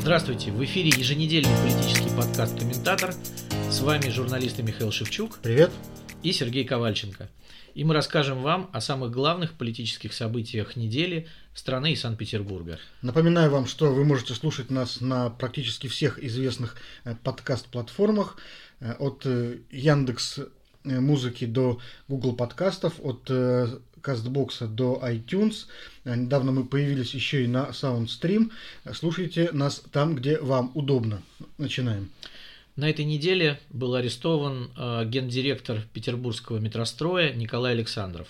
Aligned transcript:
Здравствуйте, 0.00 0.50
в 0.50 0.64
эфире 0.64 0.88
еженедельный 0.88 1.54
политический 1.62 2.08
подкаст 2.16 2.58
«Комментатор». 2.58 3.12
С 3.70 3.82
вами 3.82 4.08
журналисты 4.08 4.62
Михаил 4.62 4.90
Шевчук. 4.90 5.38
Привет. 5.42 5.70
И 6.22 6.32
Сергей 6.32 6.64
Ковальченко. 6.64 7.28
И 7.74 7.84
мы 7.84 7.92
расскажем 7.92 8.40
вам 8.40 8.70
о 8.72 8.80
самых 8.80 9.10
главных 9.10 9.52
политических 9.58 10.14
событиях 10.14 10.74
недели 10.74 11.28
страны 11.52 11.92
и 11.92 11.96
Санкт-Петербурга. 11.96 12.78
Напоминаю 13.02 13.50
вам, 13.50 13.66
что 13.66 13.92
вы 13.92 14.06
можете 14.06 14.32
слушать 14.32 14.70
нас 14.70 15.02
на 15.02 15.28
практически 15.28 15.86
всех 15.86 16.18
известных 16.18 16.76
э, 17.04 17.14
подкаст-платформах 17.22 18.38
э, 18.80 18.94
от 18.98 19.26
э, 19.26 19.58
Яндекс 19.70 20.40
музыки 20.82 21.44
до 21.44 21.78
Google 22.08 22.34
подкастов, 22.34 22.94
от 23.02 23.30
Кастбокса 24.00 24.66
до 24.66 25.00
iTunes. 25.04 25.66
Недавно 26.04 26.52
мы 26.52 26.64
появились 26.64 27.14
еще 27.14 27.44
и 27.44 27.46
на 27.46 27.70
SoundStream. 27.70 28.50
Слушайте 28.92 29.50
нас 29.52 29.82
там, 29.92 30.14
где 30.16 30.38
вам 30.38 30.72
удобно. 30.74 31.22
Начинаем. 31.58 32.10
На 32.76 32.88
этой 32.88 33.04
неделе 33.04 33.60
был 33.68 33.94
арестован 33.94 34.70
э, 34.74 35.04
гендиректор 35.04 35.82
петербургского 35.92 36.58
метростроя 36.58 37.32
Николай 37.34 37.72
Александров. 37.72 38.28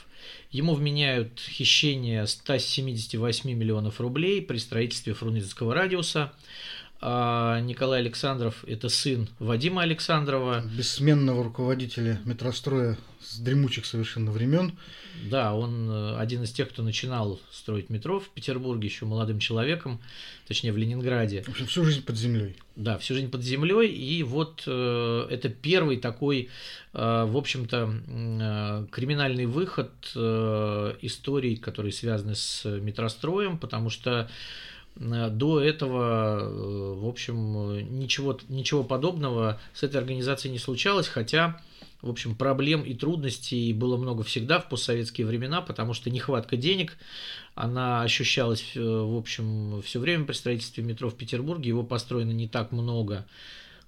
Ему 0.51 0.75
вменяют 0.75 1.39
хищение 1.39 2.27
178 2.27 3.49
миллионов 3.53 4.01
рублей 4.01 4.43
при 4.43 4.59
строительстве 4.59 5.15
Фрунзенского 5.15 5.73
радиуса. 5.73 6.33
А 7.03 7.61
Николай 7.61 8.01
Александров– 8.01 8.63
это 8.67 8.91
сын 8.91 9.29
Вадима 9.39 9.83
Александрова. 9.83 10.63
Бессменного 10.77 11.43
руководителя 11.43 12.21
метростроя 12.27 12.99
с 13.23 13.39
дремучих 13.39 13.87
совершенно 13.87 14.31
времен. 14.31 14.77
Да, 15.31 15.55
он 15.55 15.91
э, 15.91 16.17
один 16.19 16.43
из 16.43 16.53
тех, 16.53 16.69
кто 16.69 16.83
начинал 16.83 17.41
строить 17.51 17.89
метро 17.89 18.21
в 18.21 18.29
Петербурге 18.29 18.89
еще 18.89 19.07
молодым 19.07 19.39
человеком, 19.39 19.99
точнее 20.47 20.73
в 20.73 20.77
Ленинграде. 20.77 21.43
В 21.43 21.49
общем, 21.49 21.67
всю 21.67 21.85
жизнь 21.85 22.05
под 22.05 22.17
землей. 22.17 22.57
Да, 22.77 22.99
всю 22.99 23.15
жизнь 23.15 23.31
под 23.31 23.43
землей. 23.43 23.89
И 23.89 24.23
вот 24.23 24.65
э, 24.67 25.27
это 25.31 25.49
первый 25.49 25.97
такой, 25.97 26.51
э, 26.93 27.25
в 27.27 27.37
общем-то, 27.37 27.95
э, 28.09 28.87
криминальный 28.91 29.47
выход 29.47 29.91
э, 30.15 30.95
историй, 31.01 31.57
которые 31.57 31.93
связаны 31.93 32.35
с 32.35 32.65
метростроем, 32.65 33.57
потому 33.57 33.89
что 33.89 34.29
до 35.01 35.61
этого, 35.61 36.41
э, 36.43 36.95
в 36.99 37.09
общем, 37.09 37.99
ничего, 37.99 38.39
ничего 38.49 38.85
подобного 38.85 39.59
с 39.73 39.83
этой 39.83 39.97
организацией 39.97 40.53
не 40.53 40.59
случалось, 40.59 41.09
хотя 41.09 41.61
в 42.03 42.09
общем, 42.09 42.35
проблем 42.35 42.83
и 42.83 42.95
трудностей 42.95 43.73
было 43.73 43.97
много 43.97 44.23
всегда 44.23 44.59
в 44.59 44.69
постсоветские 44.69 45.27
времена, 45.27 45.61
потому 45.61 45.93
что 45.93 46.09
нехватка 46.09 46.57
денег, 46.57 46.97
она 47.55 48.03
ощущалась, 48.03 48.73
э, 48.75 48.81
в 48.81 49.17
общем, 49.17 49.83
все 49.83 50.01
время 50.01 50.25
при 50.25 50.35
строительстве 50.35 50.83
метро 50.83 51.11
в 51.11 51.17
Петербурге. 51.17 51.69
Его 51.69 51.83
построено 51.83 52.33
не 52.33 52.49
так 52.49 52.73
много, 52.73 53.27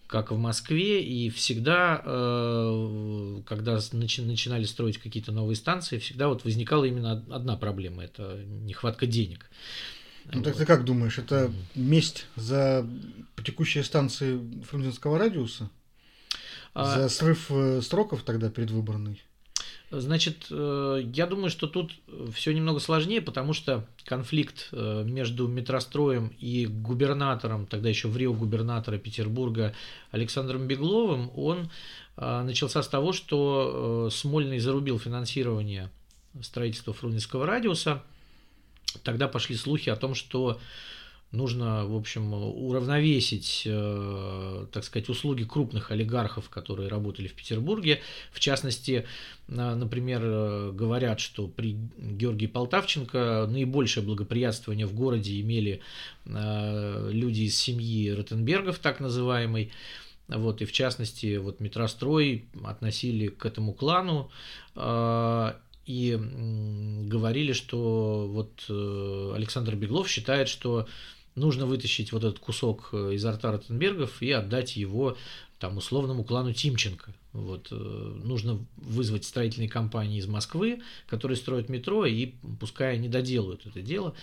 как 0.07 0.31
в 0.31 0.37
Москве, 0.37 1.03
и 1.03 1.31
всегда, 1.31 2.03
э, 2.05 3.41
когда 3.47 3.79
начинали 3.93 4.65
строить 4.65 4.99
какие-то 4.99 5.33
новые 5.33 5.57
станции, 5.57 5.99
всегда 5.99 6.29
вот 6.29 6.45
возникала 6.45 6.85
именно 6.85 7.25
одна 7.31 7.57
проблема– 7.57 8.05
это 8.05 8.43
нехватка 8.47 9.07
денег. 9.07 9.51
Ну 10.33 10.42
так 10.42 10.56
ты 10.56 10.67
как 10.67 10.84
думаешь, 10.84 11.19
это 11.19 11.53
месть 11.75 12.27
за 12.37 12.87
текущие 13.45 13.84
станции 13.84 14.41
Фрунзенского 14.64 15.19
радиуса? 15.19 15.70
А 16.75 16.98
За 16.98 17.09
срыв 17.09 17.51
э, 17.51 17.83
сроков 17.83 18.23
тогда 18.23 18.51
предвыборный? 18.51 19.23
Значит, 19.91 20.47
э, 20.51 21.03
я 21.12 21.27
думаю, 21.27 21.51
что 21.51 21.67
тут 21.67 21.92
все 22.34 22.55
немного 22.55 22.81
сложнее, 22.81 23.20
потому 23.20 23.53
что 23.53 23.87
конфликт 24.06 24.69
э, 24.73 25.03
между 25.05 25.48
метростроем 25.48 26.33
и 26.39 26.67
губернатором, 26.67 27.67
тогда 27.67 27.91
еще 27.91 28.09
в 28.09 28.17
Рио 28.17 28.33
губернатора 28.33 28.97
Петербурга 28.97 29.74
Александром 30.11 30.67
Бегловым, 30.67 31.30
он 31.36 31.70
начался 32.14 32.83
с 32.83 32.89
того, 32.89 33.14
что 33.14 34.11
Смольный 34.11 34.58
зарубил 34.58 34.98
финансирование 34.98 35.91
строительства 36.42 36.92
Фрунзенского 36.92 37.47
радиуса. 37.47 38.02
Тогда 39.03 39.29
пошли 39.29 39.57
слухи 39.57 39.89
о 39.89 39.97
том, 39.97 40.15
что 40.15 40.61
нужно, 41.33 41.87
в 41.87 41.97
общем, 41.97 42.33
уравновесить, 42.35 43.63
э, 43.65 44.67
так 44.70 44.85
сказать, 44.85 45.09
услуги 45.09 45.45
крупных 45.45 45.91
олигархов, 45.91 46.51
которые 46.51 46.89
работали 46.89 47.27
в 47.27 47.35
Петербурге. 47.35 48.01
В 48.31 48.39
частности, 48.39 49.07
например, 49.48 50.21
э, 50.23 50.73
говорят, 50.73 51.21
что 51.21 51.48
при 51.48 51.77
Георгии 51.98 52.47
Полтавченко 52.47 53.47
наибольшее 53.48 54.05
благоприятствование 54.05 54.87
в 54.87 54.95
городе 54.95 55.41
имели 55.41 55.81
э, 56.27 57.09
люди 57.11 57.42
из 57.42 57.59
семьи 57.59 58.11
Ротенбергов, 58.11 58.79
так 58.79 59.01
называемой. 59.01 59.73
Вот, 60.29 60.63
и 60.63 60.67
в 60.67 60.73
частности, 60.73 61.37
вот 61.37 61.61
метрострой 61.61 62.45
относили 62.65 63.29
к 63.29 63.45
этому 63.45 63.73
клану 63.75 64.31
и 65.87 66.19
говорили, 67.07 67.53
что 67.53 68.29
вот 68.29 68.65
Александр 69.35 69.75
Беглов 69.75 70.09
считает, 70.09 70.48
что 70.48 70.87
нужно 71.35 71.67
вытащить 71.67 72.13
вот 72.13 72.25
этот 72.25 72.39
кусок 72.39 72.91
э, 72.93 73.15
из 73.15 73.25
рта 73.25 73.53
Ротенбергов 73.53 74.23
и 74.23 74.31
отдать 74.33 74.77
его 74.77 75.17
там 75.59 75.77
условному 75.77 76.25
клану 76.25 76.53
Тимченко. 76.53 77.15
Вот, 77.33 77.69
э, 77.70 77.75
нужно 77.75 78.59
вызвать 78.77 79.25
строительные 79.25 79.69
компании 79.69 80.19
из 80.19 80.27
Москвы, 80.27 80.83
которые 81.07 81.37
строят 81.37 81.70
метро, 81.70 82.05
и 82.05 82.35
пускай 82.61 82.95
они 82.95 83.09
доделают 83.09 83.67
это 83.67 83.81
дело. 83.81 84.15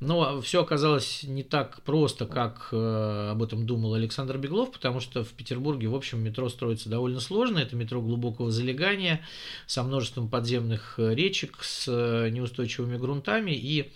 Но 0.00 0.42
все 0.42 0.62
оказалось 0.62 1.22
не 1.22 1.42
так 1.42 1.80
просто, 1.82 2.26
как 2.26 2.68
э, 2.72 3.30
об 3.32 3.42
этом 3.42 3.64
думал 3.64 3.94
Александр 3.94 4.36
Беглов, 4.36 4.70
потому 4.70 5.00
что 5.00 5.24
в 5.24 5.30
Петербурге, 5.30 5.88
в 5.88 5.94
общем, 5.94 6.22
метро 6.22 6.50
строится 6.50 6.90
довольно 6.90 7.20
сложно. 7.20 7.58
Это 7.58 7.74
метро 7.74 8.02
глубокого 8.02 8.50
залегания 8.50 9.22
со 9.66 9.82
множеством 9.82 10.28
подземных 10.28 10.98
речек, 10.98 11.62
с 11.62 11.86
неустойчивыми 12.30 12.98
грунтами, 12.98 13.52
и 13.52 13.90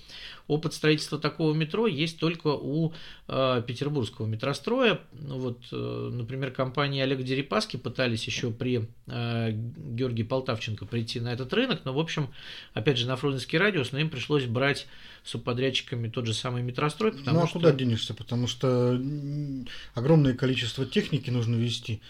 опыт 0.48 0.74
строительства 0.74 1.18
такого 1.18 1.54
метро 1.54 1.86
есть 1.86 2.18
только 2.18 2.48
у 2.48 2.92
э, 3.28 3.62
петербургского 3.66 4.26
метростроя. 4.26 5.00
Ну, 5.12 5.38
вот, 5.38 5.58
э, 5.72 6.10
например, 6.12 6.50
компании 6.50 7.02
Олега 7.02 7.22
Дерипаски 7.22 7.76
пытались 7.76 8.24
еще 8.26 8.50
при 8.50 8.88
э, 9.06 9.50
Георгии 9.52 10.22
Полтавченко 10.22 10.86
прийти 10.86 11.20
на 11.20 11.32
этот 11.32 11.52
рынок, 11.52 11.80
но, 11.84 11.92
в 11.92 11.98
общем, 11.98 12.28
опять 12.74 12.98
же, 12.98 13.06
на 13.06 13.16
Фрунзенский 13.16 13.58
радиус, 13.58 13.92
но 13.92 13.98
им 13.98 14.10
пришлось 14.10 14.44
брать 14.44 14.86
субподрядчиками 15.24 16.08
тот 16.08 16.26
же 16.26 16.34
самый 16.34 16.62
метрострой. 16.62 17.12
Потому 17.12 17.38
ну 17.38 17.44
а 17.44 17.46
что... 17.48 17.58
куда 17.58 17.72
денешься? 17.72 18.14
Потому 18.14 18.46
что 18.46 19.00
огромное 19.94 20.34
количество 20.34 20.84
техники 20.84 21.30
нужно 21.30 21.56
вести. 21.56 22.00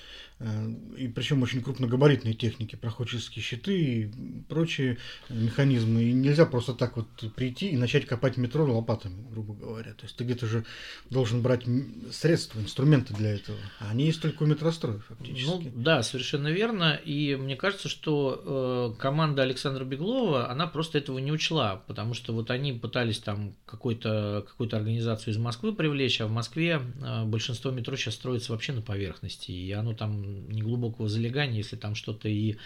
Э, 0.42 0.74
и 0.96 1.08
причем 1.08 1.42
очень 1.42 1.62
крупногабаритные 1.62 2.34
техники, 2.34 2.74
проходческие 2.74 3.42
щиты 3.42 3.80
и 3.80 4.12
прочие 4.48 4.98
механизмы. 5.28 6.02
И 6.02 6.12
нельзя 6.12 6.46
просто 6.46 6.74
так 6.74 6.96
вот 6.96 7.06
прийти 7.36 7.68
и 7.70 7.76
начать 7.76 8.06
копать 8.06 8.36
метро 8.36 8.64
лопатами, 8.64 9.22
грубо 9.30 9.54
говоря. 9.54 9.94
То 9.94 10.04
есть 10.04 10.16
ты 10.16 10.24
где-то 10.24 10.46
же 10.46 10.64
должен 11.10 11.42
брать 11.42 11.64
средства, 12.10 12.58
инструменты 12.60 13.14
для 13.14 13.34
этого. 13.34 13.58
А 13.78 13.90
они 13.90 14.06
есть 14.06 14.20
только 14.20 14.42
у 14.42 14.46
метростроя 14.46 14.98
фактически. 14.98 15.46
Ну 15.46 15.72
да, 15.76 16.02
совершенно 16.02 16.48
верно. 16.48 17.00
И 17.04 17.36
мне 17.36 17.56
кажется, 17.56 17.88
что 17.88 18.94
э, 18.96 19.00
команда 19.00 19.42
Александра 19.42 19.84
Беглова, 19.84 20.50
она 20.50 20.66
просто 20.66 20.98
этого 20.98 21.18
не 21.18 21.30
учла, 21.30 21.76
потому 21.86 22.14
что 22.14 22.32
вот 22.32 22.50
они 22.50 22.72
пытались 22.72 23.18
там 23.18 23.54
какую-то 23.64 24.44
какую 24.48 24.72
организацию 24.72 25.34
из 25.34 25.38
Москвы 25.38 25.72
привлечь, 25.74 26.20
а 26.20 26.26
в 26.26 26.32
Москве 26.32 26.80
э, 27.00 27.24
большинство 27.24 27.70
метро 27.70 27.94
сейчас 27.96 28.14
строится 28.14 28.52
вообще 28.52 28.72
на 28.72 28.82
поверхности, 28.82 29.52
и 29.52 29.70
оно 29.72 29.94
там 29.94 30.31
неглубокого 30.48 31.08
залегания, 31.08 31.58
если 31.58 31.76
там 31.76 31.94
что-то 31.94 32.28
и 32.28 32.56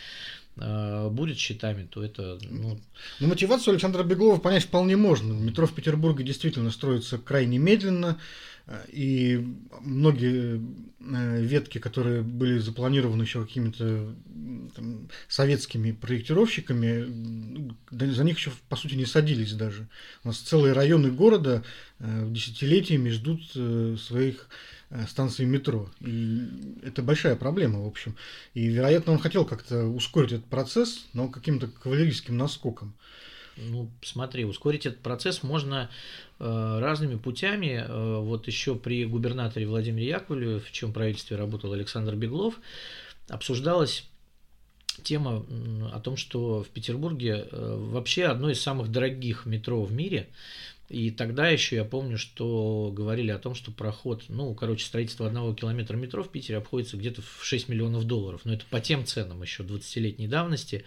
э, 0.57 1.09
будет 1.11 1.39
щитами, 1.39 1.87
то 1.91 2.03
это... 2.03 2.39
Ну... 2.49 2.79
ну, 3.21 3.27
мотивацию 3.27 3.73
Александра 3.73 4.03
Беглова 4.03 4.39
понять 4.39 4.65
вполне 4.65 4.97
можно. 4.97 5.33
Метро 5.33 5.67
в 5.67 5.75
Петербурге 5.75 6.25
действительно 6.25 6.71
строится 6.71 7.19
крайне 7.19 7.59
медленно, 7.59 8.19
э, 8.67 8.85
и 8.93 9.47
многие 9.81 10.61
э, 11.01 11.43
ветки, 11.43 11.79
которые 11.79 12.23
были 12.23 12.59
запланированы 12.59 13.23
еще 13.23 13.45
какими-то 13.45 14.15
там, 14.75 15.09
советскими 15.29 15.93
проектировщиками, 15.93 17.73
за 17.91 18.25
них 18.25 18.39
еще 18.39 18.53
по 18.69 18.77
сути 18.77 18.95
не 18.95 19.07
садились 19.07 19.53
даже. 19.53 19.89
У 20.25 20.29
нас 20.29 20.39
целые 20.39 20.73
районы 20.73 21.11
города 21.11 21.63
десятилетиями 21.99 23.09
ждут 23.09 23.51
своих 23.99 24.49
Э, 24.89 25.05
станции 25.09 25.45
метро. 25.45 25.91
И 26.01 26.47
это 26.85 27.03
большая 27.03 27.35
проблема, 27.35 27.83
в 27.83 27.89
общем. 27.89 28.17
И, 28.55 28.67
вероятно, 28.67 29.13
он 29.13 29.19
хотел 29.19 29.45
как-то 29.45 29.85
ускорить 29.85 30.33
этот 30.33 30.47
процесс, 30.47 31.07
но 31.13 31.29
каким-то 31.29 31.67
кавалерийским 31.67 32.37
наскоком. 32.37 32.95
Ну, 33.57 33.91
смотри, 34.03 34.45
ускорить 34.45 34.87
этот 34.87 35.01
процесс 35.01 35.43
можно 35.43 35.91
э, 36.39 36.79
разными 36.81 37.17
путями. 37.17 37.85
Э, 37.85 38.21
вот 38.21 38.47
еще 38.47 38.77
при 38.77 39.05
губернаторе 39.07 39.67
Владимире 39.67 40.09
Яковлеве, 40.09 40.61
в 40.61 40.71
чем 40.71 40.93
правительстве 40.93 41.37
работал 41.37 41.73
Александр 41.73 42.15
Беглов, 42.15 42.61
обсуждалась 43.29 44.09
тема 45.03 45.45
о 45.93 46.01
том, 46.01 46.17
что 46.17 46.63
в 46.63 46.69
Петербурге 46.69 47.49
э, 47.51 47.77
вообще 47.91 48.27
одно 48.27 48.51
из 48.51 48.61
самых 48.61 48.93
дорогих 48.93 49.47
метро 49.47 49.83
в 49.83 49.93
мире 49.93 50.29
И 50.89 51.11
тогда 51.11 51.49
еще 51.49 51.77
я 51.77 51.85
помню, 51.85 52.17
что 52.17 52.93
говорили 52.95 53.33
о 53.33 53.39
том, 53.39 53.55
что 53.55 53.73
проход, 53.73 54.25
ну, 54.29 54.55
короче, 54.55 54.87
строительство 54.87 55.27
одного 55.27 55.53
километра 55.53 55.97
метро 55.97 56.23
в 56.23 56.31
Питере 56.31 56.59
обходится 56.59 56.97
где-то 56.97 57.23
в 57.23 57.45
6 57.45 57.69
миллионов 57.69 58.05
долларов. 58.05 58.43
Но 58.45 58.53
это 58.53 58.65
по 58.71 58.81
тем 58.81 59.05
ценам 59.05 59.43
еще 59.43 59.65
20-летней 59.65 60.29
давности. 60.29 60.85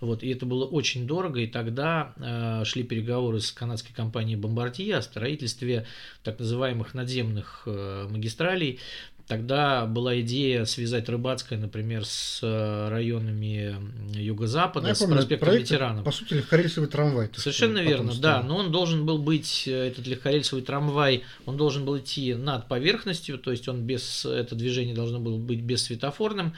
Вот, 0.00 0.22
и 0.22 0.30
это 0.30 0.46
было 0.46 0.64
очень 0.64 1.08
дорого. 1.08 1.40
И 1.40 1.48
тогда 1.48 2.14
э, 2.16 2.64
шли 2.64 2.84
переговоры 2.84 3.40
с 3.40 3.50
канадской 3.50 3.92
компанией 3.94 4.38
Bombardier 4.38 4.94
о 4.94 5.02
строительстве 5.02 5.86
так 6.22 6.38
называемых 6.38 6.94
надземных 6.94 7.64
э, 7.66 8.06
магистралей 8.08 8.78
Тогда 9.26 9.86
была 9.86 10.20
идея 10.20 10.64
связать 10.64 11.08
Рыбацкое, 11.08 11.58
например, 11.58 12.04
с 12.04 12.40
э, 12.42 12.88
районами 12.88 13.76
юго-запада, 14.14 14.88
ну, 14.88 14.94
с 14.94 14.98
помню, 14.98 15.14
проспектом 15.16 15.48
проект, 15.48 15.70
ветеранов. 15.70 16.04
По 16.04 16.10
сути, 16.10 16.34
легкорельсовый 16.34 16.88
трамвай. 16.88 17.30
Совершенно 17.36 17.78
верно, 17.78 18.12
да. 18.18 18.42
Но 18.42 18.56
он 18.56 18.72
должен 18.72 19.06
был 19.06 19.18
быть, 19.18 19.64
э, 19.66 19.88
этот 19.88 20.06
легкорельсовый 20.06 20.64
трамвай, 20.64 21.24
он 21.46 21.56
должен 21.56 21.84
был 21.84 21.98
идти 21.98 22.34
над 22.34 22.68
поверхностью, 22.68 23.38
то 23.38 23.50
есть 23.50 23.68
он 23.68 23.82
без, 23.82 24.24
это 24.24 24.54
движение 24.54 24.94
должно 24.94 25.20
было 25.20 25.36
быть 25.36 25.60
бессветофорным. 25.60 26.54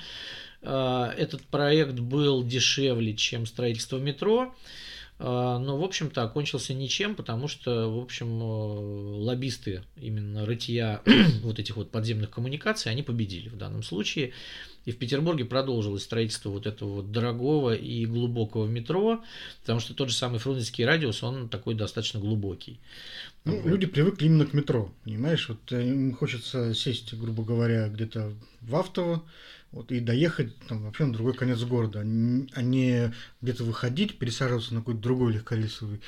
Э, 0.62 1.12
этот 1.16 1.42
проект 1.42 1.98
был 1.98 2.42
дешевле, 2.42 3.14
чем 3.14 3.46
строительство 3.46 3.98
метро. 3.98 4.54
А, 5.18 5.58
но, 5.58 5.78
в 5.78 5.84
общем-то, 5.84 6.22
окончился 6.22 6.74
ничем, 6.74 7.14
потому 7.14 7.46
что, 7.46 7.88
в 7.88 8.02
общем, 8.02 8.40
э, 8.40 9.24
лоббисты 9.24 9.84
именно 9.96 10.44
рытья 10.44 11.02
вот 11.42 11.58
этих 11.58 11.76
вот 11.76 11.90
подземных 11.90 12.30
коммуникаций, 12.30 12.90
они 12.90 13.02
победили 13.02 13.48
в 13.48 13.56
данном 13.56 13.82
случае. 13.82 14.32
И 14.84 14.92
в 14.92 14.98
Петербурге 14.98 15.46
продолжилось 15.46 16.02
строительство 16.02 16.50
вот 16.50 16.66
этого 16.66 16.96
вот 16.96 17.12
дорогого 17.12 17.74
и 17.74 18.04
глубокого 18.04 18.66
метро, 18.66 19.22
потому 19.60 19.80
что 19.80 19.94
тот 19.94 20.10
же 20.10 20.14
самый 20.14 20.38
Фрунзенский 20.40 20.84
радиус, 20.84 21.22
он 21.22 21.48
такой 21.48 21.74
достаточно 21.74 22.20
глубокий. 22.20 22.78
Ну, 23.44 23.60
вот. 23.60 23.66
люди 23.66 23.86
привыкли 23.86 24.26
именно 24.26 24.46
к 24.46 24.52
метро, 24.52 24.92
понимаешь? 25.04 25.48
Вот 25.48 25.72
э, 25.72 25.88
им 25.88 26.14
хочется 26.14 26.74
сесть, 26.74 27.14
грубо 27.14 27.44
говоря, 27.44 27.88
где-то 27.88 28.34
в 28.60 28.76
Автово, 28.76 29.22
вот, 29.74 29.90
и 29.90 29.98
доехать 29.98 30.56
там, 30.68 30.84
вообще 30.84 31.04
на 31.04 31.12
другой 31.12 31.34
конец 31.34 31.60
города, 31.64 32.00
а 32.00 32.62
не 32.62 33.12
где-то 33.42 33.64
выходить, 33.64 34.18
пересаживаться 34.18 34.72
на 34.72 34.80
какой-то 34.80 35.00
другой 35.00 35.32
легкорельсовый, 35.32 36.00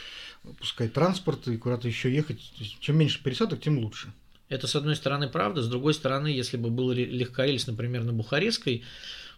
пускай 0.61 0.89
транспорт 0.89 1.49
и 1.49 1.57
куда-то 1.57 1.89
еще 1.89 2.15
ехать. 2.15 2.39
чем 2.79 2.97
меньше 2.97 3.23
пересадок, 3.23 3.61
тем 3.61 3.79
лучше. 3.79 4.13
Это, 4.49 4.69
с 4.69 4.77
одной 4.77 4.95
стороны, 4.95 5.29
правда. 5.29 5.63
С 5.63 5.69
другой 5.69 5.95
стороны, 5.95 6.29
если 6.29 6.57
бы 6.57 6.71
был 6.71 6.93
легкорельс, 6.93 7.67
например, 7.67 8.05
на 8.05 8.13
Бухарестской, 8.13 8.85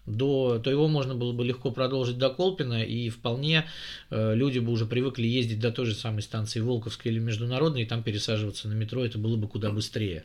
до, 0.05 0.59
то 0.59 0.71
его 0.71 0.89
можно 0.89 1.15
было 1.15 1.33
бы 1.33 1.45
легко 1.45 1.71
продолжить 1.71 2.19
до 2.19 2.29
Колпина, 2.29 2.83
и 2.83 3.09
вполне 3.09 3.67
э, 4.11 4.35
люди 4.35 4.59
бы 4.59 4.73
уже 4.73 4.85
привыкли 4.85 5.27
ездить 5.27 5.61
до 5.61 5.73
той 5.73 5.87
же 5.87 5.95
самой 5.95 6.21
станции 6.21 6.61
Волковской 6.61 7.13
или 7.13 7.19
Международной, 7.19 7.83
и 7.83 7.87
там 7.87 8.03
пересаживаться 8.03 8.69
на 8.69 8.75
метро, 8.75 9.05
это 9.05 9.19
было 9.19 9.37
бы 9.37 9.49
куда 9.49 9.71
быстрее 9.71 10.25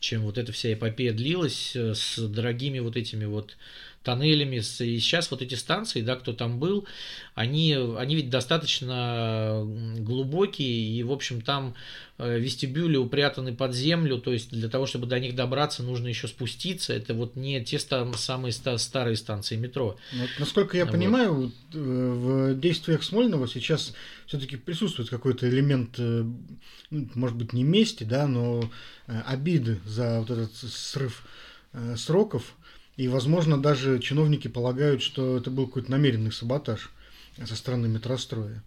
чем 0.00 0.22
вот 0.22 0.38
эта 0.38 0.52
вся 0.52 0.72
эпопея 0.72 1.12
длилась 1.12 1.74
э, 1.74 1.94
с 1.94 2.18
дорогими 2.18 2.78
вот 2.78 2.96
этими 2.96 3.24
вот 3.24 3.56
тоннелями. 4.06 4.56
И 4.56 5.00
сейчас 5.00 5.32
вот 5.32 5.42
эти 5.42 5.56
станции, 5.56 6.00
да, 6.00 6.14
кто 6.14 6.32
там 6.32 6.60
был, 6.60 6.86
они, 7.34 7.74
они 7.98 8.14
ведь 8.14 8.30
достаточно 8.30 9.64
глубокие, 9.98 10.96
и, 10.96 11.02
в 11.02 11.10
общем, 11.10 11.40
там 11.40 11.74
э, 12.18 12.38
вестибюли 12.38 12.96
упрятаны 12.96 13.52
под 13.52 13.74
землю, 13.74 14.18
то 14.18 14.32
есть 14.32 14.50
для 14.50 14.68
того, 14.68 14.86
чтобы 14.86 15.08
до 15.08 15.18
них 15.18 15.34
добраться, 15.34 15.82
нужно 15.82 16.06
еще 16.06 16.28
спуститься. 16.28 16.94
Это 16.94 17.14
вот 17.14 17.34
не 17.34 17.62
те 17.64 17.80
самые 17.80 18.52
старые 18.52 19.16
станции 19.16 19.56
метро. 19.56 19.96
Вот, 20.12 20.30
насколько 20.38 20.76
я 20.76 20.84
вот. 20.84 20.92
понимаю, 20.92 21.52
э, 21.74 21.78
в 21.78 22.60
действиях 22.60 23.02
Смольного 23.02 23.48
сейчас 23.48 23.92
все-таки 24.26 24.56
присутствует 24.56 25.10
какой-то 25.10 25.48
элемент, 25.48 25.98
ну, 25.98 27.08
может 27.14 27.36
быть, 27.36 27.52
не 27.52 27.64
мести, 27.64 28.04
да, 28.04 28.28
но 28.28 28.70
обиды 29.06 29.80
за 29.84 30.20
вот 30.20 30.30
этот 30.30 30.54
срыв 30.54 31.24
сроков. 31.96 32.54
И, 32.96 33.08
возможно, 33.08 33.60
даже 33.60 33.98
чиновники 33.98 34.48
полагают, 34.48 35.02
что 35.02 35.36
это 35.36 35.50
был 35.50 35.66
какой-то 35.66 35.90
намеренный 35.90 36.32
саботаж 36.32 36.90
со 37.44 37.54
стороны 37.54 37.88
метростроя. 37.88 38.62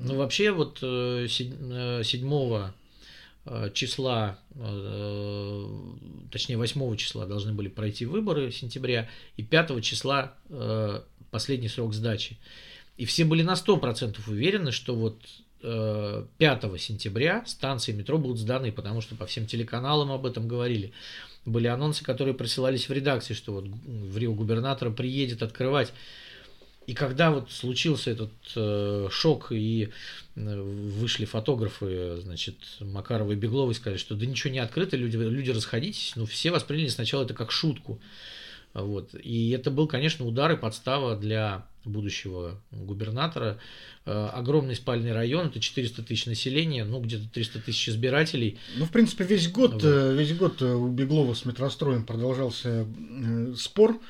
Ну, 0.00 0.16
вообще, 0.16 0.50
вот 0.50 0.78
7 0.80 0.82
э, 1.72 2.02
э, 2.02 2.70
э, 3.46 3.70
числа, 3.72 4.38
точнее 6.30 6.56
8 6.56 6.96
числа 6.96 7.26
должны 7.26 7.52
были 7.52 7.68
пройти 7.68 8.04
выборы 8.04 8.50
сентября, 8.50 9.08
и 9.36 9.42
5 9.42 9.82
числа 9.82 10.34
последний 11.30 11.68
срок 11.68 11.94
сдачи. 11.94 12.38
И 12.96 13.04
все 13.04 13.24
были 13.24 13.42
на 13.42 13.54
100% 13.54 14.18
уверены, 14.26 14.72
что 14.72 14.96
вот 14.96 15.20
5 15.60 16.80
сентября 16.80 17.44
станции 17.46 17.92
метро 17.92 18.18
будут 18.18 18.38
сданы, 18.38 18.72
потому 18.72 19.00
что 19.00 19.14
по 19.14 19.26
всем 19.26 19.46
телеканалам 19.46 20.10
об 20.10 20.26
этом 20.26 20.48
говорили 20.48 20.92
были 21.46 21.68
анонсы, 21.68 22.04
которые 22.04 22.34
присылались 22.34 22.88
в 22.88 22.92
редакции, 22.92 23.32
что 23.32 23.52
вот 23.52 23.66
в 23.66 24.18
Рио 24.18 24.34
губернатора 24.34 24.90
приедет 24.90 25.42
открывать. 25.42 25.92
И 26.86 26.94
когда 26.94 27.32
вот 27.32 27.50
случился 27.50 28.10
этот 28.10 28.32
э, 28.54 29.08
шок 29.10 29.50
и 29.50 29.88
э, 30.36 30.60
вышли 30.60 31.24
фотографы, 31.24 32.18
значит, 32.20 32.56
Макарова 32.80 33.32
и 33.32 33.36
Беглова 33.36 33.72
сказали, 33.72 33.98
что 33.98 34.14
да 34.14 34.24
ничего 34.24 34.52
не 34.52 34.60
открыто, 34.60 34.96
люди, 34.96 35.16
люди 35.16 35.50
расходитесь, 35.50 36.12
ну 36.14 36.26
все 36.26 36.52
восприняли 36.52 36.88
сначала 36.88 37.24
это 37.24 37.34
как 37.34 37.50
шутку. 37.50 38.00
Вот. 38.72 39.14
И 39.20 39.50
это 39.50 39.70
был, 39.70 39.88
конечно, 39.88 40.26
удар 40.26 40.52
и 40.52 40.56
подстава 40.56 41.16
для 41.16 41.66
будущего 41.86 42.60
губернатора. 42.70 43.58
Э, 44.04 44.28
огромный 44.32 44.74
спальный 44.74 45.12
район, 45.12 45.48
это 45.48 45.60
400 45.60 46.02
тысяч 46.02 46.26
населения, 46.26 46.84
ну 46.84 47.00
где-то 47.00 47.28
300 47.30 47.60
тысяч 47.60 47.88
избирателей. 47.88 48.58
Ну, 48.76 48.84
в 48.84 48.90
принципе, 48.90 49.24
весь 49.24 49.50
год, 49.50 49.74
вот. 49.74 49.84
Э, 49.84 50.14
весь 50.14 50.34
год 50.36 50.62
э, 50.62 50.72
у 50.72 50.88
Беглова 50.88 51.34
с 51.34 51.44
метростроем 51.44 52.04
продолжался 52.04 52.86
спор 53.56 54.00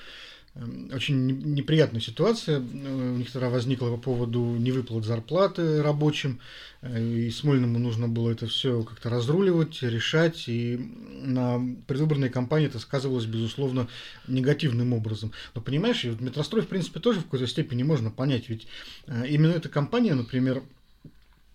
очень 0.93 1.55
неприятная 1.55 2.01
ситуация 2.01 2.59
э, 2.59 2.61
у 2.61 3.17
них 3.17 3.31
тогда 3.31 3.51
возникла 3.51 3.91
по 3.91 3.97
поводу 3.99 4.41
невыплат 4.41 5.05
зарплаты 5.05 5.83
рабочим, 5.83 6.41
э, 6.81 7.03
и 7.03 7.31
Смольному 7.31 7.79
нужно 7.79 8.09
было 8.09 8.31
это 8.31 8.47
все 8.47 8.83
как-то 8.83 9.11
разруливать, 9.11 9.83
решать, 9.83 10.49
и 10.49 10.77
на 11.23 11.61
предвыборной 11.87 12.31
кампании 12.31 12.69
это 12.69 12.79
сказывалось, 12.79 13.27
безусловно, 13.27 13.89
негативным 14.29 14.95
образом. 14.95 15.33
Но 15.55 15.61
понимаешь, 15.61 16.05
метрострой, 16.05 16.63
в 16.63 16.69
принципе, 16.69 17.01
тоже 17.01 17.21
в 17.21 17.25
какой-то 17.25 17.47
степени 17.47 17.83
можно 17.83 18.11
понять, 18.11 18.49
ведь 18.49 18.67
э, 19.07 19.27
именно 19.29 19.53
эта 19.53 19.69
компания, 19.69 20.15
например, 20.15 20.63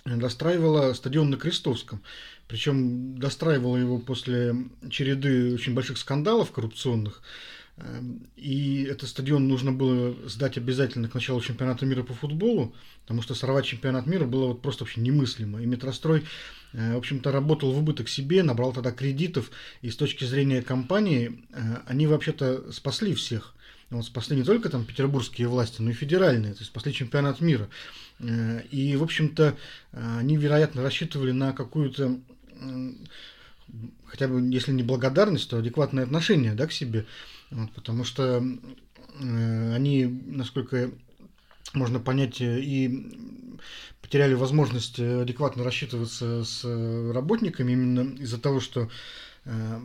достраивала 0.05 0.93
стадион 0.93 1.29
на 1.29 1.37
Крестовском. 1.37 2.01
Причем 2.47 3.17
достраивала 3.17 3.77
его 3.77 3.97
после 3.97 4.55
череды 4.89 5.53
очень 5.53 5.73
больших 5.73 5.97
скандалов 5.97 6.51
коррупционных. 6.51 7.21
Эм, 7.77 8.27
и 8.35 8.83
этот 8.83 9.09
стадион 9.09 9.47
нужно 9.47 9.71
было 9.71 10.15
сдать 10.27 10.57
обязательно 10.57 11.07
к 11.07 11.13
началу 11.13 11.41
чемпионата 11.41 11.85
мира 11.85 12.03
по 12.03 12.13
футболу, 12.13 12.75
потому 13.03 13.21
что 13.21 13.33
сорвать 13.33 13.65
чемпионат 13.65 14.07
мира 14.07 14.25
было 14.25 14.47
вот 14.47 14.61
просто 14.61 14.83
вообще 14.83 15.01
немыслимо. 15.01 15.61
И 15.61 15.65
Метрострой, 15.65 16.23
э, 16.73 16.93
в 16.93 16.97
общем-то, 16.97 17.31
работал 17.31 17.71
в 17.71 17.77
убыток 17.79 18.09
себе, 18.09 18.43
набрал 18.43 18.73
тогда 18.73 18.91
кредитов, 18.91 19.51
и 19.81 19.89
с 19.89 19.95
точки 19.95 20.25
зрения 20.25 20.61
компании 20.61 21.43
э, 21.51 21.77
они 21.85 22.07
вообще-то 22.07 22.71
спасли 22.71 23.13
всех. 23.13 23.55
Вот 23.89 24.05
спасли 24.05 24.37
не 24.37 24.43
только 24.43 24.69
там 24.69 24.85
петербургские 24.85 25.49
власти, 25.49 25.81
но 25.81 25.89
и 25.89 25.93
федеральные, 25.93 26.53
то 26.53 26.59
есть 26.59 26.71
спасли 26.71 26.93
чемпионат 26.93 27.41
мира. 27.41 27.69
Э, 28.19 28.61
и, 28.69 28.95
в 28.95 29.03
общем-то, 29.03 29.57
они, 29.91 30.37
вероятно, 30.37 30.83
рассчитывали 30.83 31.31
на 31.31 31.53
какую-то 31.53 32.19
хотя 34.05 34.27
бы, 34.27 34.41
если 34.41 34.71
не 34.71 34.83
благодарность, 34.83 35.49
то 35.49 35.57
адекватное 35.57 36.03
отношение 36.03 36.53
да, 36.53 36.67
к 36.67 36.71
себе. 36.71 37.05
Потому 37.75 38.03
что 38.03 38.43
э, 39.19 39.73
они, 39.73 40.05
насколько 40.05 40.91
можно 41.73 41.99
понять, 41.99 42.41
и 42.41 43.57
потеряли 44.01 44.33
возможность 44.33 44.99
адекватно 44.99 45.63
рассчитываться 45.63 46.43
с 46.43 46.63
работниками 47.13 47.71
именно 47.73 48.15
из-за 48.15 48.39
того, 48.39 48.59
что 48.59 48.89
э, 49.45 49.79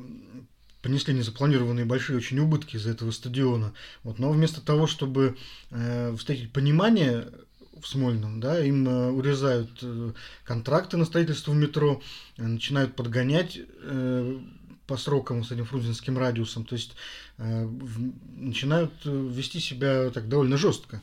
понесли 0.82 1.14
незапланированные 1.14 1.84
большие 1.84 2.16
очень 2.16 2.38
убытки 2.38 2.76
из-за 2.76 2.90
этого 2.90 3.10
стадиона. 3.10 3.72
Вот, 4.04 4.18
но 4.18 4.30
вместо 4.30 4.60
того, 4.60 4.86
чтобы 4.86 5.36
э, 5.70 6.14
встретить 6.16 6.52
понимание 6.52 7.28
в 7.80 7.86
Смольном, 7.86 8.40
да, 8.40 8.64
им 8.64 8.88
э, 8.88 9.10
урезают 9.10 9.70
э, 9.82 10.12
контракты 10.44 10.96
на 10.96 11.04
строительство 11.04 11.52
метро, 11.52 12.00
э, 12.36 12.46
начинают 12.46 12.94
подгонять 12.94 13.58
э, 13.58 14.38
по 14.86 14.96
срокам 14.96 15.44
с 15.44 15.52
этим 15.52 15.64
фрунзенским 15.64 16.16
радиусом, 16.18 16.64
то 16.64 16.74
есть 16.74 16.92
э, 17.38 17.68
начинают 18.36 18.92
э, 19.04 19.10
вести 19.10 19.60
себя 19.60 20.10
так 20.10 20.28
довольно 20.28 20.56
жестко. 20.56 21.02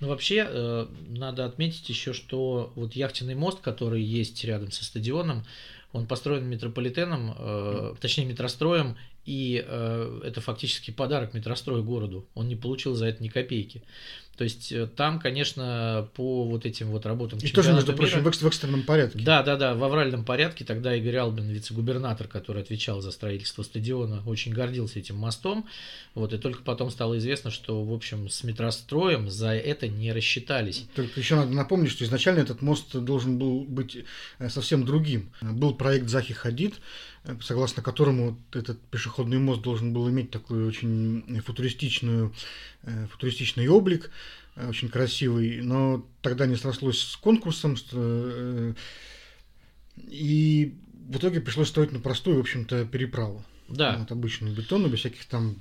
Ну, 0.00 0.08
вообще, 0.08 0.46
э, 0.46 0.86
надо 1.08 1.46
отметить 1.46 1.88
еще, 1.88 2.12
что 2.12 2.72
вот 2.76 2.94
яхтенный 2.94 3.34
мост, 3.34 3.60
который 3.60 4.02
есть 4.02 4.44
рядом 4.44 4.70
со 4.70 4.84
стадионом, 4.84 5.44
он 5.92 6.06
построен 6.06 6.44
метрополитеном, 6.46 7.96
точнее 8.00 8.26
метростроем, 8.26 8.98
и 9.26 9.64
э, 9.66 10.20
это 10.24 10.40
фактически 10.40 10.92
подарок 10.92 11.34
метрострою 11.34 11.82
городу. 11.82 12.26
Он 12.34 12.48
не 12.48 12.56
получил 12.56 12.94
за 12.94 13.06
это 13.06 13.22
ни 13.22 13.28
копейки. 13.28 13.82
То 14.36 14.44
есть 14.44 14.70
э, 14.70 14.86
там, 14.86 15.18
конечно, 15.18 16.08
по 16.14 16.44
вот 16.44 16.66
этим 16.66 16.90
вот 16.90 17.06
работам 17.06 17.38
И 17.38 17.48
тоже, 17.48 17.72
между 17.72 17.94
прочим, 17.94 18.18
мира, 18.18 18.30
в 18.30 18.46
экстренном 18.46 18.82
порядке. 18.82 19.18
Да, 19.18 19.42
да, 19.42 19.56
да, 19.56 19.74
в 19.74 19.82
авральном 19.82 20.24
порядке. 20.24 20.64
Тогда 20.64 20.94
Игорь 20.94 21.16
Албин, 21.16 21.48
вице-губернатор, 21.48 22.28
который 22.28 22.62
отвечал 22.62 23.00
за 23.00 23.12
строительство 23.12 23.62
стадиона, 23.62 24.22
очень 24.26 24.52
гордился 24.52 24.98
этим 24.98 25.16
мостом. 25.16 25.66
Вот, 26.14 26.34
и 26.34 26.38
только 26.38 26.62
потом 26.62 26.90
стало 26.90 27.16
известно, 27.18 27.50
что, 27.50 27.82
в 27.82 27.92
общем, 27.92 28.28
с 28.28 28.44
метростроем 28.44 29.30
за 29.30 29.54
это 29.54 29.88
не 29.88 30.12
рассчитались. 30.12 30.86
Только 30.94 31.18
еще 31.18 31.36
надо 31.36 31.52
напомнить, 31.52 31.90
что 31.90 32.04
изначально 32.04 32.40
этот 32.40 32.60
мост 32.60 32.94
должен 32.94 33.38
был 33.38 33.64
быть 33.64 34.04
э, 34.38 34.48
совсем 34.50 34.84
другим. 34.84 35.32
Был 35.40 35.74
проект 35.74 36.08
Захи 36.08 36.34
Хадид, 36.34 36.74
согласно 37.40 37.82
которому 37.82 38.38
этот 38.52 38.80
пешеходный 38.90 39.38
мост 39.38 39.62
должен 39.62 39.92
был 39.92 40.08
иметь 40.10 40.30
такой 40.30 40.64
очень 40.64 41.40
футуристичную, 41.44 42.32
футуристичный 43.10 43.68
облик, 43.68 44.10
Э, 44.56 44.68
очень 44.68 44.88
красивый, 44.88 45.60
но 45.60 46.04
тогда 46.22 46.46
не 46.46 46.56
срослось 46.56 47.00
с 47.00 47.16
конкурсом, 47.16 47.76
э, 47.92 48.74
и 49.96 50.74
в 51.08 51.18
итоге 51.18 51.40
пришлось 51.40 51.68
строить 51.68 51.92
на 51.92 52.00
простую, 52.00 52.38
в 52.38 52.40
общем-то, 52.40 52.86
переправу. 52.86 53.44
Да. 53.68 53.98
Вот 53.98 54.10
обычную 54.10 54.54
бетонную, 54.54 54.90
без 54.90 55.00
всяких 55.00 55.26
там 55.26 55.56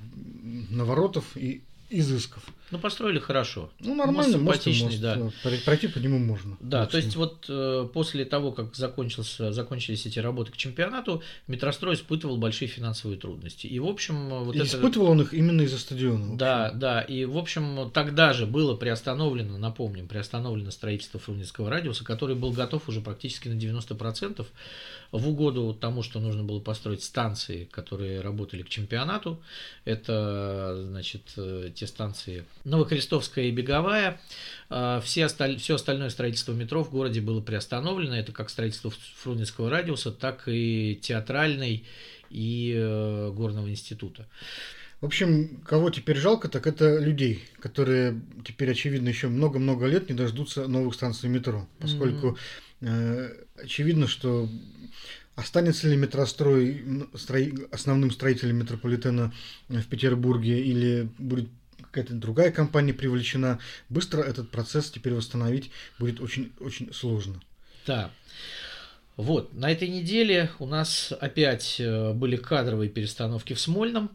наворотов 0.69 1.25
и 1.35 1.61
изысков. 1.89 2.43
Ну, 2.71 2.79
построили 2.79 3.19
хорошо. 3.19 3.69
Ну, 3.79 3.93
нормально, 3.93 4.37
мост, 4.39 4.65
мост, 4.65 4.81
мост 4.81 4.99
да. 4.99 5.31
Пройти 5.65 5.87
по 5.87 5.99
нему 5.99 6.17
можно. 6.17 6.57
Да, 6.59 6.87
то 6.87 6.97
есть 6.97 7.15
вот 7.15 7.45
э, 7.47 7.87
после 7.93 8.25
того, 8.25 8.51
как 8.51 8.75
закончился, 8.75 9.51
закончились 9.51 10.05
эти 10.05 10.17
работы 10.19 10.51
к 10.51 10.57
чемпионату, 10.57 11.21
Метрострой 11.47 11.93
испытывал 11.93 12.37
большие 12.37 12.67
финансовые 12.67 13.19
трудности. 13.19 13.67
И, 13.67 13.77
в 13.79 13.85
общем, 13.85 14.29
вот 14.29 14.55
и 14.55 14.59
это... 14.59 14.67
Испытывал 14.67 15.11
он 15.11 15.21
их 15.21 15.33
именно 15.33 15.61
из-за 15.61 15.77
стадиона. 15.77 16.37
Да, 16.37 16.71
да. 16.71 17.01
И, 17.01 17.25
в 17.25 17.37
общем, 17.37 17.91
тогда 17.93 18.33
же 18.33 18.47
было 18.47 18.75
приостановлено, 18.75 19.57
напомним, 19.57 20.07
приостановлено 20.07 20.71
строительство 20.71 21.19
Фрунзенского 21.19 21.69
радиуса, 21.69 22.03
который 22.03 22.35
был 22.35 22.51
готов 22.51 22.89
уже 22.89 23.01
практически 23.01 23.47
на 23.47 23.53
90% 23.53 24.45
в 25.11 25.29
угоду 25.29 25.73
тому, 25.79 26.03
что 26.03 26.19
нужно 26.19 26.43
было 26.43 26.59
построить 26.59 27.03
станции, 27.03 27.65
которые 27.71 28.21
работали 28.21 28.63
к 28.63 28.69
чемпионату. 28.69 29.41
Это, 29.85 30.75
значит, 30.87 31.33
э, 31.37 31.69
те 31.73 31.87
станции 31.87 32.45
Новокрестовская 32.65 33.45
и 33.45 33.51
Беговая. 33.51 34.19
А, 34.69 34.99
все 34.99 35.25
осталь... 35.25 35.57
Все 35.57 35.75
остальное 35.75 36.09
строительство 36.09 36.51
метро 36.51 36.83
в 36.83 36.91
городе 36.91 37.21
было 37.21 37.39
приостановлено. 37.41 38.15
Это 38.17 38.31
как 38.31 38.49
строительство 38.49 38.91
Фрунзенского 39.23 39.69
радиуса, 39.69 40.11
так 40.11 40.43
и 40.47 40.99
театральной 41.01 41.85
и 42.29 42.73
э, 42.75 43.31
горного 43.31 43.69
института. 43.69 44.27
В 45.01 45.05
общем, 45.05 45.61
кого 45.65 45.89
теперь 45.89 46.17
жалко, 46.17 46.47
так 46.47 46.67
это 46.67 46.97
людей, 46.97 47.43
которые 47.59 48.19
теперь, 48.45 48.71
очевидно, 48.71 49.09
еще 49.09 49.27
много-много 49.27 49.85
лет 49.85 50.09
не 50.09 50.15
дождутся 50.15 50.67
новых 50.67 50.95
станций 50.95 51.29
метро, 51.29 51.67
поскольку 51.79 52.37
mm-hmm. 52.81 53.35
э, 53.57 53.63
очевидно, 53.63 54.07
что 54.07 54.49
останется 55.35 55.87
ли 55.87 55.97
метрострой 55.97 57.07
строй, 57.13 57.53
основным 57.71 58.09
строителем 58.09 58.57
метрополитена 58.57 59.33
в 59.67 59.85
Петербурге 59.85 60.61
или 60.61 61.09
будет 61.17 61.49
какая-то 61.95 62.13
другая 62.13 62.51
компания 62.51 62.93
привлечена, 62.93 63.59
быстро 63.87 64.21
этот 64.21 64.49
процесс 64.49 64.91
теперь 64.91 65.13
восстановить 65.13 65.71
будет 65.97 66.19
очень, 66.19 66.51
очень 66.59 66.93
сложно. 66.93 67.39
Да. 67.87 68.11
Вот, 69.15 69.53
на 69.53 69.71
этой 69.71 69.87
неделе 69.87 70.51
у 70.59 70.65
нас 70.65 71.13
опять 71.17 71.79
э, 71.79 72.11
были 72.11 72.35
кадровые 72.35 72.89
перестановки 72.89 73.53
в 73.53 73.61
Смольном. 73.61 74.11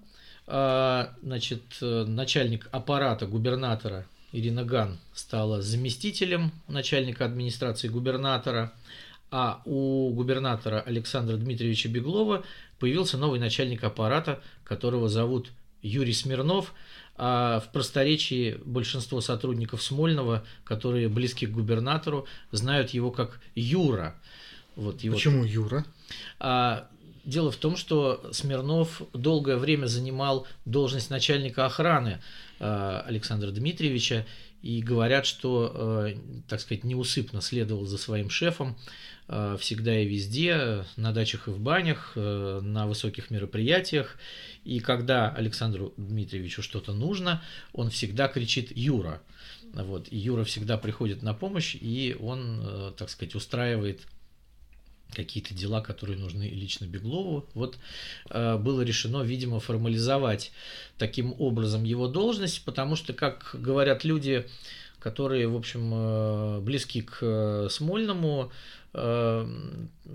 А, 0.46 1.14
значит, 1.22 1.62
э, 1.80 2.04
начальник 2.04 2.68
аппарата 2.70 3.26
губернатора 3.26 4.06
Ирина 4.32 4.62
Ган 4.62 4.98
стала 5.14 5.62
заместителем 5.62 6.52
начальника 6.68 7.24
администрации 7.24 7.88
губернатора, 7.88 8.74
а 9.30 9.62
у 9.64 10.10
губернатора 10.10 10.80
Александра 10.80 11.38
Дмитриевича 11.38 11.88
Беглова 11.88 12.44
появился 12.78 13.16
новый 13.16 13.40
начальник 13.40 13.84
аппарата, 13.84 14.42
которого 14.64 15.08
зовут 15.08 15.50
Юрий 15.80 16.12
Смирнов– 16.12 16.74
а 17.22 17.60
в 17.60 17.70
просторечии 17.70 18.58
большинство 18.64 19.20
сотрудников 19.20 19.82
Смольного, 19.82 20.42
которые 20.64 21.10
близки 21.10 21.46
к 21.46 21.50
губернатору, 21.50 22.26
знают 22.50 22.90
его 22.90 23.10
как 23.10 23.42
Юра. 23.54 24.14
Вот 24.74 25.02
его... 25.02 25.16
Почему 25.16 25.44
Юра? 25.44 25.84
А, 26.38 26.88
дело 27.26 27.50
в 27.50 27.56
том, 27.56 27.76
что 27.76 28.30
Смирнов 28.32 29.02
долгое 29.12 29.58
время 29.58 29.84
занимал 29.84 30.46
должность 30.64 31.10
начальника 31.10 31.66
охраны 31.66 32.22
а, 32.58 33.04
Александра 33.06 33.50
Дмитриевича, 33.50 34.24
и 34.62 34.80
говорят, 34.80 35.26
что, 35.26 35.72
а, 35.74 36.08
так 36.48 36.60
сказать, 36.60 36.84
неусыпно 36.84 37.42
следовал 37.42 37.84
за 37.84 37.98
своим 37.98 38.30
шефом 38.30 38.78
всегда 39.58 40.00
и 40.00 40.06
везде, 40.06 40.84
на 40.96 41.12
дачах 41.12 41.46
и 41.46 41.50
в 41.50 41.60
банях, 41.60 42.12
а, 42.16 42.60
на 42.60 42.86
высоких 42.86 43.30
мероприятиях. 43.30 44.16
И 44.64 44.80
когда 44.80 45.30
Александру 45.30 45.94
Дмитриевичу 45.96 46.62
что-то 46.62 46.92
нужно, 46.92 47.42
он 47.72 47.90
всегда 47.90 48.28
кричит 48.28 48.76
«Юра». 48.76 49.22
Вот, 49.72 50.08
и 50.10 50.16
Юра 50.16 50.42
всегда 50.42 50.76
приходит 50.78 51.22
на 51.22 51.32
помощь, 51.32 51.76
и 51.80 52.16
он, 52.18 52.60
э, 52.60 52.92
так 52.96 53.08
сказать, 53.08 53.36
устраивает 53.36 54.00
какие-то 55.12 55.54
дела, 55.54 55.80
которые 55.80 56.18
нужны 56.18 56.44
лично 56.44 56.86
Беглову. 56.86 57.46
Вот 57.54 57.78
э, 58.30 58.56
было 58.56 58.82
решено, 58.82 59.22
видимо, 59.22 59.60
формализовать 59.60 60.50
таким 60.98 61.34
образом 61.38 61.84
его 61.84 62.08
должность, 62.08 62.64
потому 62.64 62.96
что, 62.96 63.12
как 63.12 63.54
говорят 63.54 64.04
люди, 64.04 64.46
которые, 64.98 65.48
в 65.48 65.56
общем, 65.56 65.90
э, 65.92 66.60
близки 66.60 67.02
к 67.02 67.18
э, 67.22 67.68
Смольному, 67.70 68.52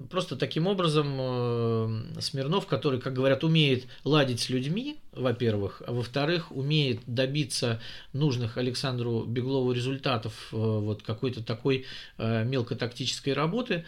просто 0.10 0.36
таким 0.36 0.68
образом 0.68 1.16
э, 1.20 2.20
Смирнов, 2.20 2.68
который, 2.68 3.00
как 3.00 3.14
говорят, 3.14 3.44
умеет 3.44 3.88
ладить 4.04 4.40
с 4.42 4.50
людьми, 4.50 4.98
во-первых, 5.12 5.82
а 5.88 5.94
во-вторых, 5.94 6.52
умеет 6.52 7.00
добиться 7.06 7.80
нужных 8.14 8.58
Александру 8.58 9.24
Беглову 9.24 9.72
результатов 9.72 10.50
э, 10.52 10.56
вот 10.58 11.04
какой-то 11.04 11.44
такой 11.44 11.86
э, 12.18 12.44
мелкотактической 12.44 13.34
работы, 13.34 13.86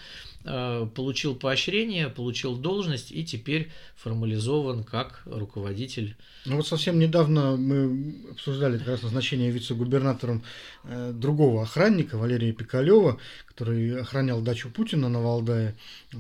получил 0.95 1.35
поощрение, 1.35 2.07
получил 2.07 2.55
должность 2.55 3.11
и 3.11 3.25
теперь 3.25 3.69
формализован 3.97 4.85
как 4.85 5.21
руководитель. 5.25 6.15
Ну 6.45 6.57
вот 6.57 6.67
совсем 6.67 6.99
недавно 6.99 7.57
мы 7.57 8.15
обсуждали 8.31 8.77
как 8.77 8.87
раз 8.87 9.03
назначение 9.03 9.51
вице-губернатором 9.51 10.43
другого 10.85 11.63
охранника, 11.63 12.17
Валерия 12.17 12.53
Пикалева, 12.53 13.19
который 13.57 13.99
охранял 13.99 14.39
дачу 14.41 14.69
Путина 14.69 15.09
на 15.09 15.19
Валдае, 15.19 15.73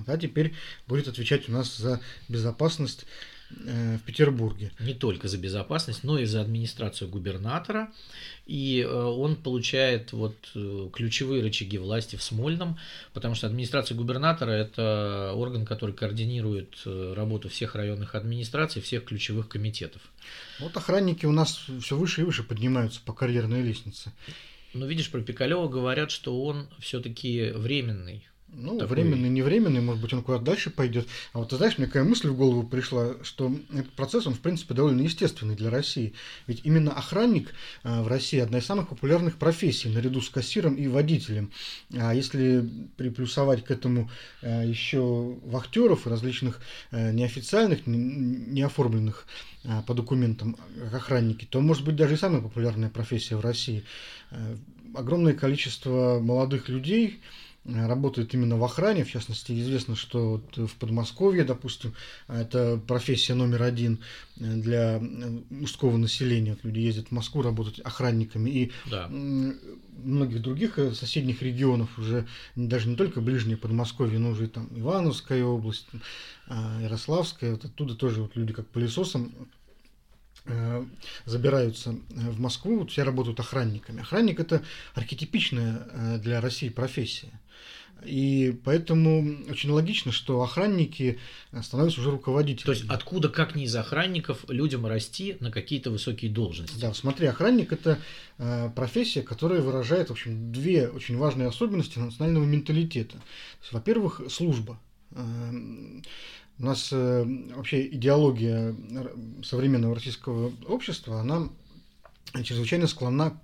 а 0.07 0.17
теперь 0.17 0.53
будет 0.87 1.07
отвечать 1.07 1.47
у 1.49 1.51
нас 1.51 1.77
за 1.77 2.01
безопасность 2.27 3.05
э, 3.51 3.97
в 3.97 4.05
Петербурге. 4.07 4.71
Не 4.79 4.95
только 4.95 5.27
за 5.27 5.37
безопасность, 5.37 6.03
но 6.03 6.17
и 6.17 6.25
за 6.25 6.41
администрацию 6.41 7.07
губернатора. 7.07 7.91
И 8.47 8.81
э, 8.81 8.91
он 8.91 9.35
получает 9.35 10.13
вот 10.13 10.35
э, 10.55 10.89
ключевые 10.91 11.43
рычаги 11.43 11.77
власти 11.77 12.15
в 12.15 12.23
Смольном, 12.23 12.79
потому 13.13 13.35
что 13.35 13.45
администрация 13.45 13.95
губернатора– 13.95 14.49
это 14.51 15.33
орган, 15.35 15.63
который 15.63 15.93
координирует 15.93 16.81
работу 16.85 17.49
всех 17.49 17.75
районных 17.75 18.15
администраций, 18.15 18.81
всех 18.81 19.05
ключевых 19.05 19.47
комитетов. 19.47 20.01
Вот 20.59 20.75
охранники 20.75 21.27
у 21.27 21.31
нас 21.31 21.67
все 21.83 21.95
выше 21.95 22.21
и 22.21 22.23
выше 22.23 22.41
поднимаются 22.41 22.99
по 23.05 23.13
карьерной 23.13 23.61
лестнице. 23.61 24.11
Но 24.77 24.85
видишь, 24.85 25.09
про 25.09 25.21
Пикалева 25.21 25.67
говорят, 25.67 26.11
что 26.11 26.43
он 26.43 26.69
все-таки 26.79 27.51
временный. 27.51 28.27
Ну, 28.49 28.79
такой... 28.79 28.95
временный, 28.95 29.29
не 29.29 29.41
временный, 29.41 29.81
может 29.81 30.01
быть, 30.01 30.13
он 30.13 30.23
куда-то 30.23 30.45
дальше 30.45 30.69
пойдет. 30.69 31.07
А 31.33 31.39
вот 31.39 31.49
ты 31.49 31.57
знаешь, 31.57 31.77
мне 31.77 31.85
какая 31.85 32.05
мысль 32.05 32.29
в 32.29 32.35
голову 32.35 32.63
пришла, 32.63 33.15
что 33.21 33.53
этот 33.71 33.91
процесс, 33.91 34.25
он, 34.25 34.33
в 34.33 34.39
принципе, 34.39 34.73
довольно 34.73 35.01
естественный 35.01 35.55
для 35.55 35.69
России. 35.69 36.13
Ведь 36.47 36.61
именно 36.63 36.93
охранник 36.93 37.53
а, 37.83 38.01
в 38.03 38.07
России 38.07 38.39
одна 38.39 38.59
из 38.59 38.65
самых 38.65 38.87
популярных 38.87 39.35
профессий, 39.37 39.89
наряду 39.89 40.21
с 40.21 40.29
кассиром 40.29 40.75
и 40.75 40.87
водителем. 40.87 41.51
А 41.93 42.15
если 42.15 42.67
приплюсовать 42.95 43.63
к 43.65 43.69
этому 43.69 44.09
а, 44.41 44.63
еще 44.63 45.37
вахтеров 45.43 46.07
и 46.07 46.09
различных 46.09 46.61
а, 46.91 47.11
неофициальных, 47.11 47.85
неоформленных 47.85 49.25
по 49.85 49.93
документам 49.93 50.55
охранники, 50.93 51.43
то 51.43 51.59
может 51.59 51.83
быть 51.83 51.97
даже 51.97 52.13
и 52.13 52.17
самая 52.17 52.41
популярная 52.41 52.89
профессия 52.89 53.35
в 53.35 53.41
России. 53.41 53.83
Огромное 54.95 55.33
количество 55.33 56.19
молодых 56.21 56.69
людей, 56.69 57.19
работают 57.67 58.33
именно 58.33 58.57
в 58.57 58.63
охране. 58.63 59.03
В 59.03 59.11
частности, 59.11 59.59
известно, 59.59 59.95
что 59.95 60.41
вот 60.55 60.69
в 60.69 60.75
Подмосковье, 60.75 61.43
допустим, 61.43 61.93
это 62.27 62.79
профессия 62.87 63.33
номер 63.33 63.63
один 63.63 63.99
для 64.35 65.01
мужского 65.49 65.97
населения. 65.97 66.51
Вот 66.51 66.63
люди 66.63 66.79
ездят 66.79 67.07
в 67.07 67.11
Москву 67.11 67.41
работать 67.41 67.79
охранниками. 67.79 68.49
И 68.49 68.71
да. 68.89 69.07
многих 69.09 70.41
других 70.41 70.79
э, 70.79 70.93
соседних 70.93 71.41
регионов 71.41 71.97
уже 71.97 72.27
даже 72.55 72.87
не 72.87 72.95
только 72.95 73.21
ближнее 73.21 73.57
Подмосковье, 73.57 74.19
но 74.19 74.31
уже 74.31 74.45
и 74.45 74.47
там 74.47 74.69
Ивановская 74.75 75.43
область, 75.43 75.87
а, 76.47 76.79
Ярославская, 76.81 77.51
вот 77.51 77.65
оттуда 77.65 77.95
тоже 77.95 78.21
вот 78.21 78.35
люди 78.35 78.53
как 78.53 78.67
пылесосом 78.67 79.33
э, 79.37 79.43
забираются 81.25 81.95
в 82.09 82.39
Москву, 82.39 82.79
вот 82.79 82.91
все 82.91 83.03
работают 83.03 83.39
охранниками. 83.39 84.01
Охранник 84.01 84.39
это 84.39 84.63
архетипичная 84.93 86.19
для 86.19 86.41
России 86.41 86.69
профессия. 86.69 87.31
И 88.05 88.55
поэтому 88.63 89.37
очень 89.49 89.71
логично, 89.71 90.11
что 90.11 90.43
охранники 90.43 91.17
становятся 91.63 92.01
уже 92.01 92.11
руководителями. 92.11 92.65
То 92.65 92.79
есть 92.79 92.85
откуда, 92.89 93.27
как 93.29 93.55
не 93.55 93.63
из 93.65 93.75
охранников, 93.75 94.45
людям 94.49 94.85
расти 94.85 95.37
на 95.39 95.51
какие-то 95.51 95.89
высокие 95.89 96.29
должности? 96.29 96.79
Да, 96.79 96.93
смотри, 96.93 97.25
охранник 97.25 97.73
это 97.73 97.99
э, 98.37 98.69
профессия, 98.75 99.23
которая 99.23 99.61
выражает, 99.61 100.09
в 100.09 100.11
общем, 100.11 100.51
две 100.51 100.87
очень 100.87 101.17
важные 101.17 101.47
особенности 101.47 101.97
национального 101.97 102.45
менталитета. 102.45 103.21
Во-первых, 103.71 104.21
служба. 104.29 104.79
Э, 106.57 106.63
у 106.63 106.65
нас 106.65 106.89
э, 106.91 107.25
вообще 107.55 107.87
идеология 107.87 108.75
современного 109.43 109.95
российского 109.95 110.51
общества, 110.67 111.21
она 111.21 111.49
чрезвычайно 112.43 112.87
склонна 112.87 113.39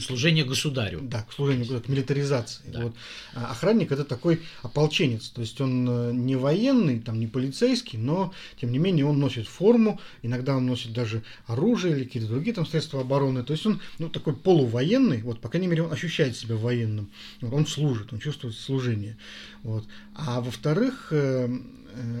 служение 0.00 0.44
государю. 0.44 1.00
Да, 1.02 1.22
к 1.22 1.32
служению, 1.32 1.80
к 1.80 1.88
милитаризации. 1.88 2.64
Да. 2.66 2.82
Вот. 2.84 2.94
А 3.34 3.50
охранник 3.50 3.92
это 3.92 4.04
такой 4.04 4.40
ополченец, 4.62 5.28
то 5.28 5.40
есть 5.40 5.60
он 5.60 5.88
э, 5.88 6.12
не 6.12 6.36
военный, 6.36 7.00
там, 7.00 7.20
не 7.20 7.26
полицейский, 7.26 7.98
но 7.98 8.32
тем 8.60 8.72
не 8.72 8.78
менее 8.78 9.06
он 9.06 9.18
носит 9.18 9.46
форму, 9.46 10.00
иногда 10.22 10.56
он 10.56 10.66
носит 10.66 10.92
даже 10.92 11.22
оружие 11.46 11.96
или 11.96 12.04
какие-то 12.04 12.28
другие 12.28 12.54
там 12.54 12.66
средства 12.66 13.00
обороны, 13.00 13.42
то 13.42 13.52
есть 13.52 13.66
он 13.66 13.80
ну, 13.98 14.08
такой 14.08 14.34
полувоенный, 14.34 15.22
вот, 15.22 15.40
по 15.40 15.48
крайней 15.48 15.68
мере, 15.68 15.82
он 15.82 15.92
ощущает 15.92 16.36
себя 16.36 16.56
военным, 16.56 17.10
вот, 17.40 17.52
он 17.52 17.66
служит, 17.66 18.12
он 18.12 18.20
чувствует 18.20 18.54
служение. 18.54 19.16
Вот. 19.62 19.84
А 20.14 20.40
во-вторых, 20.40 21.08
э, 21.10 21.48
э, 21.48 21.58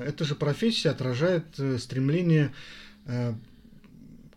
эта 0.04 0.24
же 0.24 0.34
профессия 0.34 0.90
отражает 0.90 1.46
стремление 1.78 2.52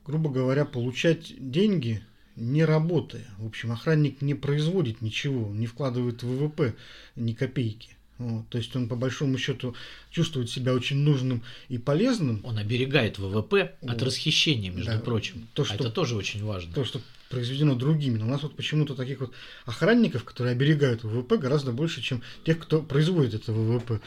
грубо 0.07 0.29
говоря, 0.29 0.65
получать 0.65 1.33
деньги 1.37 2.01
не 2.35 2.63
работая. 2.63 3.27
В 3.37 3.45
общем, 3.45 3.71
охранник 3.71 4.21
не 4.21 4.33
производит 4.33 5.01
ничего, 5.01 5.53
не 5.53 5.67
вкладывает 5.67 6.23
в 6.23 6.27
ВВП 6.27 6.75
ни 7.15 7.33
копейки. 7.33 7.97
Вот, 8.17 8.49
то 8.49 8.57
есть 8.57 8.75
он 8.75 8.87
по 8.87 8.95
большому 8.95 9.37
счету 9.37 9.75
чувствует 10.09 10.49
себя 10.49 10.73
очень 10.73 10.97
нужным 10.97 11.43
и 11.69 11.77
полезным. 11.77 12.41
Он 12.43 12.57
оберегает 12.57 13.19
ВВП 13.19 13.75
вот. 13.81 13.91
от 13.91 14.01
расхищения, 14.01 14.71
между 14.71 14.93
да, 14.93 14.99
прочим. 14.99 15.47
То, 15.53 15.65
что, 15.65 15.75
Это 15.75 15.91
тоже 15.91 16.15
очень 16.15 16.43
важно. 16.43 16.73
То, 16.73 16.83
что 16.83 16.99
произведено 17.29 17.75
другими. 17.75 18.17
Но 18.17 18.25
у 18.25 18.29
нас 18.29 18.41
вот 18.41 18.55
почему-то 18.55 18.95
таких 18.95 19.19
вот 19.19 19.33
охранников, 19.65 20.23
которые 20.23 20.53
оберегают 20.53 21.03
ВВП, 21.03 21.37
гораздо 21.37 21.71
больше, 21.73 22.01
чем 22.01 22.23
тех, 22.43 22.57
кто 22.57 22.81
производит 22.81 23.35
это 23.35 23.51
ВВП. 23.51 23.99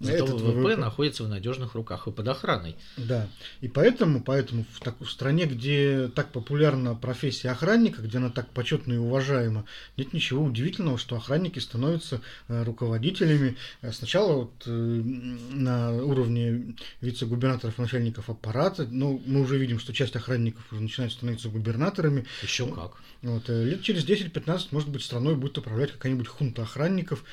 Зато 0.00 0.24
этот 0.24 0.40
ВВП, 0.40 0.54
ВВП 0.54 0.76
находится 0.76 1.24
в 1.24 1.28
надежных 1.28 1.74
руках 1.74 2.06
и 2.06 2.10
под 2.10 2.26
охраной. 2.28 2.76
Да. 2.96 3.28
И 3.60 3.68
поэтому, 3.68 4.22
поэтому 4.22 4.64
в, 4.72 4.80
так, 4.80 5.00
в 5.00 5.08
стране, 5.08 5.46
где 5.46 6.08
так 6.08 6.32
популярна 6.32 6.94
профессия 6.94 7.50
охранника, 7.50 8.02
где 8.02 8.18
она 8.18 8.30
так 8.30 8.50
почетна 8.50 8.94
и 8.94 8.96
уважаема, 8.96 9.64
нет 9.96 10.12
ничего 10.12 10.44
удивительного, 10.44 10.98
что 10.98 11.16
охранники 11.16 11.58
становятся 11.58 12.20
э, 12.48 12.64
руководителями. 12.64 13.56
Э, 13.82 13.92
сначала 13.92 14.32
вот, 14.34 14.52
э, 14.66 14.70
на 14.70 15.92
уровне 15.92 16.74
вице-губернаторов, 17.00 17.78
начальников 17.78 18.28
аппарата. 18.30 18.86
Ну, 18.90 19.22
мы 19.26 19.42
уже 19.42 19.58
видим, 19.58 19.78
что 19.78 19.92
часть 19.92 20.16
охранников 20.16 20.64
уже 20.72 20.82
начинает 20.82 21.12
становиться 21.12 21.48
губернаторами. 21.48 22.26
Еще 22.42 22.66
как. 22.66 22.96
Вот, 23.22 23.48
лет 23.48 23.82
через 23.82 24.04
10-15, 24.06 24.68
может 24.72 24.88
быть, 24.90 25.02
страной 25.02 25.36
будет 25.36 25.56
управлять 25.56 25.92
какая-нибудь 25.92 26.28
хунта 26.28 26.62
охранников, 26.62 27.24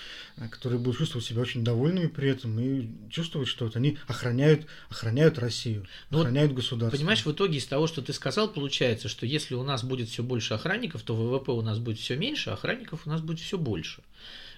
которые 0.49 0.79
будут 0.79 0.99
чувствовать 0.99 1.25
себя 1.25 1.41
очень 1.41 1.65
довольными 1.65 2.07
при 2.07 2.29
этом 2.29 2.50
и 2.59 2.89
чувствовать, 3.09 3.47
что 3.47 3.65
вот 3.65 3.75
они 3.75 3.97
охраняют, 4.07 4.67
охраняют 4.89 5.39
Россию, 5.39 5.85
ну, 6.09 6.19
охраняют 6.19 6.53
государство. 6.53 6.97
Понимаешь, 6.97 7.25
в 7.25 7.31
итоге 7.31 7.57
из 7.57 7.65
того, 7.65 7.87
что 7.87 8.01
ты 8.01 8.13
сказал, 8.13 8.51
получается, 8.51 9.07
что 9.09 9.25
если 9.25 9.55
у 9.55 9.63
нас 9.63 9.83
будет 9.83 10.09
все 10.09 10.23
больше 10.23 10.53
охранников, 10.53 11.03
то 11.03 11.15
ВВП 11.15 11.51
у 11.51 11.61
нас 11.61 11.79
будет 11.79 11.99
все 11.99 12.15
меньше, 12.15 12.49
а 12.49 12.53
охранников 12.53 13.05
у 13.05 13.09
нас 13.09 13.21
будет 13.21 13.39
все 13.39 13.57
больше. 13.57 14.03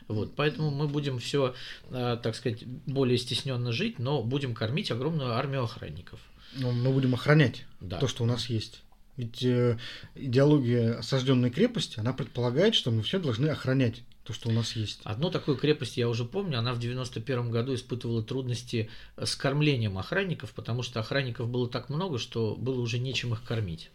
Вот, 0.08 0.36
поэтому 0.36 0.70
мы 0.70 0.88
будем 0.88 1.20
все, 1.20 1.56
э, 1.90 2.18
так 2.22 2.36
сказать, 2.36 2.66
более 2.66 3.18
стесненно 3.18 3.72
жить, 3.72 4.00
но 4.00 4.22
будем 4.22 4.54
кормить 4.54 4.92
огромную 4.92 5.32
армию 5.32 5.64
охранников. 5.64 6.20
Но 6.56 6.72
мы 6.72 6.92
будем 6.92 7.14
охранять 7.14 7.66
да. 7.80 8.00
то, 8.00 8.08
что 8.08 8.24
у 8.24 8.28
нас 8.28 8.48
есть. 8.50 8.82
Ведь 9.16 9.44
э, 9.44 9.78
идеология 10.16 10.98
осажденной 10.98 11.52
крепости, 11.52 12.00
она 12.00 12.14
предполагает, 12.14 12.76
что 12.76 12.92
мы 12.92 13.04
все 13.04 13.20
должны 13.20 13.48
охранять 13.48 14.04
то, 14.24 14.34
что 14.34 14.50
у 14.50 14.52
нас 14.52 14.76
есть. 14.76 15.02
Одну 15.04 15.30
такую 15.30 15.58
крепость 15.58 15.98
я 15.98 16.08
уже 16.08 16.24
помню, 16.24 16.60
она 16.60 16.74
в 16.74 16.80
91 16.80 17.52
году 17.52 17.76
испытывала 17.76 18.24
трудности 18.24 18.90
с 19.18 19.36
кормлением 19.36 19.98
охранников, 19.98 20.54
потому 20.54 20.82
что 20.82 21.00
охранников 21.00 21.50
было 21.50 21.70
так 21.70 21.90
много, 21.90 22.18
что 22.18 22.56
было 22.56 22.80
уже 22.80 23.00
нечем 23.00 23.34
их 23.34 23.44
кормить. 23.44 23.90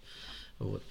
Вот. 0.59 0.83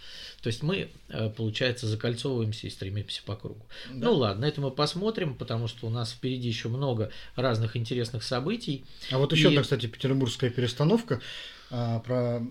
То 0.41 0.47
есть 0.47 0.63
мы, 0.63 0.89
э, 1.10 1.30
получается, 1.30 1.88
закольцовываемся 1.88 2.67
и 2.67 2.69
стремимся 2.69 3.21
по 3.23 3.36
кругу. 3.36 3.65
Да. 3.89 4.08
Ну 4.08 4.13
ладно, 4.13 4.45
это 4.45 4.62
мы 4.62 4.71
посмотрим, 4.71 5.36
потому 5.36 5.67
что 5.67 5.88
у 5.88 5.89
нас 5.89 6.12
впереди 6.12 6.47
еще 6.47 6.69
много 6.69 7.12
разных 7.36 7.76
интересных 7.76 8.23
событий. 8.23 8.86
А 9.12 9.17
вот 9.17 9.34
еще 9.34 9.45
и... 9.45 9.47
одна, 9.47 9.63
кстати, 9.63 9.88
петербургская 9.88 10.50
перестановка 10.50 11.21
а, 11.69 12.00
про 12.00 12.41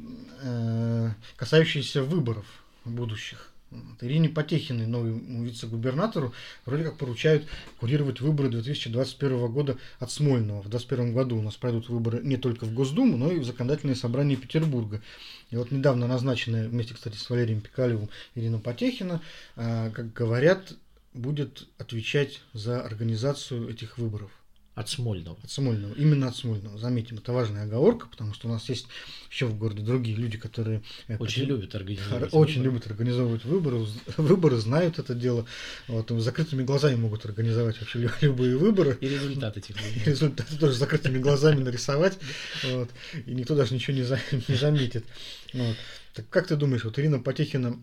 э, 0.42 1.10
касающиеся 1.36 2.02
выборов 2.02 2.44
будущих. 2.84 3.50
Ирине 4.00 4.28
Потехиной, 4.28 4.86
новому 4.86 5.44
вице-губернатору, 5.44 6.32
вроде 6.64 6.84
как 6.84 6.96
поручают 6.96 7.46
курировать 7.80 8.20
выборы 8.20 8.48
2021 8.48 9.50
года 9.50 9.76
от 9.98 10.10
Смольного. 10.10 10.60
В 10.60 10.68
2021 10.68 11.14
году 11.14 11.38
у 11.38 11.42
нас 11.42 11.56
пройдут 11.56 11.88
выборы 11.88 12.20
не 12.22 12.36
только 12.36 12.64
в 12.64 12.72
Госдуму, 12.72 13.16
но 13.16 13.32
и 13.32 13.38
в 13.38 13.44
законодательное 13.44 13.94
собрание 13.94 14.36
Петербурга. 14.36 15.02
И 15.50 15.56
вот 15.56 15.70
недавно 15.70 16.06
назначенная 16.06 16.68
вместе, 16.68 16.94
кстати, 16.94 17.16
с 17.16 17.28
Валерием 17.28 17.60
Пикалевым 17.60 18.08
Ирина 18.34 18.58
Потехина, 18.58 19.20
а, 19.56 19.90
как 19.90 20.12
говорят, 20.12 20.74
будет 21.12 21.66
отвечать 21.78 22.42
за 22.52 22.82
организацию 22.82 23.68
этих 23.68 23.98
выборов. 23.98 24.30
От 24.76 24.90
Смольного. 24.90 25.38
От 25.42 25.50
Смольного. 25.50 25.94
Именно 25.94 26.28
от 26.28 26.36
Смольного. 26.36 26.76
Заметим, 26.76 27.16
это 27.16 27.32
важная 27.32 27.62
оговорка, 27.62 28.08
потому 28.08 28.34
что 28.34 28.46
у 28.46 28.50
нас 28.50 28.68
есть 28.68 28.86
еще 29.30 29.46
в 29.46 29.56
городе 29.56 29.80
другие 29.80 30.18
люди, 30.18 30.36
которые... 30.36 30.82
Очень 31.18 31.44
это, 31.44 31.52
любят 31.52 31.74
организовывать 31.74 32.34
Очень 32.34 32.60
выборы. 32.60 32.64
любят 32.64 32.86
организовывать 32.86 33.44
выборы. 33.46 33.86
Выборы 34.18 34.56
знают 34.58 34.98
это 34.98 35.14
дело. 35.14 35.46
Вот, 35.88 36.10
закрытыми 36.20 36.62
глазами 36.62 36.96
могут 36.96 37.24
организовать 37.24 37.80
вообще 37.80 38.10
любые 38.20 38.58
выборы. 38.58 38.98
И 39.00 39.08
результаты 39.08 39.60
этих 39.60 39.76
выборов. 39.76 39.96
И 40.06 40.10
результаты 40.10 40.58
тоже 40.58 40.74
закрытыми 40.74 41.16
глазами 41.16 41.62
нарисовать. 41.62 42.18
Вот, 42.64 42.90
и 43.24 43.30
никто 43.32 43.56
даже 43.56 43.72
ничего 43.72 43.96
не, 43.96 44.02
за, 44.02 44.20
не 44.48 44.56
заметит. 44.56 45.06
Вот. 45.54 45.76
Так 46.12 46.28
как 46.28 46.48
ты 46.48 46.56
думаешь, 46.56 46.84
вот 46.84 46.98
Ирина 46.98 47.18
Потехина 47.18 47.80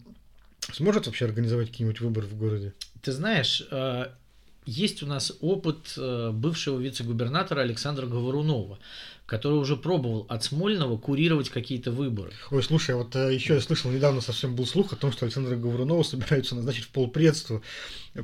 сможет 0.71 1.08
вообще 1.08 1.25
организовать 1.25 1.71
какие-нибудь 1.71 2.01
выборы 2.01 2.27
в 2.27 2.38
городе? 2.38 2.75
Ты 3.01 3.12
знаешь, 3.12 3.65
э, 3.71 4.10
есть 4.65 5.04
у 5.04 5.06
нас 5.06 5.34
опыт 5.41 5.93
э, 5.97 6.32
бывшего 6.32 6.80
вице-губернатора 6.80 7.62
Александра 7.62 8.06
Говорунова, 8.06 8.80
который 9.26 9.60
уже 9.60 9.78
пробовал 9.78 10.26
от 10.30 10.43
Смольного 10.43 10.97
курировать 10.97 11.49
какие-то 11.49 11.91
выборы. 11.91 12.32
Ой, 12.52 12.62
слушай, 12.63 12.95
вот 12.95 13.15
э, 13.15 13.34
еще 13.34 13.56
я 13.56 13.62
слышал, 13.62 13.91
недавно 13.91 14.21
совсем 14.21 14.56
был 14.56 14.65
слух 14.65 14.93
о 14.93 14.95
том, 14.95 15.12
что 15.12 15.26
Александра 15.26 15.56
Говорунова 15.56 16.04
собираются 16.04 16.56
назначить 16.56 16.86
в 16.86 16.89
полпредство 16.89 17.62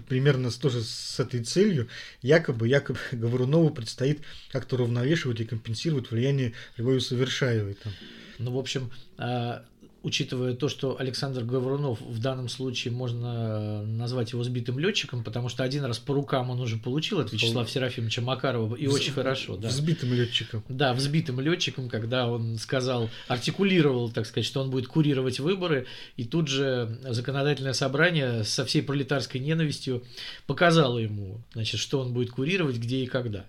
примерно 0.08 0.52
тоже 0.52 0.82
с 0.82 1.20
этой 1.20 1.44
целью. 1.44 1.88
Якобы, 2.22 2.68
якобы 2.68 3.00
Говорунову 3.12 3.70
предстоит 3.70 4.22
как-то 4.52 4.78
равновешивать 4.78 5.40
и 5.40 5.46
компенсировать 5.46 6.12
влияние 6.12 6.54
Любови 6.78 7.00
Совершаевой. 7.00 7.76
Там. 7.76 7.94
Ну, 8.40 8.52
в 8.52 8.58
общем, 8.58 8.92
э, 9.18 9.60
учитывая 10.04 10.54
то, 10.54 10.70
что 10.70 10.98
Александр 11.00 11.44
Говорунов 11.44 12.00
в 12.02 12.20
данном 12.20 12.48
случае 12.48 12.94
можно 12.94 13.84
назвать 13.84 14.32
его 14.32 14.44
сбитым 14.44 14.80
летчиком, 14.80 15.24
потому 15.24 15.50
что 15.50 15.64
один 15.64 15.84
раз 15.84 16.00
по 16.00 16.14
рукам 16.14 16.50
он 16.50 16.60
уже 16.60 16.78
получил 16.78 17.20
от 17.20 17.34
Вячеслава 17.34 17.68
Серафимовича 17.68 18.22
Макарова, 18.22 18.76
и 18.76 18.88
Вз... 18.88 18.96
очень 18.96 19.12
хорошо. 19.12 19.58
Да. 19.58 19.68
Взбитым 19.68 20.14
летчиком. 20.14 20.64
Да, 20.70 20.94
взбитым 20.94 21.40
летчиком, 21.42 21.90
когда 21.90 22.28
он 22.28 22.58
сказал, 22.58 23.10
артикулировал, 23.28 24.10
так 24.10 24.26
сказать, 24.26 24.46
что 24.46 24.62
он 24.62 24.70
будет 24.70 24.88
курировать 24.88 25.40
выборы, 25.40 25.86
и 26.16 26.24
тут 26.24 26.48
же 26.48 26.98
законодательное 27.08 27.74
собрание 27.74 28.44
со 28.44 28.66
всей 28.66 28.82
пролетарской 28.82 29.42
ненавистью 29.42 30.04
показало 30.48 30.98
ему, 31.00 31.42
значит, 31.54 31.80
что 31.80 32.00
он 32.00 32.14
будет 32.14 32.32
курировать, 32.32 32.78
где 32.78 33.04
и 33.04 33.08
когда. 33.08 33.46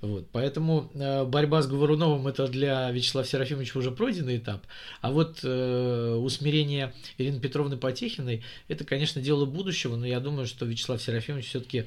Вот. 0.00 0.28
Поэтому 0.32 0.90
э, 0.94 1.24
борьба 1.24 1.62
с 1.62 1.66
Говоруновым 1.66 2.26
это 2.26 2.48
для 2.48 2.90
Вячеслава 2.90 3.26
Серафимовича 3.26 3.78
уже 3.78 3.90
пройденный 3.90 4.38
этап, 4.38 4.64
а 5.02 5.10
вот 5.10 5.40
э, 5.42 5.89
Э, 5.89 5.89
усмирение 6.16 6.92
Ирины 7.18 7.40
Петровны 7.40 7.76
Потехиной, 7.76 8.42
это, 8.68 8.84
конечно, 8.84 9.20
дело 9.20 9.44
будущего, 9.44 9.96
но 9.96 10.06
я 10.06 10.20
думаю, 10.20 10.46
что 10.46 10.66
Вячеслав 10.66 11.02
Серафимович 11.02 11.46
все-таки 11.48 11.86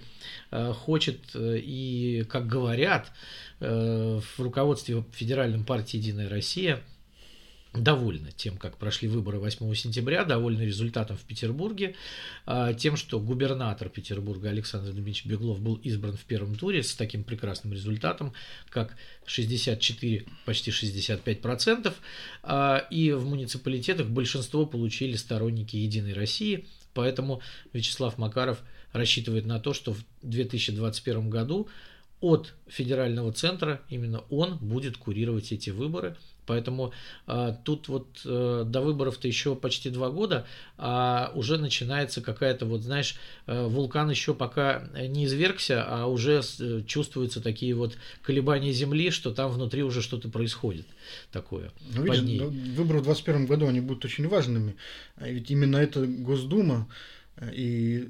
э, 0.51 0.73
хочет 0.73 1.19
э, 1.33 1.57
и, 1.59 2.23
как 2.29 2.47
говорят, 2.47 3.11
в 3.59 4.23
руководстве 4.39 5.05
Федеральной 5.13 5.63
партии 5.63 5.95
«Единая 5.95 6.27
Россия» 6.27 6.81
довольны 7.73 8.31
тем, 8.35 8.57
как 8.57 8.77
прошли 8.77 9.07
выборы 9.07 9.39
8 9.39 9.73
сентября, 9.73 10.23
довольны 10.23 10.61
результатом 10.61 11.17
в 11.17 11.21
Петербурге, 11.21 11.95
а, 12.45 12.73
тем, 12.73 12.95
что 12.95 13.19
губернатор 13.19 13.89
Петербурга 13.89 14.49
Александр 14.49 14.91
Дмитриевич 14.91 15.25
Беглов 15.25 15.59
был 15.59 15.75
избран 15.75 16.15
в 16.15 16.23
первом 16.23 16.55
туре 16.55 16.83
с 16.83 16.93
таким 16.95 17.23
прекрасным 17.23 17.73
результатом, 17.73 18.33
как 18.69 18.95
64, 19.25 20.25
почти 20.45 20.71
65 20.71 21.41
процентов, 21.41 21.95
а, 22.43 22.85
и 22.91 23.11
в 23.11 23.25
муниципалитетах 23.25 24.07
большинство 24.07 24.65
получили 24.65 25.15
сторонники 25.15 25.75
Единой 25.75 26.13
России, 26.13 26.67
поэтому 26.93 27.41
Вячеслав 27.73 28.19
Макаров 28.19 28.59
рассчитывает 28.91 29.45
на 29.45 29.59
то, 29.59 29.73
что 29.73 29.93
в 29.93 30.03
2021 30.21 31.29
году 31.29 31.67
от 32.21 32.53
федерального 32.67 33.33
центра 33.33 33.81
именно 33.89 34.19
он 34.29 34.57
будет 34.59 34.97
курировать 34.97 35.51
эти 35.51 35.71
выборы– 35.71 36.15
Поэтому 36.45 36.93
э, 37.27 37.55
тут 37.63 37.87
вот 37.87 38.21
э, 38.25 38.63
до 38.65 38.81
выборов-то 38.81 39.27
еще 39.27 39.55
почти 39.55 39.89
два 39.89 40.09
года, 40.09 40.45
а 40.77 41.31
уже 41.35 41.57
начинается 41.57 42.21
какая-то, 42.21 42.65
вот 42.65 42.81
знаешь, 42.81 43.15
э, 43.47 43.65
вулкан 43.65 44.09
еще 44.09 44.33
пока 44.33 44.89
не 44.95 45.25
извергся, 45.25 45.83
а 45.83 46.07
уже 46.07 46.41
э, 46.59 46.81
чувствуются 46.85 47.41
такие 47.41 47.73
вот 47.75 47.97
колебания 48.21 48.71
Земли, 48.71 49.09
что 49.09 49.31
там 49.31 49.51
внутри 49.51 49.83
уже 49.83 50.01
что-то 50.01 50.29
происходит 50.29 50.85
такое. 51.31 51.71
Ну, 51.93 52.03
видишь, 52.03 52.41
ну, 52.41 52.49
выборы 52.49 52.99
в 52.99 53.03
2021 53.03 53.45
году, 53.45 53.67
они 53.67 53.81
будут 53.81 54.05
очень 54.05 54.27
важными. 54.27 54.75
А 55.15 55.29
ведь 55.29 55.51
именно 55.51 55.77
это 55.77 56.05
Госдума 56.05 56.87
э, 57.37 57.51
и 57.53 58.09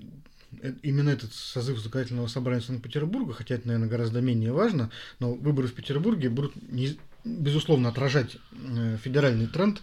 э, 0.61 0.73
именно 0.83 1.09
этот 1.09 1.33
созыв 1.33 1.79
законодательного 1.79 2.27
собрания 2.27 2.61
Санкт-Петербурга, 2.61 3.33
хотя 3.33 3.55
это, 3.55 3.67
наверное, 3.67 3.89
гораздо 3.89 4.21
менее 4.21 4.51
важно, 4.51 4.91
но 5.19 5.33
выборы 5.33 5.67
в 5.67 5.73
Петербурге 5.73 6.29
будут 6.29 6.53
не, 6.71 6.97
безусловно, 7.23 7.89
отражать 7.89 8.37
э, 8.51 8.97
федеральный 9.01 9.47
тренд. 9.47 9.81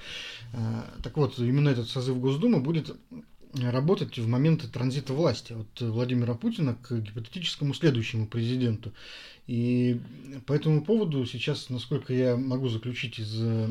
Э, 0.53 0.83
так 1.03 1.17
вот, 1.17 1.39
именно 1.39 1.69
этот 1.69 1.89
созыв 1.89 2.19
Госдумы 2.19 2.61
будет 2.61 2.97
работать 3.55 4.17
в 4.17 4.29
момент 4.29 4.71
транзита 4.71 5.13
власти 5.13 5.55
от 5.55 5.81
Владимира 5.81 6.35
Путина 6.35 6.77
к 6.77 6.93
гипотетическому 6.93 7.75
следующему 7.75 8.29
президенту. 8.29 8.93
И 9.49 10.01
по 10.47 10.53
этому 10.53 10.85
поводу 10.85 11.27
сейчас, 11.27 11.69
насколько 11.69 12.13
я 12.13 12.37
могу 12.37 12.69
заключить 12.69 13.19
из 13.19 13.35
э, 13.41 13.69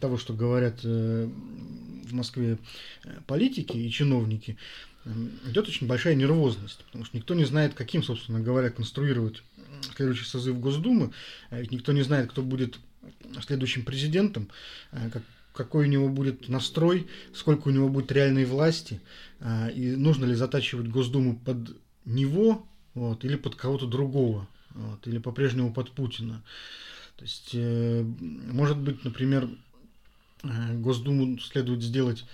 того, 0.00 0.16
что 0.16 0.32
говорят 0.32 0.82
в 0.82 2.12
Москве 2.12 2.58
политики 3.26 3.76
и 3.76 3.90
чиновники, 3.90 4.56
идет 5.46 5.68
очень 5.68 5.86
большая 5.86 6.14
нервозность, 6.14 6.84
потому 6.86 7.04
что 7.04 7.16
никто 7.16 7.34
не 7.34 7.44
знает, 7.44 7.74
каким, 7.74 8.02
собственно 8.02 8.40
говоря, 8.40 8.70
конструировать 8.70 9.42
следующий 9.96 10.24
созыв 10.24 10.58
Госдумы, 10.60 11.12
а 11.50 11.60
ведь 11.60 11.72
никто 11.72 11.92
не 11.92 12.02
знает, 12.02 12.30
кто 12.30 12.42
будет 12.42 12.78
следующим 13.42 13.84
президентом, 13.84 14.48
э, 14.92 15.10
как, 15.10 15.22
какой 15.52 15.86
у 15.86 15.88
него 15.88 16.08
будет 16.08 16.48
настрой, 16.48 17.08
сколько 17.34 17.68
у 17.68 17.70
него 17.70 17.88
будет 17.88 18.12
реальной 18.12 18.44
власти, 18.44 19.00
э, 19.40 19.72
и 19.72 19.96
нужно 19.96 20.24
ли 20.24 20.34
затачивать 20.34 20.88
Госдуму 20.88 21.36
под 21.36 21.76
него 22.04 22.66
вот, 22.94 23.24
или 23.24 23.36
под 23.36 23.56
кого-то 23.56 23.86
другого, 23.86 24.48
вот, 24.70 25.06
или 25.06 25.18
по-прежнему 25.18 25.72
под 25.72 25.92
Путина. 25.92 26.42
То 27.16 27.24
есть, 27.24 27.50
э, 27.54 28.02
может 28.02 28.78
быть, 28.78 29.04
например, 29.04 29.48
Госдуму 30.42 31.38
следует 31.38 31.82
сделать 31.82 32.24